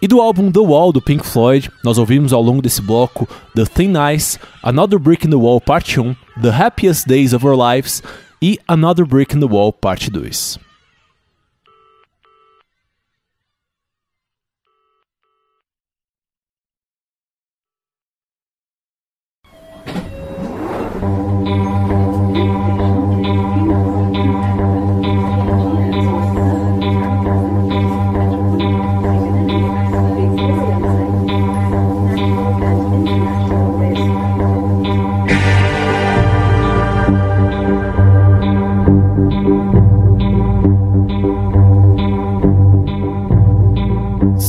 E 0.00 0.08
do 0.08 0.22
álbum 0.22 0.50
The 0.50 0.60
Wall 0.60 0.90
do 0.90 1.02
Pink 1.02 1.26
Floyd, 1.26 1.70
nós 1.84 1.98
ouvimos 1.98 2.32
ao 2.32 2.40
longo 2.40 2.62
desse 2.62 2.80
bloco 2.80 3.28
The 3.54 3.66
Thin 3.66 3.92
Ice, 4.14 4.38
Another 4.62 4.98
Brick 4.98 5.26
in 5.26 5.30
the 5.30 5.36
Wall 5.36 5.60
Parte 5.60 6.00
1, 6.00 6.16
The 6.40 6.48
Happiest 6.48 7.06
Days 7.06 7.34
of 7.34 7.46
Our 7.46 7.54
Lives 7.54 8.02
e 8.40 8.58
Another 8.66 9.04
Brick 9.04 9.36
in 9.36 9.40
the 9.40 9.46
Wall 9.46 9.70
Parte 9.70 10.10
2. 10.10 10.65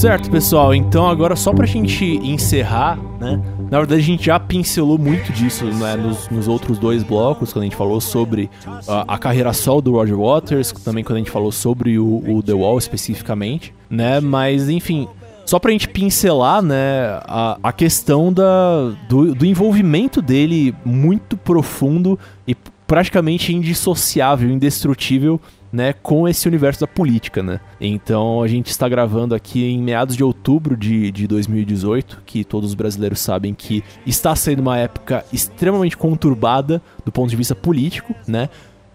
Certo, 0.07 0.31
pessoal. 0.31 0.73
Então 0.73 1.05
agora 1.05 1.35
só 1.35 1.51
pra 1.51 1.65
gente 1.65 2.05
encerrar, 2.05 2.97
né? 3.19 3.41
Na 3.69 3.79
verdade 3.79 3.99
a 3.99 4.03
gente 4.05 4.25
já 4.25 4.39
pincelou 4.39 4.97
muito 4.97 5.33
disso 5.33 5.65
né, 5.65 5.97
nos, 5.97 6.29
nos 6.29 6.47
outros 6.47 6.79
dois 6.79 7.03
blocos, 7.03 7.51
quando 7.51 7.63
a 7.63 7.65
gente 7.65 7.75
falou 7.75 7.99
sobre 7.99 8.49
a, 8.87 9.15
a 9.15 9.17
carreira 9.17 9.51
solo 9.51 9.81
do 9.81 9.91
Roger 9.91 10.17
Waters, 10.17 10.71
também 10.71 11.03
quando 11.03 11.17
a 11.17 11.19
gente 11.19 11.29
falou 11.29 11.51
sobre 11.51 11.99
o, 11.99 12.23
o 12.25 12.41
The 12.41 12.53
Wall 12.53 12.77
especificamente, 12.77 13.73
né? 13.89 14.21
Mas 14.21 14.69
enfim, 14.69 15.09
só 15.45 15.59
pra 15.59 15.71
gente 15.71 15.89
pincelar, 15.89 16.61
né, 16.61 17.19
a, 17.25 17.59
a 17.61 17.73
questão 17.73 18.31
da, 18.31 18.93
do, 19.09 19.35
do 19.35 19.45
envolvimento 19.45 20.21
dele 20.21 20.73
muito 20.85 21.35
profundo 21.35 22.17
e 22.47 22.55
praticamente 22.87 23.53
indissociável, 23.53 24.49
indestrutível, 24.49 25.41
né, 25.71 25.93
com 25.93 26.27
esse 26.27 26.47
universo 26.47 26.81
da 26.81 26.87
política, 26.87 27.43
né. 27.43 27.59
Então 27.79 28.41
a 28.41 28.47
gente 28.47 28.67
está 28.67 28.87
gravando 28.87 29.35
aqui 29.35 29.65
em 29.65 29.81
meados 29.81 30.15
de 30.15 30.23
outubro 30.23 30.75
de, 30.75 31.11
de 31.11 31.27
2018, 31.27 32.23
que 32.25 32.43
todos 32.43 32.69
os 32.69 32.75
brasileiros 32.75 33.19
sabem 33.19 33.53
que 33.53 33.83
está 34.05 34.35
sendo 34.35 34.59
uma 34.59 34.77
época 34.77 35.25
extremamente 35.31 35.97
conturbada 35.97 36.81
do 37.03 37.11
ponto 37.11 37.29
de 37.29 37.35
vista 37.35 37.55
político, 37.55 38.13
né. 38.27 38.49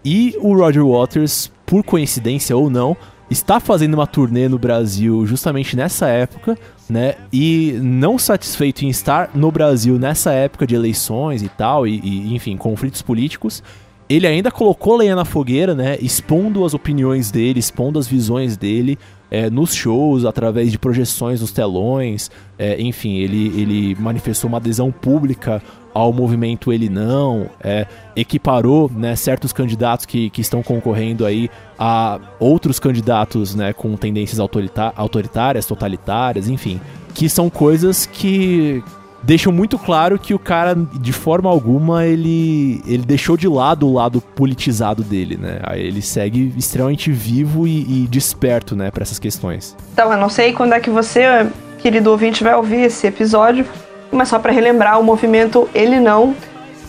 E 0.05 0.35
o 0.41 0.55
Roger 0.55 0.85
Waters, 0.85 1.51
por 1.65 1.83
coincidência 1.83 2.57
ou 2.57 2.69
não, 2.69 2.97
está 3.29 3.59
fazendo 3.59 3.93
uma 3.95 4.05
turnê 4.05 4.47
no 4.47 4.59
Brasil 4.59 5.25
justamente 5.25 5.75
nessa 5.75 6.07
época, 6.07 6.57
né? 6.89 7.15
E 7.31 7.79
não 7.81 8.17
satisfeito 8.17 8.83
em 8.83 8.89
estar 8.89 9.31
no 9.33 9.51
Brasil 9.51 9.97
nessa 9.97 10.31
época 10.31 10.67
de 10.67 10.75
eleições 10.75 11.41
e 11.41 11.49
tal, 11.49 11.87
e, 11.87 11.99
e, 11.99 12.35
enfim, 12.35 12.57
conflitos 12.57 13.01
políticos, 13.01 13.63
ele 14.09 14.27
ainda 14.27 14.51
colocou 14.51 14.97
lenha 14.97 15.15
na 15.15 15.25
fogueira, 15.25 15.73
né? 15.73 15.97
Expondo 16.01 16.65
as 16.65 16.73
opiniões 16.73 17.31
dele, 17.31 17.59
expondo 17.59 17.97
as 17.97 18.07
visões 18.07 18.57
dele 18.57 18.97
é, 19.31 19.49
nos 19.49 19.73
shows, 19.73 20.25
através 20.25 20.71
de 20.71 20.77
projeções 20.77 21.41
nos 21.41 21.51
telões. 21.51 22.29
é, 22.57 22.79
enfim, 22.81 23.15
ele, 23.15 23.47
ele 23.59 23.95
manifestou 23.95 24.47
uma 24.47 24.57
adesão 24.57 24.91
pública 24.91 25.61
ao 25.93 26.11
movimento 26.11 26.73
Ele 26.73 26.89
Não, 26.89 27.49
é, 27.63 27.85
equiparou 28.15 28.89
né, 28.93 29.15
certos 29.15 29.53
candidatos 29.53 30.05
que, 30.05 30.29
que 30.31 30.41
estão 30.41 30.63
concorrendo 30.63 31.25
aí 31.25 31.49
a 31.77 32.19
outros 32.39 32.79
candidatos 32.79 33.53
né, 33.53 33.73
com 33.73 33.95
tendências 33.95 34.39
autoritárias, 34.39 35.65
totalitárias, 35.65 36.47
enfim. 36.47 36.81
Que 37.13 37.29
são 37.29 37.49
coisas 37.49 38.07
que 38.07 38.83
deixam 39.23 39.51
muito 39.51 39.77
claro 39.77 40.19
que 40.19 40.33
o 40.33 40.39
cara, 40.39 40.75
de 40.75 41.13
forma 41.13 41.49
alguma, 41.49 42.05
ele, 42.05 42.81
ele 42.85 43.03
deixou 43.03 43.37
de 43.37 43.47
lado 43.47 43.87
o 43.87 43.93
lado 43.93 44.21
politizado 44.21 45.03
dele, 45.03 45.37
né? 45.37 45.59
Aí 45.63 45.81
ele 45.81 46.01
segue 46.01 46.53
extremamente 46.57 47.11
vivo 47.11 47.67
e, 47.67 48.03
e 48.03 48.07
desperto, 48.07 48.75
né, 48.75 48.91
para 48.91 49.03
essas 49.03 49.19
questões. 49.19 49.75
Então, 49.93 50.11
eu 50.11 50.17
não 50.17 50.29
sei 50.29 50.53
quando 50.53 50.73
é 50.73 50.79
que 50.79 50.89
você, 50.89 51.47
querido 51.79 52.11
ouvinte, 52.11 52.43
vai 52.43 52.55
ouvir 52.55 52.81
esse 52.81 53.07
episódio, 53.07 53.65
mas 54.11 54.27
só 54.27 54.37
para 54.37 54.51
relembrar, 54.51 54.99
o 54.99 55.03
movimento 55.03 55.67
Ele 55.73 55.99
Não 55.99 56.35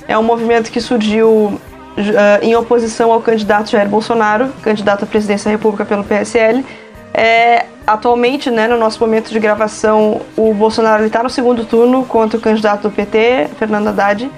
é 0.06 0.16
um 0.16 0.22
movimento 0.22 0.70
que 0.70 0.80
surgiu 0.80 1.58
ah, 1.96 2.38
em 2.42 2.54
oposição 2.54 3.12
ao 3.12 3.20
candidato 3.20 3.70
Jair 3.70 3.88
Bolsonaro, 3.88 4.48
candidato 4.62 5.04
à 5.04 5.06
presidência 5.06 5.44
da 5.46 5.56
República 5.56 5.84
pelo 5.84 6.04
PSL. 6.04 6.64
É, 7.12 7.63
atualmente, 7.86 8.50
né, 8.50 8.66
no 8.68 8.78
nosso 8.78 9.00
momento 9.00 9.30
de 9.30 9.38
gravação, 9.38 10.20
o 10.36 10.52
Bolsonaro 10.54 11.04
está 11.04 11.22
no 11.22 11.30
segundo 11.30 11.64
turno 11.64 12.04
contra 12.04 12.38
o 12.38 12.40
candidato 12.40 12.82
do 12.82 12.90
PT, 12.90 13.48
Fernando 13.58 13.88
Haddad. 13.88 14.30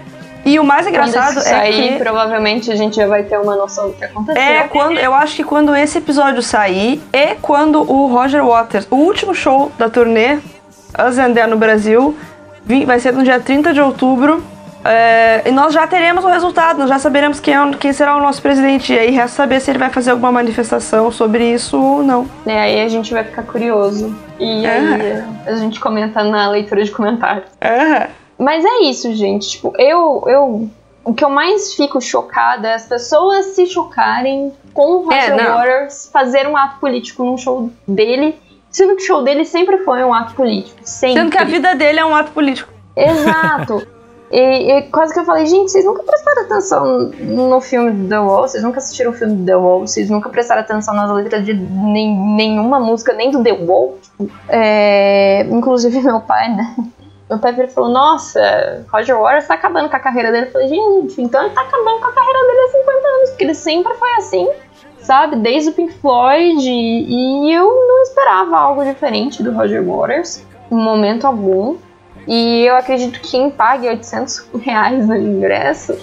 E 0.44 0.60
o 0.60 0.64
mais 0.64 0.86
engraçado 0.86 1.38
isso 1.38 1.40
é 1.40 1.42
sair, 1.42 1.92
que 1.94 1.98
provavelmente 1.98 2.70
a 2.70 2.76
gente 2.76 2.94
já 2.96 3.06
vai 3.08 3.24
ter 3.24 3.36
uma 3.36 3.56
noção 3.56 3.88
do 3.88 3.94
que 3.94 4.04
aconteceu. 4.04 4.40
é 4.40 4.62
quando 4.68 4.96
eu 4.96 5.12
acho 5.12 5.34
que 5.34 5.42
quando 5.42 5.74
esse 5.74 5.98
episódio 5.98 6.40
sair 6.40 7.02
é 7.12 7.34
quando 7.34 7.80
o 7.80 8.06
Roger 8.06 8.44
Waters, 8.46 8.86
o 8.88 8.94
último 8.94 9.34
show 9.34 9.72
da 9.76 9.90
turnê 9.90 10.38
Us 11.04 11.18
and 11.18 11.32
There 11.32 11.50
no 11.50 11.56
Brasil, 11.56 12.16
vai 12.86 13.00
ser 13.00 13.12
no 13.12 13.24
dia 13.24 13.40
30 13.40 13.72
de 13.72 13.80
outubro. 13.80 14.42
É, 14.86 15.42
e 15.46 15.50
nós 15.50 15.72
já 15.72 15.86
teremos 15.86 16.24
o 16.24 16.28
resultado, 16.28 16.78
nós 16.78 16.88
já 16.88 16.98
saberemos 16.98 17.40
quem, 17.40 17.54
é 17.54 17.70
quem 17.78 17.92
será 17.92 18.16
o 18.16 18.20
nosso 18.20 18.40
presidente. 18.40 18.92
E 18.92 18.98
aí 18.98 19.10
resta 19.10 19.36
saber 19.36 19.60
se 19.60 19.70
ele 19.70 19.78
vai 19.78 19.90
fazer 19.90 20.10
alguma 20.10 20.32
manifestação 20.32 21.10
sobre 21.10 21.52
isso 21.52 21.80
ou 21.80 22.02
não. 22.02 22.28
É, 22.46 22.60
aí 22.60 22.80
a 22.82 22.88
gente 22.88 23.12
vai 23.12 23.24
ficar 23.24 23.42
curioso. 23.42 24.14
E 24.38 24.66
aí 24.66 25.24
a 25.46 25.56
gente 25.56 25.80
comenta 25.80 26.22
na 26.22 26.48
leitura 26.50 26.84
de 26.84 26.90
comentários. 26.90 27.46
Mas 28.38 28.64
é 28.64 28.82
isso, 28.84 29.14
gente. 29.14 29.48
Tipo, 29.50 29.72
eu, 29.78 30.24
eu. 30.26 30.70
O 31.04 31.14
que 31.14 31.24
eu 31.24 31.30
mais 31.30 31.74
fico 31.74 32.00
chocada 32.00 32.68
é 32.68 32.74
as 32.74 32.86
pessoas 32.86 33.46
se 33.46 33.66
chocarem 33.66 34.52
com 34.74 34.96
o 34.96 35.04
Roger 35.04 35.38
É. 35.38 35.50
Waters 35.50 36.10
fazer 36.12 36.46
um 36.46 36.56
ato 36.56 36.80
político 36.80 37.24
num 37.24 37.38
show 37.38 37.70
dele, 37.86 38.34
sendo 38.70 38.96
que 38.96 39.02
o 39.04 39.06
show 39.06 39.22
dele 39.22 39.44
sempre 39.44 39.78
foi 39.78 40.04
um 40.04 40.12
ato 40.12 40.34
político. 40.34 40.78
Sempre. 40.82 41.20
Sendo 41.20 41.30
que 41.30 41.38
a 41.38 41.44
vida 41.44 41.74
dele 41.74 42.00
é 42.00 42.04
um 42.04 42.14
ato 42.14 42.32
político. 42.32 42.72
Exato. 42.94 43.86
E, 44.30 44.72
e 44.72 44.82
quase 44.90 45.14
que 45.14 45.20
eu 45.20 45.24
falei, 45.24 45.46
gente, 45.46 45.70
vocês 45.70 45.84
nunca 45.84 46.02
prestaram 46.02 46.42
atenção 46.42 47.10
no 47.20 47.60
filme 47.60 48.08
The 48.08 48.18
Wall, 48.18 48.48
vocês 48.48 48.62
nunca 48.62 48.78
assistiram 48.78 49.12
o 49.12 49.14
filme 49.14 49.44
The 49.46 49.56
Wall, 49.56 49.86
vocês 49.86 50.10
nunca 50.10 50.28
prestaram 50.28 50.62
atenção 50.62 50.94
nas 50.94 51.10
letras 51.12 51.44
de 51.44 51.54
nem, 51.54 52.16
nenhuma 52.36 52.80
música, 52.80 53.12
nem 53.12 53.30
do 53.30 53.42
The 53.42 53.52
Wall. 53.52 53.98
É, 54.48 55.42
inclusive 55.42 56.00
meu 56.02 56.20
pai, 56.20 56.54
né? 56.54 56.74
Meu 57.28 57.38
pai 57.38 57.52
virou 57.52 57.68
e 57.68 57.72
falou, 57.72 57.90
nossa, 57.90 58.84
Roger 58.92 59.18
Waters 59.18 59.48
tá 59.48 59.54
acabando 59.54 59.88
com 59.88 59.96
a 59.96 60.00
carreira 60.00 60.30
dele. 60.30 60.46
Eu 60.46 60.52
falei, 60.52 60.68
gente, 60.68 61.20
então 61.20 61.44
ele 61.44 61.54
tá 61.54 61.62
acabando 61.62 61.98
com 62.00 62.06
a 62.06 62.12
carreira 62.12 62.38
dele 62.46 62.60
há 62.60 62.68
50 62.68 63.08
anos, 63.08 63.30
porque 63.30 63.44
ele 63.44 63.54
sempre 63.54 63.94
foi 63.94 64.10
assim, 64.16 64.48
sabe? 65.00 65.36
Desde 65.36 65.70
o 65.70 65.72
Pink 65.72 65.92
Floyd, 65.94 66.68
e 66.68 67.52
eu 67.52 67.64
não 67.64 68.02
esperava 68.02 68.56
algo 68.56 68.84
diferente 68.84 69.42
do 69.42 69.52
Roger 69.52 69.84
Waters, 69.84 70.44
em 70.70 70.76
momento 70.76 71.26
algum. 71.26 71.76
E 72.26 72.64
eu 72.66 72.76
acredito 72.76 73.20
que 73.20 73.30
quem 73.30 73.50
pague 73.50 73.88
800 73.88 74.46
reais 74.60 75.06
no 75.06 75.16
ingresso 75.16 75.96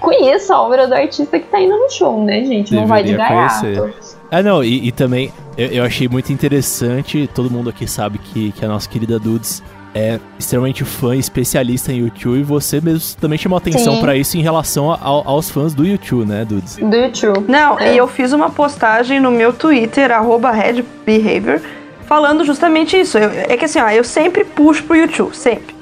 conheça 0.00 0.54
a 0.54 0.60
obra 0.60 0.86
do 0.86 0.94
artista 0.94 1.38
que 1.38 1.46
tá 1.46 1.60
indo 1.60 1.76
no 1.76 1.88
show, 1.90 2.22
né, 2.24 2.44
gente? 2.44 2.74
Não 2.74 2.86
vai 2.86 3.02
de 3.02 3.12
Deveria 3.12 3.28
gaiato. 3.46 3.94
Ah, 4.30 4.42
não, 4.42 4.62
e, 4.62 4.88
e 4.88 4.92
também 4.92 5.32
eu, 5.56 5.68
eu 5.68 5.84
achei 5.84 6.08
muito 6.08 6.32
interessante, 6.32 7.28
todo 7.34 7.50
mundo 7.50 7.70
aqui 7.70 7.86
sabe 7.86 8.18
que, 8.18 8.52
que 8.52 8.64
a 8.64 8.68
nossa 8.68 8.88
querida 8.88 9.18
Dudes 9.18 9.62
é 9.94 10.18
extremamente 10.38 10.84
fã 10.84 11.14
e 11.14 11.20
especialista 11.20 11.92
em 11.92 11.98
YouTube, 12.00 12.40
e 12.40 12.42
você 12.42 12.80
mesmo 12.80 13.16
também 13.20 13.38
chamou 13.38 13.56
atenção 13.56 14.00
pra 14.00 14.16
isso 14.16 14.36
em 14.36 14.42
relação 14.42 14.90
ao- 14.90 15.26
aos 15.26 15.48
fãs 15.48 15.72
do 15.72 15.86
YouTube, 15.86 16.26
né, 16.28 16.44
Dudes? 16.44 16.76
Do 16.76 16.96
YouTube. 16.96 17.44
Não, 17.48 17.78
É. 17.78 17.94
e 17.94 17.96
eu 17.96 18.08
fiz 18.08 18.32
uma 18.32 18.50
postagem 18.50 19.20
no 19.20 19.30
meu 19.30 19.52
Twitter, 19.52 20.10
arroba 20.10 20.50
redbehavior, 20.50 21.60
falando 22.06 22.44
justamente 22.44 22.98
isso. 22.98 23.18
Eu- 23.18 23.30
é 23.48 23.56
que 23.56 23.64
assim, 23.64 23.80
ó, 23.80 23.88
eu 23.90 24.04
sempre 24.04 24.44
puxo 24.44 24.82
pro 24.84 24.96
YouTube, 24.96 25.34
sempre. 25.36 25.74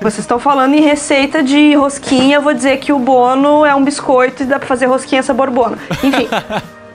Vocês 0.00 0.18
estão 0.20 0.38
falando 0.38 0.74
em 0.74 0.80
receita 0.80 1.42
de 1.42 1.74
rosquinha, 1.74 2.36
eu 2.36 2.42
vou 2.42 2.52
dizer 2.52 2.78
que 2.78 2.92
o 2.92 2.98
Bono 2.98 3.64
é 3.64 3.72
um 3.74 3.84
biscoito 3.84 4.42
e 4.42 4.46
dá 4.46 4.58
pra 4.58 4.66
fazer 4.66 4.86
rosquinha 4.86 5.22
sabor 5.22 5.48
Bono. 5.48 5.78
Enfim. 6.02 6.28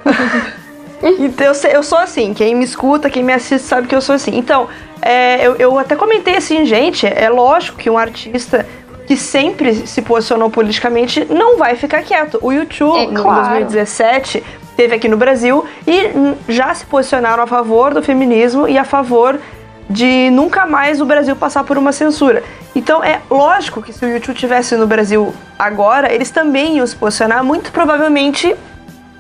então 1.20 1.48
eu, 1.48 1.70
eu 1.72 1.84
sou 1.84 1.98
assim, 1.98 2.34
quem 2.34 2.54
me 2.56 2.66
escuta, 2.66 3.10
quem 3.10 3.24
me 3.24 3.32
assiste 3.34 3.66
sabe 3.66 3.88
que 3.88 3.96
eu 3.96 4.02
sou 4.02 4.16
assim. 4.16 4.38
Então, 4.38 4.68
é, 5.02 5.46
eu, 5.46 5.56
eu 5.56 5.80
até 5.80 5.96
comentei 5.96 6.36
assim, 6.36 6.66
gente, 6.66 7.06
é 7.08 7.30
lógico 7.30 7.78
que 7.78 7.90
um 7.90 7.98
artista 7.98 8.66
que 9.06 9.16
sempre 9.16 9.88
se 9.88 10.02
posicionou 10.02 10.50
politicamente 10.50 11.26
não 11.30 11.58
vai 11.58 11.76
ficar 11.76 12.02
quieto. 12.02 12.40
O 12.42 12.52
YouTube, 12.52 12.98
É 12.98 13.04
em 13.04 13.14
claro. 13.14 13.42
2017, 13.60 14.44
teve 14.78 14.96
aqui 14.96 15.10
no 15.10 15.18
Brasil 15.18 15.66
e 15.86 16.12
já 16.48 16.74
se 16.74 16.86
posicionaram 16.86 17.44
a 17.44 17.48
favor 17.48 17.94
do 17.94 18.02
feminismo 18.02 18.68
e 18.68 18.78
a 18.78 18.86
favor 18.86 19.38
de 19.90 20.30
nunca 20.32 20.66
mais 20.66 21.02
o 21.02 21.06
Brasil 21.06 21.36
passar 21.36 21.64
por 21.64 21.78
uma 21.78 21.92
censura. 21.92 22.44
Então 22.76 23.04
é 23.04 23.22
lógico 23.30 23.82
que 23.82 23.92
se 23.92 24.06
o 24.06 24.10
YouTube 24.10 24.36
tivesse 24.38 24.76
no 24.76 24.86
Brasil 24.86 25.34
agora, 25.58 26.14
eles 26.14 26.30
também 26.30 26.78
iam 26.78 26.86
se 26.86 26.96
posicionar 26.96 27.44
muito 27.44 27.72
provavelmente 27.72 28.56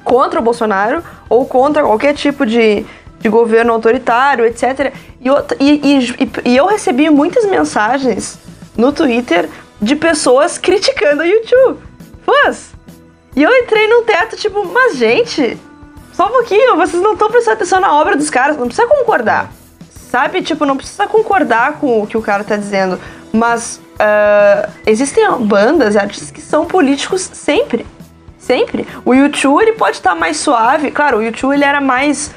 contra 0.03 0.39
o 0.39 0.43
Bolsonaro 0.43 1.03
ou 1.27 1.45
contra 1.45 1.83
qualquer 1.83 2.13
tipo 2.13 2.45
de, 2.45 2.85
de 3.19 3.27
governo 3.29 3.73
autoritário, 3.73 4.45
etc. 4.45 4.93
E, 5.19 5.29
e- 5.59 5.81
e- 5.83 5.99
e- 6.23 6.51
e 6.51 6.55
eu 6.55 6.67
recebi 6.67 7.09
muitas 7.09 7.45
mensagens 7.45 8.37
no 8.77 8.91
Twitter 8.91 9.49
de 9.81 9.95
pessoas 9.95 10.57
criticando 10.57 11.23
o 11.23 11.25
YouTube. 11.25 11.79
Fãs! 12.25 12.76
E 13.37 13.43
eu 13.43 13.55
entrei 13.55 13.87
num 13.87 14.03
teto, 14.03 14.35
tipo, 14.35 14.65
mas 14.65 14.97
gente, 14.97 15.55
só 16.11 16.25
um 16.25 16.31
pouquinho, 16.31 16.75
vocês 16.75 16.99
não 16.99 17.13
estão 17.13 17.29
prestando 17.29 17.57
atenção 17.57 17.79
na 17.79 17.93
obra 17.93 18.17
dos 18.17 18.31
caras, 18.31 18.57
não 18.57 18.65
precisa 18.65 18.87
concordar. 18.87 19.51
Sabe? 19.91 20.41
Tipo, 20.41 20.65
não 20.65 20.75
precisa 20.75 21.05
concordar 21.05 21.73
com 21.73 22.01
o 22.01 22.07
que 22.07 22.17
o 22.17 22.21
cara 22.23 22.43
tá 22.43 22.55
dizendo. 22.55 22.99
Mas 23.31 23.79
ah, 23.99 24.69
existem 24.87 25.23
bandas 25.41 25.93
e 25.93 25.99
artistas 25.99 26.31
que 26.31 26.41
são 26.41 26.65
políticos 26.65 27.29
sempre. 27.31 27.85
Sempre. 28.39 28.87
O 29.05 29.13
YouTube 29.13 29.61
ele 29.61 29.73
pode 29.73 29.97
estar 29.97 30.15
mais 30.15 30.37
suave. 30.37 30.89
Claro, 30.89 31.17
o 31.17 31.21
YouTube 31.21 31.53
ele 31.53 31.63
era 31.63 31.79
mais, 31.79 32.31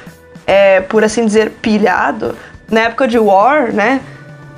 é, 0.45 0.81
por 0.81 1.03
assim 1.03 1.25
dizer, 1.25 1.49
pilhado 1.63 2.37
na 2.69 2.81
época 2.81 3.07
de 3.07 3.17
War, 3.17 3.73
né? 3.73 4.01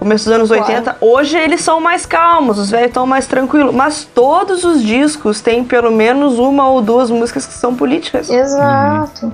Começo 0.04 0.26
dos 0.26 0.34
anos 0.34 0.50
Claro. 0.50 0.64
80. 0.66 0.98
Hoje 1.00 1.38
eles 1.38 1.62
são 1.62 1.80
mais 1.80 2.06
calmos, 2.06 2.60
os 2.60 2.70
velhos 2.70 2.88
estão 2.88 3.08
mais 3.08 3.26
tranquilos. 3.26 3.74
Mas 3.74 4.04
todos 4.04 4.66
os 4.66 4.84
discos 4.84 5.40
têm 5.40 5.64
pelo 5.64 5.90
menos 5.92 6.38
uma 6.38 6.68
ou 6.68 6.82
duas 6.82 7.10
músicas 7.10 7.46
que 7.46 7.54
são 7.54 7.74
políticas. 7.74 8.30
Exato. 8.30 9.32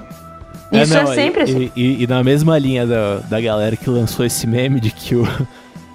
Isso 0.72 0.95
é, 0.95 1.03
não, 1.03 1.13
sempre 1.15 1.41
e, 1.41 1.43
assim. 1.43 1.72
E, 1.76 2.03
e 2.03 2.07
na 2.07 2.24
mesma 2.24 2.55
linha 2.59 2.86
da, 2.86 3.17
da 3.17 3.41
galera 3.41 3.76
que 3.76 3.89
lançou 3.89 4.24
esse 4.24 4.45
meme 4.45 4.80
de 4.80 4.91
que 4.91 5.15
o, 5.15 5.28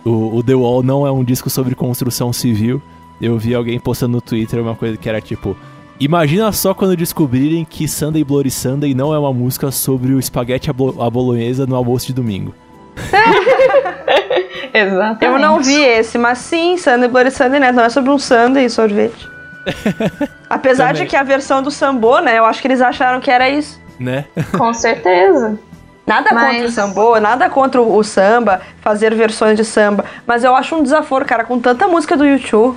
o, 0.04 0.38
o 0.38 0.42
The 0.42 0.56
Wall 0.56 0.82
não 0.82 1.06
é 1.06 1.12
um 1.12 1.22
disco 1.22 1.48
sobre 1.48 1.76
construção 1.76 2.32
civil, 2.32 2.82
eu 3.20 3.38
vi 3.38 3.54
alguém 3.54 3.78
postando 3.78 4.14
no 4.14 4.20
Twitter 4.20 4.60
uma 4.60 4.74
coisa 4.74 4.96
que 4.96 5.08
era 5.08 5.20
tipo. 5.20 5.56
Imagina 6.00 6.50
só 6.50 6.74
quando 6.74 6.96
descobrirem 6.96 7.64
que 7.64 7.86
Sunday 7.86 8.24
Bloody 8.24 8.50
Sunday 8.50 8.92
não 8.92 9.14
é 9.14 9.18
uma 9.20 9.32
música 9.32 9.70
sobre 9.70 10.12
o 10.12 10.18
espaguete 10.18 10.68
à 10.68 10.72
bolonhesa 10.72 11.64
no 11.64 11.76
almoço 11.76 12.08
de 12.08 12.12
domingo. 12.12 12.52
Exatamente. 14.72 15.24
Eu 15.24 15.38
não 15.38 15.60
vi 15.60 15.80
esse, 15.82 16.18
mas 16.18 16.38
sim, 16.38 16.76
Sunday 16.76 17.08
Bloody 17.08 17.30
Sunday, 17.30 17.60
né? 17.60 17.72
Não 17.72 17.82
é 17.84 17.88
sobre 17.88 18.10
um 18.10 18.18
Sunday 18.18 18.64
e 18.66 18.70
sorvete. 18.70 19.28
Apesar 20.48 20.88
Também. 20.88 21.02
de 21.02 21.08
que 21.08 21.16
a 21.16 21.22
versão 21.22 21.62
do 21.62 21.70
Sambô, 21.70 22.18
né? 22.20 22.38
Eu 22.38 22.44
acho 22.44 22.60
que 22.60 22.66
eles 22.68 22.80
acharam 22.82 23.20
que 23.20 23.30
era 23.30 23.48
isso. 23.48 23.80
Né? 23.98 24.24
Com 24.58 24.72
certeza. 24.74 25.58
Nada 26.06 26.30
Mas- 26.34 26.50
contra 26.52 26.66
o 26.66 26.70
sambô, 26.70 27.18
nada 27.20 27.48
contra 27.48 27.80
o 27.80 27.96
o 27.96 28.04
samba, 28.04 28.60
fazer 28.82 29.14
versões 29.14 29.56
de 29.56 29.64
samba. 29.64 30.04
Mas 30.26 30.44
eu 30.44 30.54
acho 30.54 30.76
um 30.76 30.82
desaforo, 30.82 31.24
cara, 31.24 31.44
com 31.44 31.58
tanta 31.58 31.88
música 31.88 32.14
do 32.14 32.26
YouTube. 32.26 32.76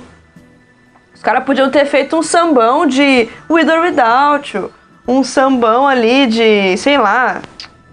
Os 1.14 1.22
caras 1.22 1.44
podiam 1.44 1.68
ter 1.70 1.84
feito 1.84 2.16
um 2.16 2.22
sambão 2.22 2.86
de 2.86 3.28
With 3.50 3.68
or 3.70 3.80
Without 3.82 4.56
You. 4.56 4.70
Um 5.06 5.22
sambão 5.22 5.86
ali 5.86 6.26
de, 6.26 6.74
sei 6.78 6.96
lá, 6.96 7.42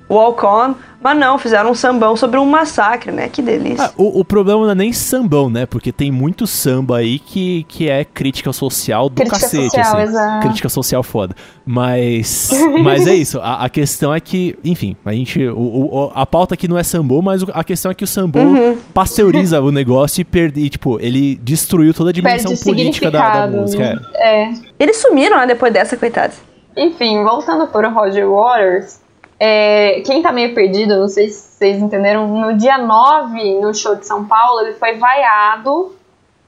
Walk 0.09 0.45
On. 0.45 0.76
Mas 1.06 1.20
não, 1.20 1.38
fizeram 1.38 1.70
um 1.70 1.76
sambão 1.76 2.16
sobre 2.16 2.39
um 2.39 2.45
massacre, 2.47 3.12
né? 3.12 3.30
Que 3.30 3.39
delícia. 3.39 3.86
Ah, 3.86 3.91
o, 3.95 4.22
o 4.22 4.26
problema 4.26 4.64
não 4.64 4.72
é 4.72 4.76
nem 4.76 4.91
sambão, 4.91 5.51
né? 5.51 5.68
Porque 5.68 5.91
tem 5.91 6.12
muito 6.12 6.47
samba 6.47 6.97
aí 6.97 7.20
que, 7.20 7.64
que 7.68 7.88
é 7.88 8.03
crítica 8.03 8.51
social 8.51 9.08
do 9.08 9.18
Crítica 9.18 9.39
cacete, 9.39 9.66
social, 9.66 9.93
assim. 9.97 10.01
exato. 10.01 10.47
Crítica 10.47 10.68
social 10.68 11.03
foda. 11.03 11.36
Mas, 11.64 12.49
mas 12.84 13.06
é 13.06 13.14
isso. 13.14 13.39
A, 13.39 13.66
a 13.66 13.70
questão 13.70 14.12
é 14.12 14.20
que, 14.20 14.58
enfim, 14.64 14.95
a 15.06 15.12
gente. 15.14 15.47
O, 15.47 15.60
o- 15.60 16.12
a 16.16 16.26
pauta 16.26 16.56
aqui 16.56 16.68
não 16.68 16.76
é 16.76 16.82
sambô, 16.82 17.22
mas 17.22 17.43
a 17.53 17.64
questão 17.64 17.91
é 17.91 17.93
que 17.93 18.03
o 18.03 18.08
sambô 18.08 18.39
Uhum. 18.39 18.76
pasteuriza 18.91 19.62
o 19.62 19.72
negócio 19.72 20.22
e 20.22 20.24
perde. 20.26 20.60
e, 20.62 20.70
tipo, 20.72 20.99
ele 20.99 21.36
destruiu 21.36 21.93
toda 21.93 22.10
a 22.10 22.14
dimensão 22.14 22.49
Perde 22.49 22.64
política 22.64 23.12
da, 23.12 23.45
da 23.45 23.58
música. 23.60 24.01
É. 24.16 24.43
é. 24.45 24.53
Eles 24.80 24.97
sumiram, 24.97 25.38
né? 25.38 25.45
Depois 25.45 25.72
dessa, 25.72 25.95
coitados. 25.95 26.38
Enfim, 26.76 27.24
voltando 27.24 27.68
para 27.68 27.88
o 27.89 27.93
Roger 27.93 28.28
Waters, 28.28 29.05
é, 29.40 30.02
quem 30.06 30.22
tá 30.22 30.32
meio 30.32 30.54
perdido, 30.54 30.98
não 30.98 31.08
sei 31.08 31.30
se 31.30 31.58
vocês 31.58 31.82
entenderam, 31.82 32.28
no 32.28 32.58
dia 32.58 32.78
9, 32.78 33.60
no 33.60 33.74
show 33.74 33.96
de 33.96 34.06
São 34.06 34.26
Paulo, 34.26 34.62
ele 34.62 34.74
foi 34.74 34.98
vaiado 34.98 35.96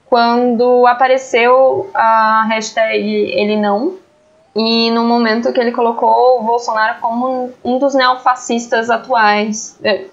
quando 0.06 0.86
apareceu 0.86 1.90
a 1.94 2.46
hashtag 2.48 3.06
ele 3.06 3.56
não. 3.56 3.96
E 4.56 4.90
no 4.90 5.04
momento 5.04 5.52
que 5.52 5.60
ele 5.60 5.70
colocou 5.70 6.40
o 6.40 6.42
Bolsonaro 6.42 7.00
como 7.00 7.52
um 7.62 7.78
dos 7.78 7.94
neofascistas 7.94 8.90
atuais. 8.90 9.78
É, 9.84 10.06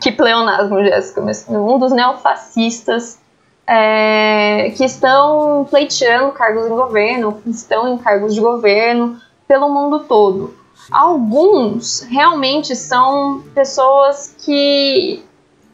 que 0.00 0.10
pleonasmo, 0.10 0.82
Jéssica, 0.82 1.20
mas 1.20 1.46
um 1.48 1.78
dos 1.78 1.92
neofascistas 1.92 3.20
é, 3.66 4.72
que 4.76 4.84
estão 4.84 5.66
pleiteando 5.68 6.32
cargos 6.32 6.66
em 6.66 6.70
governo, 6.70 7.40
que 7.42 7.50
estão 7.50 7.92
em 7.92 7.98
cargos 7.98 8.34
de 8.34 8.40
governo 8.40 9.20
pelo 9.46 9.68
mundo 9.68 10.04
todo. 10.04 10.54
Alguns 10.90 12.00
realmente 12.00 12.74
são 12.74 13.42
pessoas 13.54 14.34
que, 14.38 15.22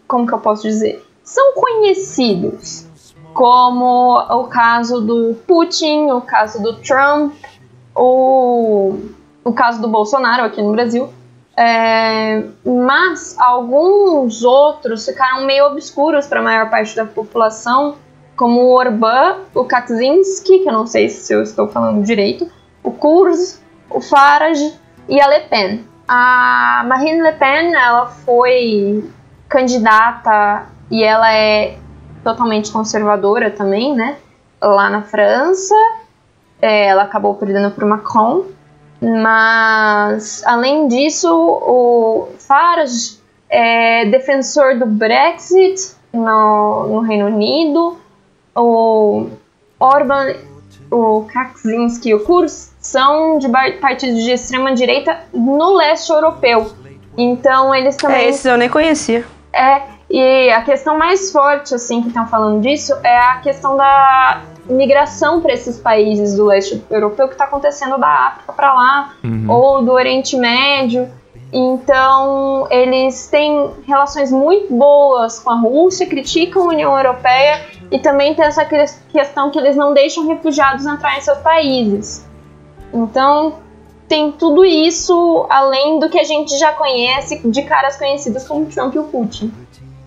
como 0.07 0.27
que 0.27 0.35
eu 0.35 0.39
posso 0.39 0.63
dizer, 0.63 1.03
são 1.23 1.55
conhecidos, 1.55 2.87
como 3.33 4.19
o 4.19 4.45
caso 4.45 5.01
do 5.01 5.35
Putin, 5.47 6.11
o 6.11 6.21
caso 6.21 6.63
do 6.63 6.77
Trump, 6.77 7.35
o, 7.95 8.95
o 9.43 9.53
caso 9.53 9.81
do 9.81 9.89
Bolsonaro 9.89 10.45
aqui 10.45 10.61
no 10.61 10.73
Brasil. 10.73 11.09
É, 11.59 12.45
mas 12.65 13.35
alguns 13.39 14.45
outros 14.45 15.07
ficaram 15.07 15.47
meio 15.47 15.67
obscuros 15.67 16.27
para 16.27 16.41
a 16.41 16.43
maior 16.43 16.69
parte 16.69 16.95
da 16.95 17.07
população, 17.07 17.97
como 18.37 18.61
o 18.61 18.75
Orbán, 18.75 19.39
o 19.55 19.65
Kaczynski, 19.65 20.59
que 20.59 20.69
eu 20.69 20.73
não 20.73 20.87
sei 20.87 21.09
se 21.09 21.33
eu 21.33 21.43
estou 21.43 21.67
falando 21.67 22.05
direito, 22.05 22.47
o 22.83 22.91
Kurz, 22.91 23.63
o 23.89 24.03
Farage 24.03 24.79
e 25.09 25.21
a 25.21 25.27
Le 25.29 25.41
Pen. 25.49 25.85
A 26.09 26.85
Marine 26.87 27.23
Le 27.23 27.33
Pen, 27.33 27.75
ela 27.75 28.07
foi 28.07 29.09
candidata 29.49 30.67
e 30.91 31.03
ela 31.03 31.33
é 31.33 31.77
totalmente 32.23 32.71
conservadora 32.73 33.51
também, 33.51 33.95
né? 33.95 34.17
Lá 34.63 34.89
na 34.91 35.03
França, 35.03 35.75
É, 36.61 36.87
ela 36.87 37.03
acabou 37.03 37.35
perdendo 37.35 37.71
para 37.71 37.87
Macron. 37.87 38.45
Mas, 39.01 40.43
além 40.47 40.89
disso, 40.89 41.31
o 41.31 42.29
Farage 42.39 43.21
é 43.49 44.07
defensor 44.07 44.79
do 44.79 44.87
Brexit 44.87 45.95
no, 46.13 46.87
no 46.89 47.01
Reino 47.01 47.27
Unido. 47.27 47.99
O 48.55 49.29
Orban, 49.79 50.35
o 50.91 51.27
Kaczynski 51.33 52.11
e 52.11 52.15
o 52.15 52.21
Kurz 52.25 52.75
são 52.81 53.39
de 53.39 53.49
partidos 53.81 54.23
de 54.23 54.31
extrema 54.31 54.75
direita 54.75 55.21
no 55.33 55.75
leste 55.75 56.11
europeu. 56.11 56.73
Então, 57.17 57.75
eles 57.75 57.97
também 57.97 58.27
É, 58.27 58.29
esses 58.29 58.45
eu 58.45 58.57
nem 58.57 58.69
conhecia. 58.69 59.25
é, 59.53 59.83
e 60.09 60.51
a 60.51 60.63
questão 60.63 60.97
mais 60.97 61.33
forte, 61.33 61.75
assim, 61.75 62.01
que 62.03 62.09
estão 62.09 62.27
falando 62.29 62.61
disso 62.61 62.95
é 63.03 63.19
a 63.19 63.37
questão 63.39 63.77
da 63.77 64.43
migração 64.69 65.41
para 65.41 65.53
esses 65.53 65.79
países 65.79 66.37
do 66.37 66.45
leste 66.45 66.83
europeu 66.91 67.27
que 67.27 67.35
está 67.35 67.45
acontecendo 67.45 67.99
da 67.99 68.09
África 68.09 68.53
para 68.53 68.73
lá, 68.75 69.15
ou 69.49 69.83
do 69.83 69.93
Oriente 69.93 70.37
Médio. 70.37 71.09
Então, 71.53 72.67
eles 72.71 73.29
têm 73.29 73.71
relações 73.87 74.33
muito 74.33 74.73
boas 74.75 75.39
com 75.39 75.51
a 75.51 75.55
Rússia, 75.61 76.07
criticam 76.07 76.65
a 76.65 76.67
União 76.67 76.97
Europeia 76.97 77.65
e 77.91 77.99
também 77.99 78.35
tem 78.35 78.45
essa 78.45 78.65
que- 78.65 78.85
questão 79.11 79.51
que 79.51 79.59
eles 79.59 79.77
não 79.77 79.95
deixam 79.95 80.27
refugiados 80.27 80.85
entrar 80.85 81.17
em 81.17 81.21
seus 81.21 81.39
países. 81.39 82.27
Então, 82.93 83.55
tem 84.09 84.33
tudo 84.33 84.65
isso 84.65 85.47
além 85.49 85.99
do 85.99 86.09
que 86.09 86.19
a 86.19 86.25
gente 86.25 86.57
já 86.59 86.73
conhece 86.73 87.41
de 87.49 87.63
caras 87.63 87.97
conhecidos 87.97 88.47
como 88.47 88.67
Trump 88.67 88.95
e 88.95 88.99
o 88.99 89.05
Putin. 89.05 89.53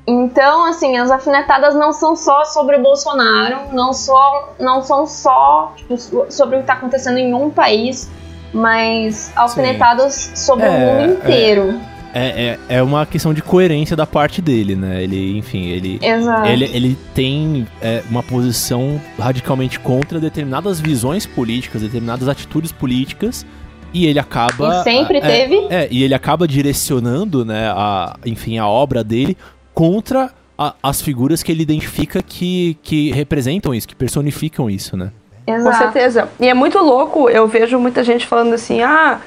Então, 0.07 0.65
assim, 0.65 0.97
as 0.97 1.11
alfinetadas 1.11 1.75
não 1.75 1.93
são 1.93 2.15
só 2.15 2.43
sobre 2.45 2.77
o 2.77 2.81
Bolsonaro, 2.81 3.73
não, 3.73 3.93
só, 3.93 4.53
não 4.59 4.81
são 4.81 5.05
só 5.05 5.71
tipo, 5.75 5.97
so- 5.97 6.25
sobre 6.29 6.55
o 6.55 6.59
que 6.59 6.63
está 6.63 6.73
acontecendo 6.73 7.17
em 7.19 7.33
um 7.33 7.49
país, 7.49 8.09
mas 8.53 9.31
alfinetadas 9.35 10.31
sobre 10.35 10.65
o 10.65 10.67
É, 10.71 10.79
mundo 11.07 11.13
inteiro. 11.13 11.79
É, 12.11 12.57
é, 12.69 12.77
é 12.77 12.81
uma 12.83 13.05
questão 13.05 13.33
de 13.35 13.41
coerência 13.41 13.95
da 13.95 14.07
parte 14.07 14.41
dele, 14.41 14.75
né? 14.75 15.03
Ele, 15.03 15.37
enfim, 15.37 15.67
ele. 15.67 15.99
Exato. 16.01 16.47
Ele, 16.47 16.65
ele 16.73 16.97
tem 17.13 17.67
é, 17.81 18.01
uma 18.09 18.23
posição 18.23 18.99
radicalmente 19.19 19.79
contra 19.79 20.19
determinadas 20.19 20.79
visões 20.79 21.27
políticas, 21.27 21.83
determinadas 21.83 22.27
atitudes 22.27 22.71
políticas, 22.71 23.45
e 23.93 24.07
ele 24.07 24.17
acaba. 24.17 24.79
E 24.79 24.83
sempre 24.83 25.19
é, 25.19 25.21
teve. 25.21 25.55
É, 25.69 25.87
e 25.91 26.01
ele 26.03 26.15
acaba 26.15 26.47
direcionando, 26.47 27.45
né, 27.45 27.67
a, 27.75 28.15
enfim, 28.25 28.57
a 28.57 28.67
obra 28.67 29.03
dele 29.03 29.37
contra 29.71 30.31
a- 30.57 30.73
as 30.81 30.99
figuras 31.03 31.43
que 31.43 31.51
ele 31.51 31.61
identifica 31.61 32.23
que, 32.23 32.75
que 32.81 33.11
representam 33.11 33.71
isso, 33.73 33.87
que 33.87 33.95
personificam 33.95 34.67
isso, 34.67 34.97
né? 34.97 35.11
Com 35.49 35.55
Exato. 35.69 35.77
certeza. 35.77 36.29
E 36.39 36.47
é 36.47 36.53
muito 36.53 36.77
louco, 36.79 37.29
eu 37.29 37.47
vejo 37.47 37.79
muita 37.79 38.03
gente 38.03 38.25
falando 38.27 38.53
assim, 38.53 38.81
ah, 38.81 39.19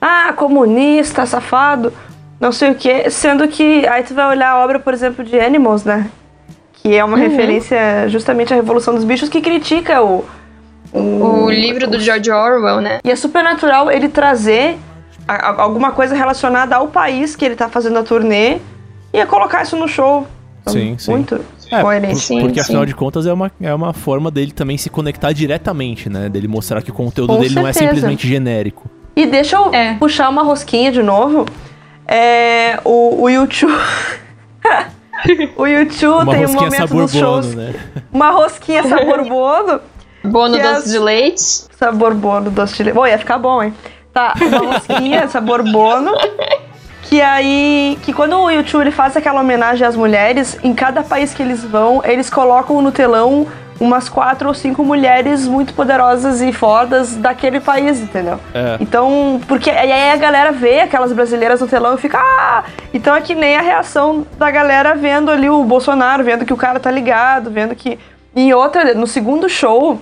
ah, 0.00 0.32
comunista, 0.34 1.24
safado, 1.26 1.92
não 2.40 2.52
sei 2.52 2.70
o 2.70 2.74
quê, 2.74 3.10
sendo 3.10 3.46
que 3.48 3.86
aí 3.86 4.02
tu 4.02 4.14
vai 4.14 4.26
olhar 4.28 4.50
a 4.50 4.58
obra, 4.58 4.78
por 4.78 4.92
exemplo, 4.94 5.24
de 5.24 5.38
Animals, 5.38 5.84
né? 5.84 6.10
Que 6.74 6.96
é 6.96 7.04
uma 7.04 7.16
referência 7.18 8.08
justamente 8.08 8.52
à 8.52 8.56
Revolução 8.56 8.94
dos 8.94 9.04
Bichos 9.04 9.28
que 9.28 9.40
critica 9.40 10.02
o. 10.02 10.24
O 10.92 11.48
livro 11.50 11.86
do 11.86 12.00
George 12.00 12.30
Orwell, 12.30 12.80
né? 12.80 12.98
E 13.04 13.10
é 13.10 13.14
super 13.16 13.44
natural 13.44 13.90
ele 13.92 14.08
trazer 14.08 14.76
a- 15.28 15.50
a- 15.50 15.62
alguma 15.62 15.92
coisa 15.92 16.16
relacionada 16.16 16.74
ao 16.74 16.88
país 16.88 17.36
que 17.36 17.44
ele 17.44 17.54
tá 17.54 17.68
fazendo 17.68 17.98
a 17.98 18.02
turnê 18.02 18.58
e 19.12 19.18
é 19.20 19.24
colocar 19.26 19.62
isso 19.62 19.76
no 19.76 19.86
show. 19.86 20.26
Então, 20.62 20.72
Sim, 20.72 20.96
sim. 20.98 21.12
Muito 21.12 21.40
É, 21.70 21.80
coerente. 21.82 22.14
por- 22.14 22.20
Sim, 22.20 22.40
porque 22.40 22.54
sim. 22.54 22.60
afinal 22.60 22.84
de 22.86 22.94
contas 22.94 23.26
é 23.26 23.32
uma, 23.32 23.50
é 23.60 23.72
uma 23.74 23.92
forma 23.92 24.30
dele 24.30 24.52
também 24.52 24.76
se 24.78 24.90
conectar 24.90 25.32
diretamente, 25.32 26.08
né? 26.08 26.28
Dele 26.28 26.48
mostrar 26.48 26.82
que 26.82 26.90
o 26.90 26.94
conteúdo 26.94 27.34
Com 27.34 27.40
dele 27.40 27.54
não 27.54 27.66
é 27.66 27.72
certeza. 27.72 27.94
simplesmente 27.94 28.26
genérico. 28.28 28.88
E 29.16 29.26
deixa 29.26 29.56
eu 29.56 29.72
É. 29.74 29.94
puxar 29.94 30.28
uma 30.28 30.42
rosquinha 30.42 30.90
de 30.92 31.02
novo. 31.02 31.44
É, 32.06 32.78
o, 32.84 33.22
o 33.22 33.28
YouTube. 33.28 33.72
o 35.56 35.66
YouTube 35.66 36.22
Uma 36.22 36.32
tem 36.32 36.40
um 36.42 36.46
rosquinha 36.46 36.64
momento 36.70 36.76
sabor 36.88 37.02
nos 37.02 37.12
shows. 37.12 37.46
bono, 37.54 37.56
né? 37.66 37.74
Uma 38.12 38.30
rosquinha 38.30 38.82
sabor 38.84 39.24
bono. 39.28 39.80
Bono 40.24 40.56
doce 40.56 40.66
as- 40.68 40.84
de 40.90 40.98
leite. 40.98 41.40
Sabor 41.78 42.14
bono, 42.14 42.50
doce 42.50 42.76
de 42.76 42.82
leite. 42.84 42.94
Bom, 42.94 43.06
ia 43.06 43.18
ficar 43.18 43.38
bom, 43.38 43.62
hein? 43.62 43.72
Tá, 44.12 44.34
uma 44.40 44.58
rosquinha 44.74 45.28
sabor 45.28 45.62
bono. 45.62 46.12
Que 47.10 47.20
aí, 47.20 47.98
que 48.04 48.12
quando 48.12 48.38
o 48.38 48.48
YouTube 48.48 48.82
ele 48.82 48.92
faz 48.92 49.16
aquela 49.16 49.40
homenagem 49.40 49.84
às 49.84 49.96
mulheres, 49.96 50.56
em 50.62 50.72
cada 50.72 51.02
país 51.02 51.34
que 51.34 51.42
eles 51.42 51.64
vão, 51.64 52.00
eles 52.04 52.30
colocam 52.30 52.80
no 52.80 52.92
telão 52.92 53.48
umas 53.80 54.08
quatro 54.08 54.46
ou 54.46 54.54
cinco 54.54 54.84
mulheres 54.84 55.48
muito 55.48 55.74
poderosas 55.74 56.40
e 56.40 56.52
fodas 56.52 57.16
daquele 57.16 57.58
país, 57.58 58.00
entendeu? 58.00 58.38
É. 58.54 58.76
Então, 58.78 59.40
porque 59.48 59.70
aí 59.70 60.12
a 60.12 60.16
galera 60.16 60.52
vê 60.52 60.82
aquelas 60.82 61.12
brasileiras 61.12 61.60
no 61.60 61.66
telão 61.66 61.96
e 61.96 61.98
fica. 61.98 62.16
Ah! 62.16 62.62
Então 62.94 63.12
é 63.12 63.20
que 63.20 63.34
nem 63.34 63.56
a 63.56 63.60
reação 63.60 64.24
da 64.38 64.48
galera 64.48 64.94
vendo 64.94 65.32
ali 65.32 65.50
o 65.50 65.64
Bolsonaro, 65.64 66.22
vendo 66.22 66.44
que 66.44 66.52
o 66.52 66.56
cara 66.56 66.78
tá 66.78 66.92
ligado, 66.92 67.50
vendo 67.50 67.74
que. 67.74 67.98
Em 68.36 68.54
outra, 68.54 68.94
no 68.94 69.08
segundo 69.08 69.48
show 69.48 69.98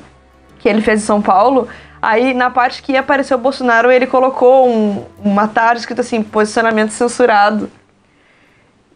que 0.58 0.68
ele 0.68 0.82
fez 0.82 1.02
em 1.02 1.06
São 1.06 1.22
Paulo, 1.22 1.68
aí 2.00 2.34
na 2.34 2.50
parte 2.50 2.82
que 2.82 2.92
ia 2.92 3.00
aparecer 3.00 3.34
o 3.34 3.38
Bolsonaro, 3.38 3.90
ele 3.90 4.06
colocou 4.06 4.68
um, 4.68 5.04
uma 5.22 5.48
tarde 5.48 5.80
escrito 5.80 6.00
assim, 6.00 6.22
posicionamento 6.22 6.90
censurado. 6.90 7.70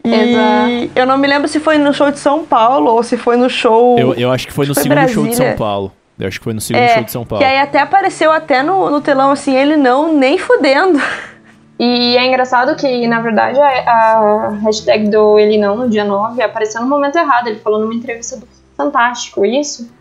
E 0.03 0.13
Exato. 0.13 0.91
eu 0.95 1.05
não 1.05 1.17
me 1.17 1.27
lembro 1.27 1.47
se 1.47 1.59
foi 1.59 1.77
no 1.77 1.93
show 1.93 2.11
de 2.11 2.19
São 2.19 2.45
Paulo 2.45 2.91
ou 2.91 3.01
se 3.03 3.15
foi 3.15 3.37
no 3.37 3.49
show. 3.49 3.97
Eu, 3.97 4.13
eu 4.15 4.31
acho 4.31 4.45
que 4.45 4.53
foi 4.53 4.65
no 4.65 4.73
Foi 4.73 4.83
segundo 4.83 5.07
show 5.09 5.23
de 5.23 5.35
São 5.35 5.45
Brasília. 5.45 5.57
Paulo. 5.57 5.91
Eu 6.19 6.27
acho 6.27 6.39
que 6.39 6.43
foi 6.43 6.53
no 6.53 6.61
segundo 6.61 6.83
É, 6.83 6.93
show 6.95 7.03
de 7.03 7.11
São 7.11 7.25
Paulo. 7.25 7.43
Que 7.43 7.49
aí 7.49 7.59
até 7.59 7.79
apareceu 7.79 8.31
até 8.31 8.61
no, 8.61 8.89
no 8.89 9.01
telão 9.01 9.31
assim, 9.31 9.55
ele 9.55 9.77
não, 9.77 10.13
nem 10.13 10.37
fudendo. 10.37 11.01
E 11.79 12.15
é 12.17 12.27
engraçado 12.27 12.75
que, 12.75 13.07
na 13.07 13.19
verdade, 13.19 13.59
a, 13.59 13.65
a 13.65 14.49
hashtag 14.63 15.09
do 15.09 15.39
Ele 15.39 15.57
Não 15.57 15.75
no 15.75 15.89
dia 15.89 16.05
9 16.05 16.41
apareceu 16.41 16.81
no 16.81 16.87
momento 16.87 17.17
errado. 17.17 17.47
Ele 17.47 17.59
falou 17.59 17.79
numa 17.79 17.93
entrevista 17.93 18.37
do 18.37 18.47
Fantástico 18.77 19.45
isso, 19.45 19.91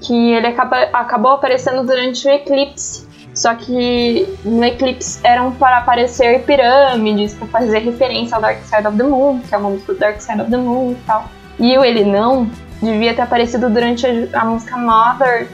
que 0.00 0.32
ele 0.32 0.46
acaba, 0.46 0.82
acabou 0.92 1.32
aparecendo 1.32 1.84
durante 1.84 2.26
o 2.26 2.30
eclipse. 2.30 3.08
Só 3.34 3.54
que 3.54 4.26
no 4.44 4.64
eclipse 4.64 5.20
eram 5.22 5.52
para 5.52 5.78
aparecer 5.78 6.42
pirâmides, 6.42 7.34
para 7.34 7.46
fazer 7.48 7.78
referência 7.78 8.34
ao 8.34 8.42
Dark 8.42 8.58
Side 8.64 8.86
of 8.86 8.96
the 8.96 9.04
Moon, 9.04 9.40
que 9.40 9.54
é 9.54 9.58
uma 9.58 9.70
música 9.70 9.92
do 9.92 9.98
Dark 9.98 10.20
Side 10.20 10.40
of 10.40 10.50
the 10.50 10.56
Moon 10.56 10.92
e 10.92 10.96
tal. 11.06 11.24
E 11.58 11.78
o 11.78 11.84
Ele 11.84 12.04
Não 12.04 12.50
devia 12.82 13.14
ter 13.14 13.22
aparecido 13.22 13.70
durante 13.70 14.06
a, 14.06 14.40
a 14.40 14.44
música 14.44 14.76
Mother, 14.76 15.46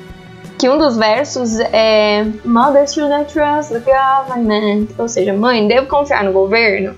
que 0.59 0.68
um 0.68 0.78
dos 0.78 0.97
versos 0.97 1.61
é 1.61 2.24
Mother 2.44 2.88
should 2.88 3.11
not 3.11 3.32
trust 3.32 3.72
the 3.72 3.80
government, 3.80 4.88
ou 4.97 5.09
seja, 5.09 5.32
mãe, 5.34 5.68
devo 5.68 5.86
confiar 5.86 6.24
no 6.24 6.32
governo. 6.32 6.94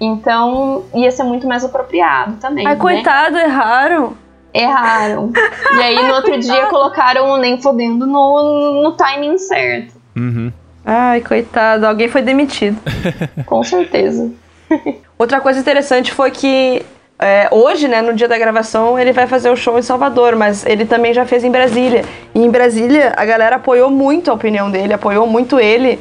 Então 0.00 0.84
ia 0.94 1.10
ser 1.10 1.22
muito 1.22 1.46
mais 1.46 1.64
apropriado 1.64 2.36
também. 2.36 2.66
Ai, 2.66 2.74
né? 2.74 2.80
coitado, 2.80 3.38
erraram. 3.38 4.14
Erraram. 4.56 5.32
E 5.76 5.82
aí 5.82 6.06
no 6.06 6.14
outro 6.14 6.38
dia 6.38 6.66
colocaram 6.66 7.30
o 7.30 7.36
nem 7.36 7.60
fodendo 7.60 8.06
no, 8.06 8.82
no 8.82 8.92
timing 8.92 9.38
certo. 9.38 9.94
Uhum. 10.16 10.52
Ai, 10.84 11.20
coitado, 11.20 11.86
alguém 11.86 12.08
foi 12.08 12.22
demitido. 12.22 12.78
Com 13.44 13.62
certeza. 13.62 14.30
Outra 15.18 15.40
coisa 15.40 15.60
interessante 15.60 16.12
foi 16.12 16.30
que 16.30 16.82
é, 17.18 17.48
hoje, 17.50 17.88
né, 17.88 18.02
no 18.02 18.12
dia 18.12 18.28
da 18.28 18.38
gravação, 18.38 18.98
ele 18.98 19.12
vai 19.12 19.26
fazer 19.26 19.50
o 19.50 19.56
show 19.56 19.78
em 19.78 19.82
Salvador, 19.82 20.36
mas 20.36 20.66
ele 20.66 20.84
também 20.84 21.14
já 21.14 21.24
fez 21.24 21.44
em 21.44 21.50
Brasília. 21.50 22.04
E 22.34 22.40
em 22.40 22.50
Brasília, 22.50 23.14
a 23.16 23.24
galera 23.24 23.56
apoiou 23.56 23.90
muito 23.90 24.30
a 24.30 24.34
opinião 24.34 24.70
dele, 24.70 24.92
apoiou 24.92 25.26
muito 25.26 25.58
ele 25.58 25.98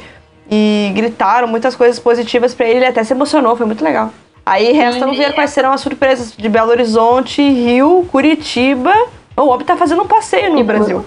e 0.50 0.92
gritaram 0.94 1.48
muitas 1.48 1.76
coisas 1.76 1.98
positivas 1.98 2.54
pra 2.54 2.68
ele. 2.68 2.80
Ele 2.80 2.86
até 2.86 3.04
se 3.04 3.14
emocionou, 3.14 3.56
foi 3.56 3.66
muito 3.66 3.84
legal. 3.84 4.12
Aí 4.46 4.72
resta 4.74 5.08
ver 5.12 5.34
quais 5.34 5.50
serão 5.50 5.72
as 5.74 5.82
surpresas 5.82 6.34
de 6.38 6.48
Belo 6.50 6.70
Horizonte, 6.70 7.42
Rio, 7.42 8.06
Curitiba. 8.12 8.94
O 9.36 9.50
Ob 9.50 9.64
tá 9.64 9.76
fazendo 9.76 10.04
um 10.04 10.08
passeio 10.08 10.54
no 10.54 10.60
E 10.60 10.64
Brasil. 10.64 11.04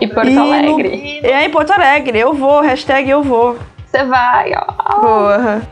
E 0.00 0.06
Porto 0.06 0.28
E 0.30 0.34
no- 0.34 0.42
Alegre. 0.42 1.20
É, 1.22 1.44
em 1.44 1.50
Porto 1.50 1.70
Alegre. 1.72 2.18
Eu 2.18 2.32
vou, 2.34 2.60
hashtag 2.62 3.10
eu 3.10 3.22
vou. 3.22 3.56
Você 3.86 4.04
vai, 4.04 4.52
ó. 4.54 5.00
Porra. 5.00 5.62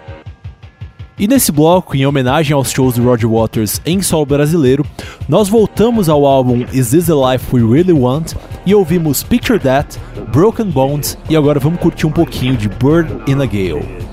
E 1.19 1.27
nesse 1.27 1.51
bloco, 1.51 1.97
em 1.97 2.05
homenagem 2.07 2.55
aos 2.55 2.71
shows 2.71 2.97
do 2.97 3.03
Roger 3.05 3.31
Waters 3.31 3.81
em 3.87 4.03
solo 4.03 4.27
brasileiro, 4.27 4.85
nós 5.27 5.49
voltamos 5.49 6.11
ao 6.11 6.27
álbum 6.27 6.67
Is 6.75 6.91
This 6.91 7.07
the 7.07 7.15
Life 7.15 7.47
We 7.57 7.63
Really 7.63 7.95
Want 7.95 8.35
e 8.67 8.75
ouvimos 8.75 9.23
Picture 9.23 9.59
That, 9.61 9.99
Broken 10.31 10.67
Bones 10.67 11.17
e 11.31 11.35
agora 11.37 11.59
vamos 11.59 11.81
curtir 11.81 12.07
um 12.07 12.13
pouquinho 12.13 12.55
de 12.55 12.69
Bird 12.69 13.11
in 13.27 13.41
a 13.41 13.47
Gale. 13.47 14.06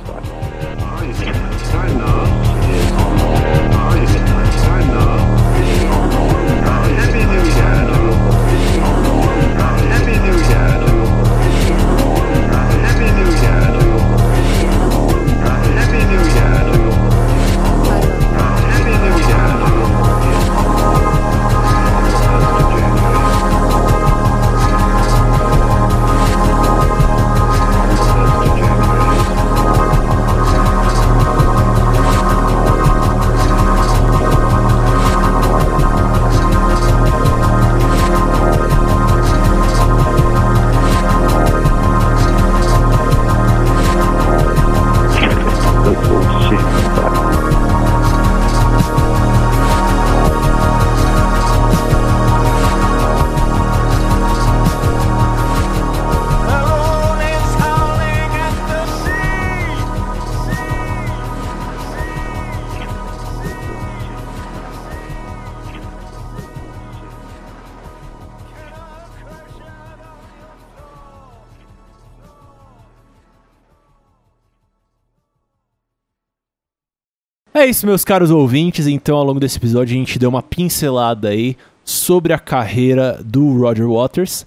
É 77.63 77.65
isso, 77.65 77.85
meus 77.85 78.03
caros 78.03 78.29
ouvintes. 78.29 78.87
Então, 78.87 79.15
ao 79.15 79.23
longo 79.23 79.39
desse 79.39 79.57
episódio, 79.57 79.95
a 79.95 79.97
gente 79.97 80.19
deu 80.19 80.27
uma 80.27 80.43
pincelada 80.43 81.29
aí 81.29 81.55
sobre 81.81 82.33
a 82.33 82.37
carreira 82.37 83.21
do 83.23 83.57
Roger 83.57 83.89
Waters. 83.89 84.45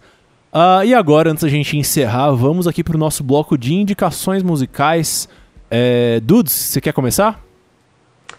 Ah, 0.52 0.84
e 0.84 0.92
agora, 0.92 1.30
antes 1.30 1.42
da 1.42 1.48
gente 1.48 1.78
encerrar, 1.78 2.32
vamos 2.32 2.68
aqui 2.68 2.84
pro 2.84 2.98
nosso 2.98 3.24
bloco 3.24 3.56
de 3.56 3.72
indicações 3.72 4.42
musicais. 4.42 5.30
É, 5.70 6.20
Dudes, 6.22 6.52
você 6.52 6.78
quer 6.78 6.92
começar? 6.92 7.40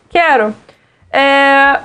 Quero. 0.09 0.53
É, 1.11 1.80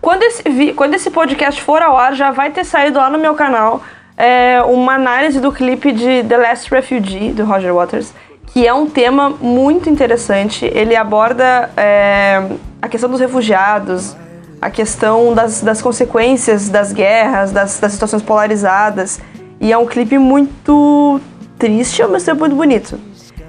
quando, 0.00 0.24
esse, 0.24 0.42
quando 0.74 0.94
esse 0.94 1.12
podcast 1.12 1.62
for 1.62 1.80
ao 1.80 1.96
ar, 1.96 2.16
já 2.16 2.32
vai 2.32 2.50
ter 2.50 2.64
saído 2.64 2.98
lá 2.98 3.08
no 3.08 3.16
meu 3.16 3.34
canal 3.36 3.80
é, 4.16 4.60
uma 4.62 4.94
análise 4.94 5.38
do 5.38 5.52
clipe 5.52 5.92
de 5.92 6.24
The 6.24 6.36
Last 6.36 6.68
Refugee, 6.68 7.30
do 7.30 7.44
Roger 7.44 7.72
Waters, 7.72 8.12
que 8.54 8.64
é 8.64 8.72
um 8.72 8.86
tema 8.86 9.30
muito 9.30 9.90
interessante. 9.90 10.64
Ele 10.64 10.94
aborda 10.94 11.70
é, 11.76 12.40
a 12.80 12.88
questão 12.88 13.10
dos 13.10 13.18
refugiados, 13.18 14.16
a 14.62 14.70
questão 14.70 15.34
das, 15.34 15.60
das 15.60 15.82
consequências 15.82 16.68
das 16.68 16.92
guerras, 16.92 17.50
das, 17.50 17.80
das 17.80 17.90
situações 17.90 18.22
polarizadas. 18.22 19.20
E 19.60 19.72
é 19.72 19.76
um 19.76 19.84
clipe 19.84 20.18
muito 20.18 21.20
triste, 21.58 22.00
ao 22.00 22.08
mesmo 22.08 22.26
tempo 22.26 22.38
muito 22.38 22.54
bonito. 22.54 22.96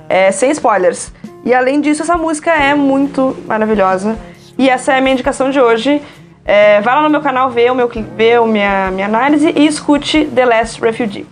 É, 0.09 0.31
sem 0.31 0.49
spoilers. 0.49 1.13
E 1.45 1.53
além 1.53 1.81
disso, 1.81 2.01
essa 2.01 2.17
música 2.17 2.49
é 2.49 2.73
muito 2.73 3.37
maravilhosa. 3.45 4.17
E 4.57 4.67
essa 4.67 4.93
é 4.93 4.97
a 4.97 5.01
minha 5.01 5.13
indicação 5.13 5.51
de 5.51 5.61
hoje. 5.61 6.01
É, 6.43 6.81
vai 6.81 6.95
lá 6.95 7.03
no 7.03 7.11
meu 7.11 7.21
canal 7.21 7.51
ver 7.51 7.71
o 7.71 7.75
meu 7.75 7.87
cli- 7.87 8.07
ver 8.17 8.39
a 8.39 8.45
minha, 8.47 8.89
minha 8.89 9.05
análise 9.05 9.53
e 9.55 9.67
escute 9.67 10.25
The 10.25 10.45
Last 10.45 10.81
Refugee. 10.81 11.27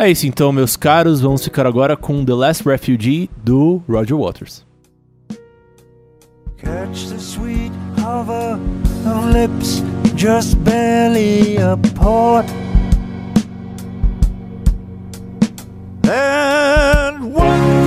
É 0.00 0.10
isso 0.10 0.26
então, 0.26 0.50
meus 0.50 0.76
caros. 0.76 1.20
Vamos 1.20 1.44
ficar 1.44 1.66
agora 1.66 1.94
com 1.94 2.24
The 2.24 2.32
Last 2.32 2.66
Refugee 2.66 3.28
do 3.44 3.82
Roger 3.86 4.14
Waters. 4.14 4.64
Catch 6.56 7.10
the 7.10 7.18
sweet 7.18 7.70
hover 8.02 8.58
of 9.04 9.26
lips 9.30 9.82
just 10.16 10.56
barely 10.64 11.58
apart. 11.58 12.46
And 16.08 17.34
wonder 17.34 17.79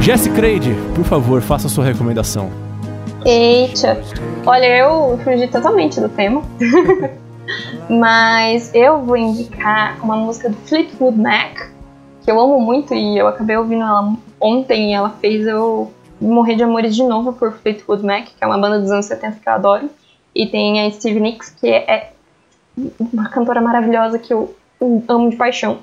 Jesse 0.00 0.30
Creide, 0.30 0.74
por 0.94 1.04
favor, 1.04 1.42
faça 1.42 1.66
a 1.66 1.70
sua 1.70 1.84
recomendação. 1.84 2.48
Eita. 3.24 4.00
Olha, 4.46 4.64
eu 4.64 5.18
fugi 5.24 5.48
totalmente 5.48 6.00
do 6.00 6.08
tema. 6.08 6.42
Mas 7.90 8.72
eu 8.74 9.02
vou 9.02 9.16
indicar 9.16 9.98
uma 10.02 10.16
música 10.16 10.48
do 10.48 10.56
Fleetwood 10.56 11.18
Mac, 11.18 11.70
que 12.22 12.30
eu 12.30 12.38
amo 12.38 12.60
muito 12.60 12.94
e 12.94 13.18
eu 13.18 13.26
acabei 13.26 13.56
ouvindo 13.56 13.82
ela 13.82 14.14
ontem 14.40 14.90
e 14.90 14.94
ela 14.94 15.10
fez 15.10 15.46
eu 15.46 15.92
morrer 16.20 16.54
de 16.54 16.62
amores 16.62 16.94
de 16.94 17.02
novo 17.02 17.32
por 17.32 17.52
Fleetwood 17.54 18.04
Mac, 18.04 18.26
que 18.26 18.42
é 18.44 18.46
uma 18.46 18.58
banda 18.58 18.80
dos 18.80 18.90
anos 18.90 19.06
70 19.06 19.38
que 19.40 19.48
eu 19.48 19.52
adoro. 19.52 19.90
E 20.34 20.46
tem 20.46 20.82
a 20.82 20.90
Stevie 20.90 21.20
Nicks, 21.20 21.50
que 21.50 21.68
é 21.68 22.12
uma 23.12 23.28
cantora 23.28 23.60
maravilhosa 23.60 24.18
que 24.18 24.32
eu 24.32 24.54
amo 25.08 25.30
de 25.30 25.36
paixão. 25.36 25.78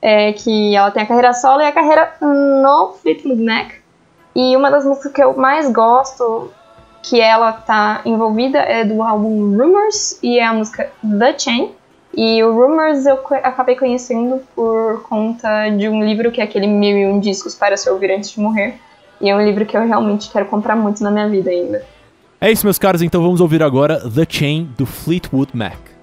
É, 0.00 0.32
que 0.32 0.76
ela 0.76 0.90
tem 0.90 1.02
a 1.02 1.06
carreira 1.06 1.32
solo 1.32 1.62
e 1.62 1.66
a 1.66 1.72
carreira 1.72 2.12
no 2.20 2.92
Fleetwood 3.02 3.42
Mac. 3.42 3.72
E 4.34 4.56
uma 4.56 4.70
das 4.70 4.84
músicas 4.84 5.12
que 5.12 5.22
eu 5.22 5.36
mais 5.36 5.70
gosto 5.72 6.50
que 7.02 7.20
ela 7.20 7.52
tá 7.52 8.02
envolvida 8.04 8.58
é 8.58 8.84
do 8.84 9.02
álbum 9.02 9.56
Rumors 9.56 10.18
e 10.22 10.38
é 10.38 10.44
a 10.44 10.52
música 10.52 10.90
The 11.02 11.38
Chain. 11.38 11.70
E 12.14 12.42
o 12.42 12.52
Rumors 12.52 13.06
eu 13.06 13.18
acabei 13.42 13.76
conhecendo 13.76 14.40
por 14.54 15.02
conta 15.02 15.68
de 15.70 15.88
um 15.88 16.04
livro 16.04 16.32
que 16.32 16.40
é 16.40 16.44
aquele 16.44 16.66
Mil 16.66 16.96
e 16.96 17.06
Um 17.06 17.20
Discos 17.20 17.54
para 17.54 17.76
Se 17.76 17.88
Ouvir 17.90 18.10
Antes 18.10 18.30
de 18.30 18.40
Morrer. 18.40 18.74
E 19.20 19.30
é 19.30 19.36
um 19.36 19.42
livro 19.42 19.64
que 19.64 19.76
eu 19.76 19.86
realmente 19.86 20.30
quero 20.30 20.46
comprar 20.46 20.76
muito 20.76 21.02
na 21.02 21.10
minha 21.10 21.28
vida 21.28 21.50
ainda. 21.50 21.84
É 22.40 22.50
isso, 22.50 22.66
meus 22.66 22.78
caros, 22.78 23.00
então 23.00 23.22
vamos 23.22 23.40
ouvir 23.40 23.62
agora 23.62 24.00
The 24.10 24.26
Chain 24.28 24.70
do 24.76 24.84
Fleetwood 24.84 25.56
Mac. 25.56 25.95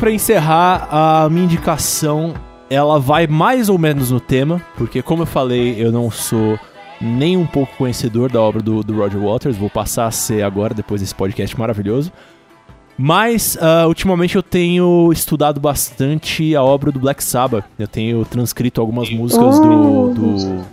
Eu, 0.00 0.02
pra 0.02 0.10
encerrar, 0.10 0.88
a 0.90 1.28
minha 1.28 1.44
indicação, 1.44 2.32
ela 2.70 2.98
vai 2.98 3.26
mais 3.26 3.68
ou 3.68 3.76
menos 3.76 4.10
no 4.10 4.18
tema, 4.18 4.62
porque 4.78 5.02
como 5.02 5.24
eu 5.24 5.26
falei, 5.26 5.74
eu 5.78 5.92
não 5.92 6.10
sou 6.10 6.58
nem 6.98 7.36
um 7.36 7.46
pouco 7.46 7.76
conhecedor 7.76 8.32
da 8.32 8.40
obra 8.40 8.62
do, 8.62 8.82
do 8.82 8.96
Roger 8.96 9.20
Waters, 9.20 9.58
vou 9.58 9.68
passar 9.68 10.06
a 10.06 10.10
ser 10.10 10.42
agora, 10.42 10.72
depois 10.72 11.02
desse 11.02 11.14
podcast 11.14 11.58
maravilhoso. 11.58 12.10
Mas, 12.96 13.58
ah, 13.60 13.86
ultimamente 13.86 14.36
eu 14.36 14.42
tenho 14.42 15.10
estudado 15.12 15.60
bastante 15.60 16.56
a 16.56 16.62
obra 16.62 16.90
do 16.90 16.98
Black 16.98 17.22
Sabbath. 17.22 17.64
Eu 17.78 17.86
tenho 17.88 18.24
transcrito 18.24 18.80
algumas 18.80 19.10
músicas 19.10 19.58
do... 19.60 20.14
do- 20.14 20.64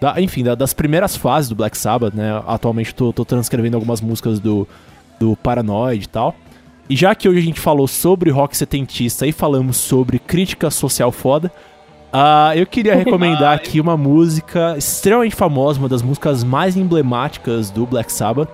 da- 0.00 0.20
enfim, 0.20 0.42
da- 0.42 0.54
das 0.56 0.72
primeiras 0.74 1.16
fases 1.16 1.48
do 1.48 1.54
Black 1.54 1.78
Sabbath, 1.78 2.12
né? 2.14 2.42
Atualmente 2.46 2.92
tô, 2.94 3.12
tô 3.12 3.24
transcrevendo 3.24 3.76
algumas 3.76 4.00
músicas 4.00 4.38
do, 4.40 4.66
do 5.20 5.36
Paranoid 5.36 6.04
e 6.04 6.08
tal. 6.08 6.34
E 6.88 6.96
já 6.96 7.14
que 7.14 7.28
hoje 7.28 7.38
a 7.38 7.42
gente 7.42 7.60
falou 7.60 7.88
sobre 7.88 8.30
rock 8.30 8.56
setentista 8.56 9.26
e 9.26 9.32
falamos 9.32 9.76
sobre 9.76 10.18
crítica 10.18 10.70
social 10.70 11.10
foda, 11.10 11.50
ah, 12.12 12.52
eu 12.54 12.66
queria 12.66 12.94
recomendar 12.96 13.54
aqui 13.54 13.80
uma 13.80 13.96
música 13.96 14.76
extremamente 14.76 15.34
famosa, 15.34 15.78
uma 15.78 15.88
das 15.88 16.02
músicas 16.02 16.44
mais 16.44 16.76
emblemáticas 16.76 17.70
do 17.70 17.86
Black 17.86 18.12
Sabbath, 18.12 18.48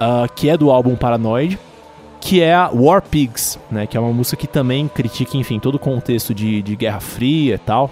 ah, 0.00 0.26
que 0.34 0.48
é 0.48 0.56
do 0.56 0.70
álbum 0.70 0.96
Paranoid, 0.96 1.58
que 2.20 2.42
é 2.42 2.54
a 2.54 2.70
War 2.72 3.02
Pigs, 3.02 3.58
né? 3.70 3.86
Que 3.86 3.96
é 3.96 4.00
uma 4.00 4.12
música 4.12 4.36
que 4.36 4.46
também 4.46 4.88
critica, 4.88 5.36
enfim, 5.36 5.60
todo 5.60 5.76
o 5.76 5.78
contexto 5.78 6.34
de, 6.34 6.62
de 6.62 6.74
Guerra 6.74 6.98
Fria 6.98 7.54
e 7.54 7.58
tal. 7.58 7.90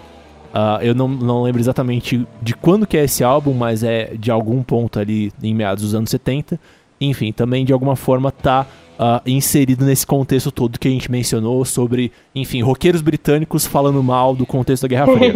Ah, 0.52 0.78
eu 0.80 0.94
não, 0.94 1.06
não 1.06 1.42
lembro 1.42 1.60
exatamente 1.60 2.26
de 2.40 2.54
quando 2.54 2.86
que 2.86 2.96
é 2.96 3.04
esse 3.04 3.22
álbum, 3.22 3.52
mas 3.52 3.82
é 3.82 4.14
de 4.18 4.30
algum 4.30 4.62
ponto 4.62 4.98
ali 4.98 5.30
em 5.42 5.54
meados 5.54 5.84
dos 5.84 5.94
anos 5.94 6.10
70. 6.10 6.58
Enfim, 7.00 7.32
também 7.32 7.64
de 7.64 7.72
alguma 7.72 7.96
forma 7.96 8.32
tá 8.32 8.66
ah, 8.98 9.22
inserido 9.26 9.84
nesse 9.84 10.06
contexto 10.06 10.50
todo 10.50 10.78
que 10.78 10.88
a 10.88 10.90
gente 10.90 11.10
mencionou 11.10 11.64
sobre, 11.64 12.12
enfim, 12.34 12.62
roqueiros 12.62 13.02
britânicos 13.02 13.66
falando 13.66 14.02
mal 14.02 14.34
do 14.34 14.46
contexto 14.46 14.82
da 14.82 14.88
Guerra 14.88 15.06
Fria. 15.06 15.32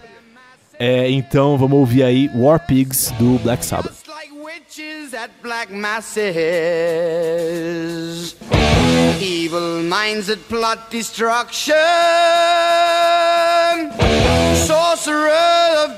É, 0.78 1.10
então 1.10 1.56
vamos 1.56 1.78
ouvir 1.78 2.02
aí 2.02 2.30
War 2.34 2.60
Pigs 2.66 3.10
do 3.12 3.38
Black 3.38 3.64
Sabbath. 3.64 4.04
Witches 4.44 5.14
at 5.14 5.30
black 5.42 5.72
masses, 5.72 6.26
evil 9.20 9.82
minds 9.82 10.26
that 10.26 10.42
plot 10.48 10.90
destruction, 10.90 11.74
sorcerer 14.66 15.28
of 15.28 15.65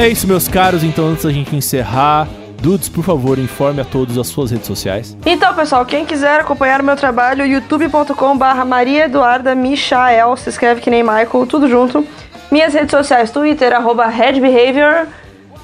É 0.00 0.08
isso, 0.08 0.26
meus 0.26 0.48
caros. 0.48 0.82
Então, 0.82 1.08
antes 1.08 1.24
da 1.24 1.30
gente 1.30 1.54
encerrar, 1.54 2.26
Dudes, 2.62 2.88
por 2.88 3.04
favor, 3.04 3.38
informe 3.38 3.80
a 3.80 3.84
todos 3.84 4.16
as 4.18 4.28
suas 4.28 4.50
redes 4.50 4.66
sociais. 4.66 5.16
Então, 5.26 5.52
pessoal, 5.54 5.84
quem 5.84 6.04
quiser 6.06 6.40
acompanhar 6.40 6.80
o 6.80 6.84
meu 6.84 6.96
trabalho, 6.96 7.44
youtube.com.br 7.46 8.64
Maria 8.66 9.04
Eduarda 9.04 9.54
Michael, 9.54 10.36
se 10.36 10.48
escreve 10.48 10.80
que 10.80 10.88
nem 10.90 11.02
Michael, 11.02 11.46
tudo 11.46 11.68
junto. 11.68 12.02
Minhas 12.50 12.72
redes 12.74 12.90
sociais, 12.90 13.30
Twitter, 13.30 13.72
arroba 13.74 14.06
redbehavior, 14.06 15.06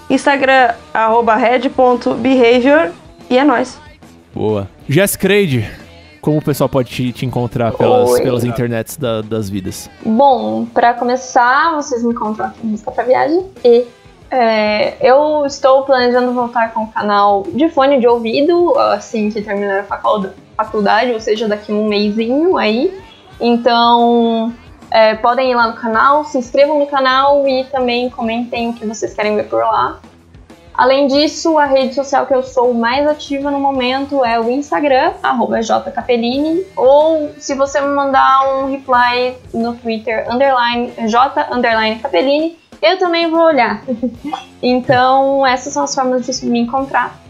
Instagram, 0.09 0.73
arroba 0.93 1.35
red.behavior, 1.35 2.91
e 3.29 3.37
é 3.39 3.45
nóis. 3.45 3.79
Boa. 4.35 4.69
Jess 4.89 5.17
Creide, 5.17 5.69
como 6.21 6.39
o 6.39 6.43
pessoal 6.43 6.69
pode 6.69 6.91
te, 6.91 7.11
te 7.13 7.27
encontrar 7.27 7.73
pelas, 7.73 8.11
Oi. 8.11 8.23
pelas 8.23 8.45
internets 8.45 8.97
da- 8.97 9.21
das 9.23 9.51
vidas? 9.51 9.91
Bom, 10.05 10.65
pra 10.67 10.95
começar, 10.95 11.75
vocês 11.75 12.05
me 12.05 12.13
encontram 12.13 12.47
aqui 12.47 12.59
no 12.63 12.71
Música 12.71 12.91
pra 12.93 13.03
Viagem. 13.03 13.45
E 13.65 13.85
é, 14.31 14.97
eu 15.01 15.47
estou 15.47 15.83
planejando 15.83 16.33
voltar 16.33 16.73
com 16.73 16.85
o 16.85 16.89
canal 16.89 17.45
de 17.49 17.69
fone 17.69 18.01
de 18.01 18.07
ouvido 18.07 18.77
assim 18.79 19.31
que 19.31 19.41
terminar 19.43 19.81
a 19.81 19.85
faculda- 19.85 20.35
faculdade, 20.57 21.13
ou 21.13 21.21
seja, 21.21 21.47
daqui 21.47 21.73
um 21.73 21.87
mêsinho 21.87 22.57
aí. 22.57 22.99
Então, 23.41 24.53
é, 24.91 25.15
podem 25.15 25.51
ir 25.51 25.55
lá 25.55 25.69
no 25.69 25.75
canal, 25.75 26.25
se 26.25 26.39
inscrevam 26.39 26.79
no 26.79 26.87
canal 26.87 27.47
e 27.47 27.65
também 27.65 28.09
comentem 28.11 28.71
o 28.71 28.73
que 28.73 28.87
vocês 28.87 29.15
querem 29.15 29.37
ver 29.37 29.49
por 29.49 29.63
lá. 29.63 30.01
Além 30.75 31.07
disso, 31.07 31.59
a 31.59 31.65
rede 31.65 31.95
social 31.95 32.27
que 32.27 32.35
eu 32.35 32.43
sou 32.43 32.75
mais 32.75 33.07
ativa 33.07 33.51
no 33.51 33.59
momento 33.59 34.23
é 34.23 34.39
o 34.39 34.51
Instagram, 34.51 35.13
jcapellini, 35.63 36.67
ou 36.77 37.31
se 37.39 37.55
você 37.55 37.81
me 37.81 37.95
mandar 37.95 38.59
um 38.59 38.71
reply 38.71 39.35
no 39.55 39.75
Twitter, 39.75 40.27
underline, 40.31 40.93
underline 41.51 41.99
eu 42.83 42.99
também 42.99 43.31
vou 43.31 43.41
olhar. 43.41 43.83
então, 44.63 45.47
essas 45.47 45.73
são 45.73 45.85
as 45.85 45.95
formas 45.95 46.27
de 46.27 46.47
me 46.47 46.61
encontrar. 46.61 47.21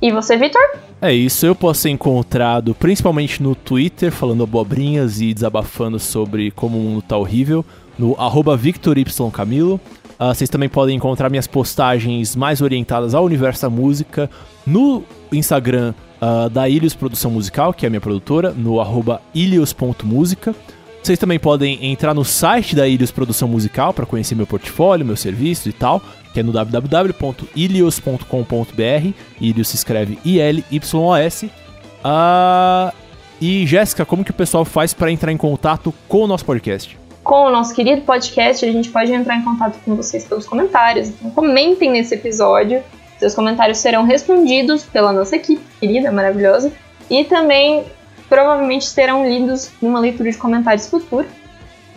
E 0.00 0.12
você, 0.12 0.36
Vitor? 0.36 0.62
É 1.00 1.12
isso, 1.12 1.46
eu 1.46 1.54
posso 1.54 1.82
ser 1.82 1.90
encontrado 1.90 2.74
principalmente 2.74 3.42
no 3.42 3.54
Twitter, 3.54 4.10
falando 4.10 4.42
abobrinhas 4.42 5.20
e 5.20 5.32
desabafando 5.32 5.98
sobre 5.98 6.50
como 6.50 6.76
o 6.76 6.80
mundo 6.80 7.02
tá 7.02 7.16
horrível, 7.16 7.64
no 7.98 8.16
VictorYCamilo. 8.56 9.80
Ah, 10.18 10.34
vocês 10.34 10.50
também 10.50 10.68
podem 10.68 10.96
encontrar 10.96 11.30
minhas 11.30 11.46
postagens 11.46 12.34
mais 12.34 12.60
orientadas 12.60 13.14
ao 13.14 13.24
universo 13.24 13.62
da 13.62 13.70
música 13.70 14.28
no 14.66 15.04
Instagram 15.30 15.94
ah, 16.20 16.48
da 16.48 16.68
Ilios 16.68 16.94
Produção 16.94 17.30
Musical, 17.30 17.72
que 17.72 17.86
é 17.86 17.88
a 17.88 17.90
minha 17.90 18.00
produtora, 18.00 18.50
no 18.50 18.80
arroba 18.80 19.22
ilios.música. 19.32 20.54
Vocês 21.02 21.18
também 21.18 21.38
podem 21.38 21.90
entrar 21.90 22.12
no 22.12 22.24
site 22.24 22.76
da 22.76 22.86
Ilios 22.86 23.10
Produção 23.10 23.48
Musical 23.48 23.94
para 23.94 24.04
conhecer 24.04 24.34
meu 24.34 24.46
portfólio, 24.46 25.06
meu 25.06 25.16
serviço 25.16 25.68
e 25.68 25.72
tal, 25.72 26.02
que 26.34 26.40
é 26.40 26.42
no 26.42 26.52
www.ilios.com.br. 26.52 29.12
Ilios 29.40 29.68
se 29.68 29.76
escreve 29.76 30.18
I-L-Y-O-S. 30.24 31.50
Ah, 32.04 32.92
e 33.40 33.66
Jéssica, 33.66 34.04
como 34.04 34.24
que 34.24 34.32
o 34.32 34.34
pessoal 34.34 34.64
faz 34.64 34.92
para 34.92 35.10
entrar 35.10 35.32
em 35.32 35.36
contato 35.36 35.94
com 36.08 36.24
o 36.24 36.26
nosso 36.26 36.44
podcast? 36.44 36.98
Com 37.22 37.46
o 37.46 37.50
nosso 37.50 37.74
querido 37.74 38.02
podcast, 38.02 38.64
a 38.64 38.72
gente 38.72 38.90
pode 38.90 39.12
entrar 39.12 39.36
em 39.36 39.42
contato 39.42 39.78
com 39.84 39.94
vocês 39.94 40.24
pelos 40.24 40.46
comentários. 40.46 41.08
Então, 41.08 41.30
comentem 41.30 41.90
nesse 41.90 42.14
episódio. 42.14 42.82
Seus 43.18 43.34
comentários 43.34 43.78
serão 43.78 44.04
respondidos 44.04 44.84
pela 44.84 45.12
nossa 45.12 45.36
equipe 45.36 45.62
querida, 45.80 46.10
maravilhosa. 46.10 46.72
E 47.10 47.24
também 47.24 47.84
provavelmente 48.28 48.86
serão 48.86 49.28
lidos 49.28 49.70
numa 49.80 50.00
leitura 50.00 50.30
de 50.30 50.36
comentários 50.36 50.88
futura. 50.88 51.26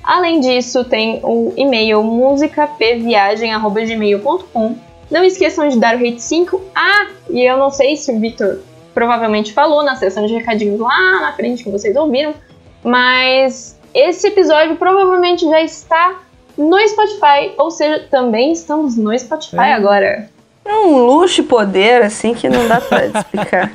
Além 0.04 0.40
disso, 0.40 0.84
tem 0.84 1.20
o 1.24 1.54
e-mail 1.56 2.04
musicapviagem.gmail.com. 2.04 4.76
Não 5.10 5.24
esqueçam 5.24 5.68
de 5.70 5.80
dar 5.80 5.96
o 5.96 6.00
rate 6.00 6.22
5. 6.22 6.62
Ah, 6.76 7.08
e 7.30 7.42
eu 7.44 7.58
não 7.58 7.70
sei 7.70 7.96
se 7.98 8.12
o 8.12 8.20
Victor 8.20 8.60
provavelmente 8.94 9.54
falou 9.54 9.84
na 9.84 9.96
sessão 9.96 10.26
de 10.26 10.34
recadinhos 10.34 10.80
lá 10.80 11.22
na 11.22 11.34
frente 11.34 11.64
que 11.64 11.70
vocês 11.70 11.96
ouviram, 11.96 12.34
mas 12.84 13.78
esse 13.94 14.28
episódio 14.28 14.76
provavelmente 14.76 15.46
já 15.46 15.62
está 15.62 16.16
no 16.58 16.78
Spotify, 16.88 17.54
ou 17.58 17.72
seja, 17.72 18.06
também 18.10 18.52
estamos 18.52 18.98
no 18.98 19.18
Spotify 19.18 19.56
É. 19.58 19.74
agora. 19.74 20.30
É 20.66 20.74
um 20.74 21.06
luxo 21.06 21.42
e 21.42 21.44
poder, 21.44 22.02
assim, 22.04 22.34
que 22.34 22.50
não 22.50 22.68
dá 22.68 22.80
pra 22.82 23.06
explicar. 23.08 23.72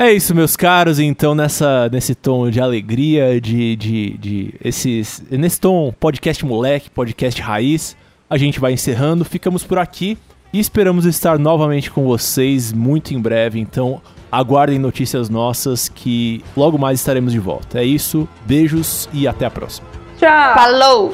É 0.00 0.12
isso, 0.12 0.32
meus 0.32 0.54
caros. 0.54 1.00
Então, 1.00 1.34
nessa, 1.34 1.88
nesse 1.90 2.14
tom 2.14 2.48
de 2.50 2.60
alegria, 2.60 3.40
de, 3.40 3.74
de, 3.74 4.16
de 4.16 4.54
esses, 4.62 5.20
nesse 5.28 5.60
tom 5.60 5.92
podcast 5.98 6.46
moleque, 6.46 6.88
podcast 6.88 7.42
raiz, 7.42 7.96
a 8.30 8.38
gente 8.38 8.60
vai 8.60 8.72
encerrando. 8.72 9.24
Ficamos 9.24 9.64
por 9.64 9.76
aqui 9.76 10.16
e 10.52 10.60
esperamos 10.60 11.04
estar 11.04 11.36
novamente 11.36 11.90
com 11.90 12.04
vocês 12.04 12.72
muito 12.72 13.12
em 13.12 13.20
breve. 13.20 13.58
Então, 13.58 14.00
aguardem 14.30 14.78
notícias 14.78 15.28
nossas 15.28 15.88
que 15.88 16.44
logo 16.56 16.78
mais 16.78 17.00
estaremos 17.00 17.32
de 17.32 17.40
volta. 17.40 17.80
É 17.80 17.84
isso, 17.84 18.28
beijos 18.46 19.08
e 19.12 19.26
até 19.26 19.46
a 19.46 19.50
próxima. 19.50 19.88
Tchau! 20.16 20.54
Falou! 20.54 21.12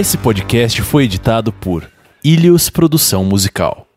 Esse 0.00 0.16
podcast 0.16 0.80
foi 0.80 1.04
editado 1.04 1.52
por 1.52 1.86
Ilios 2.24 2.70
Produção 2.70 3.22
Musical. 3.22 3.89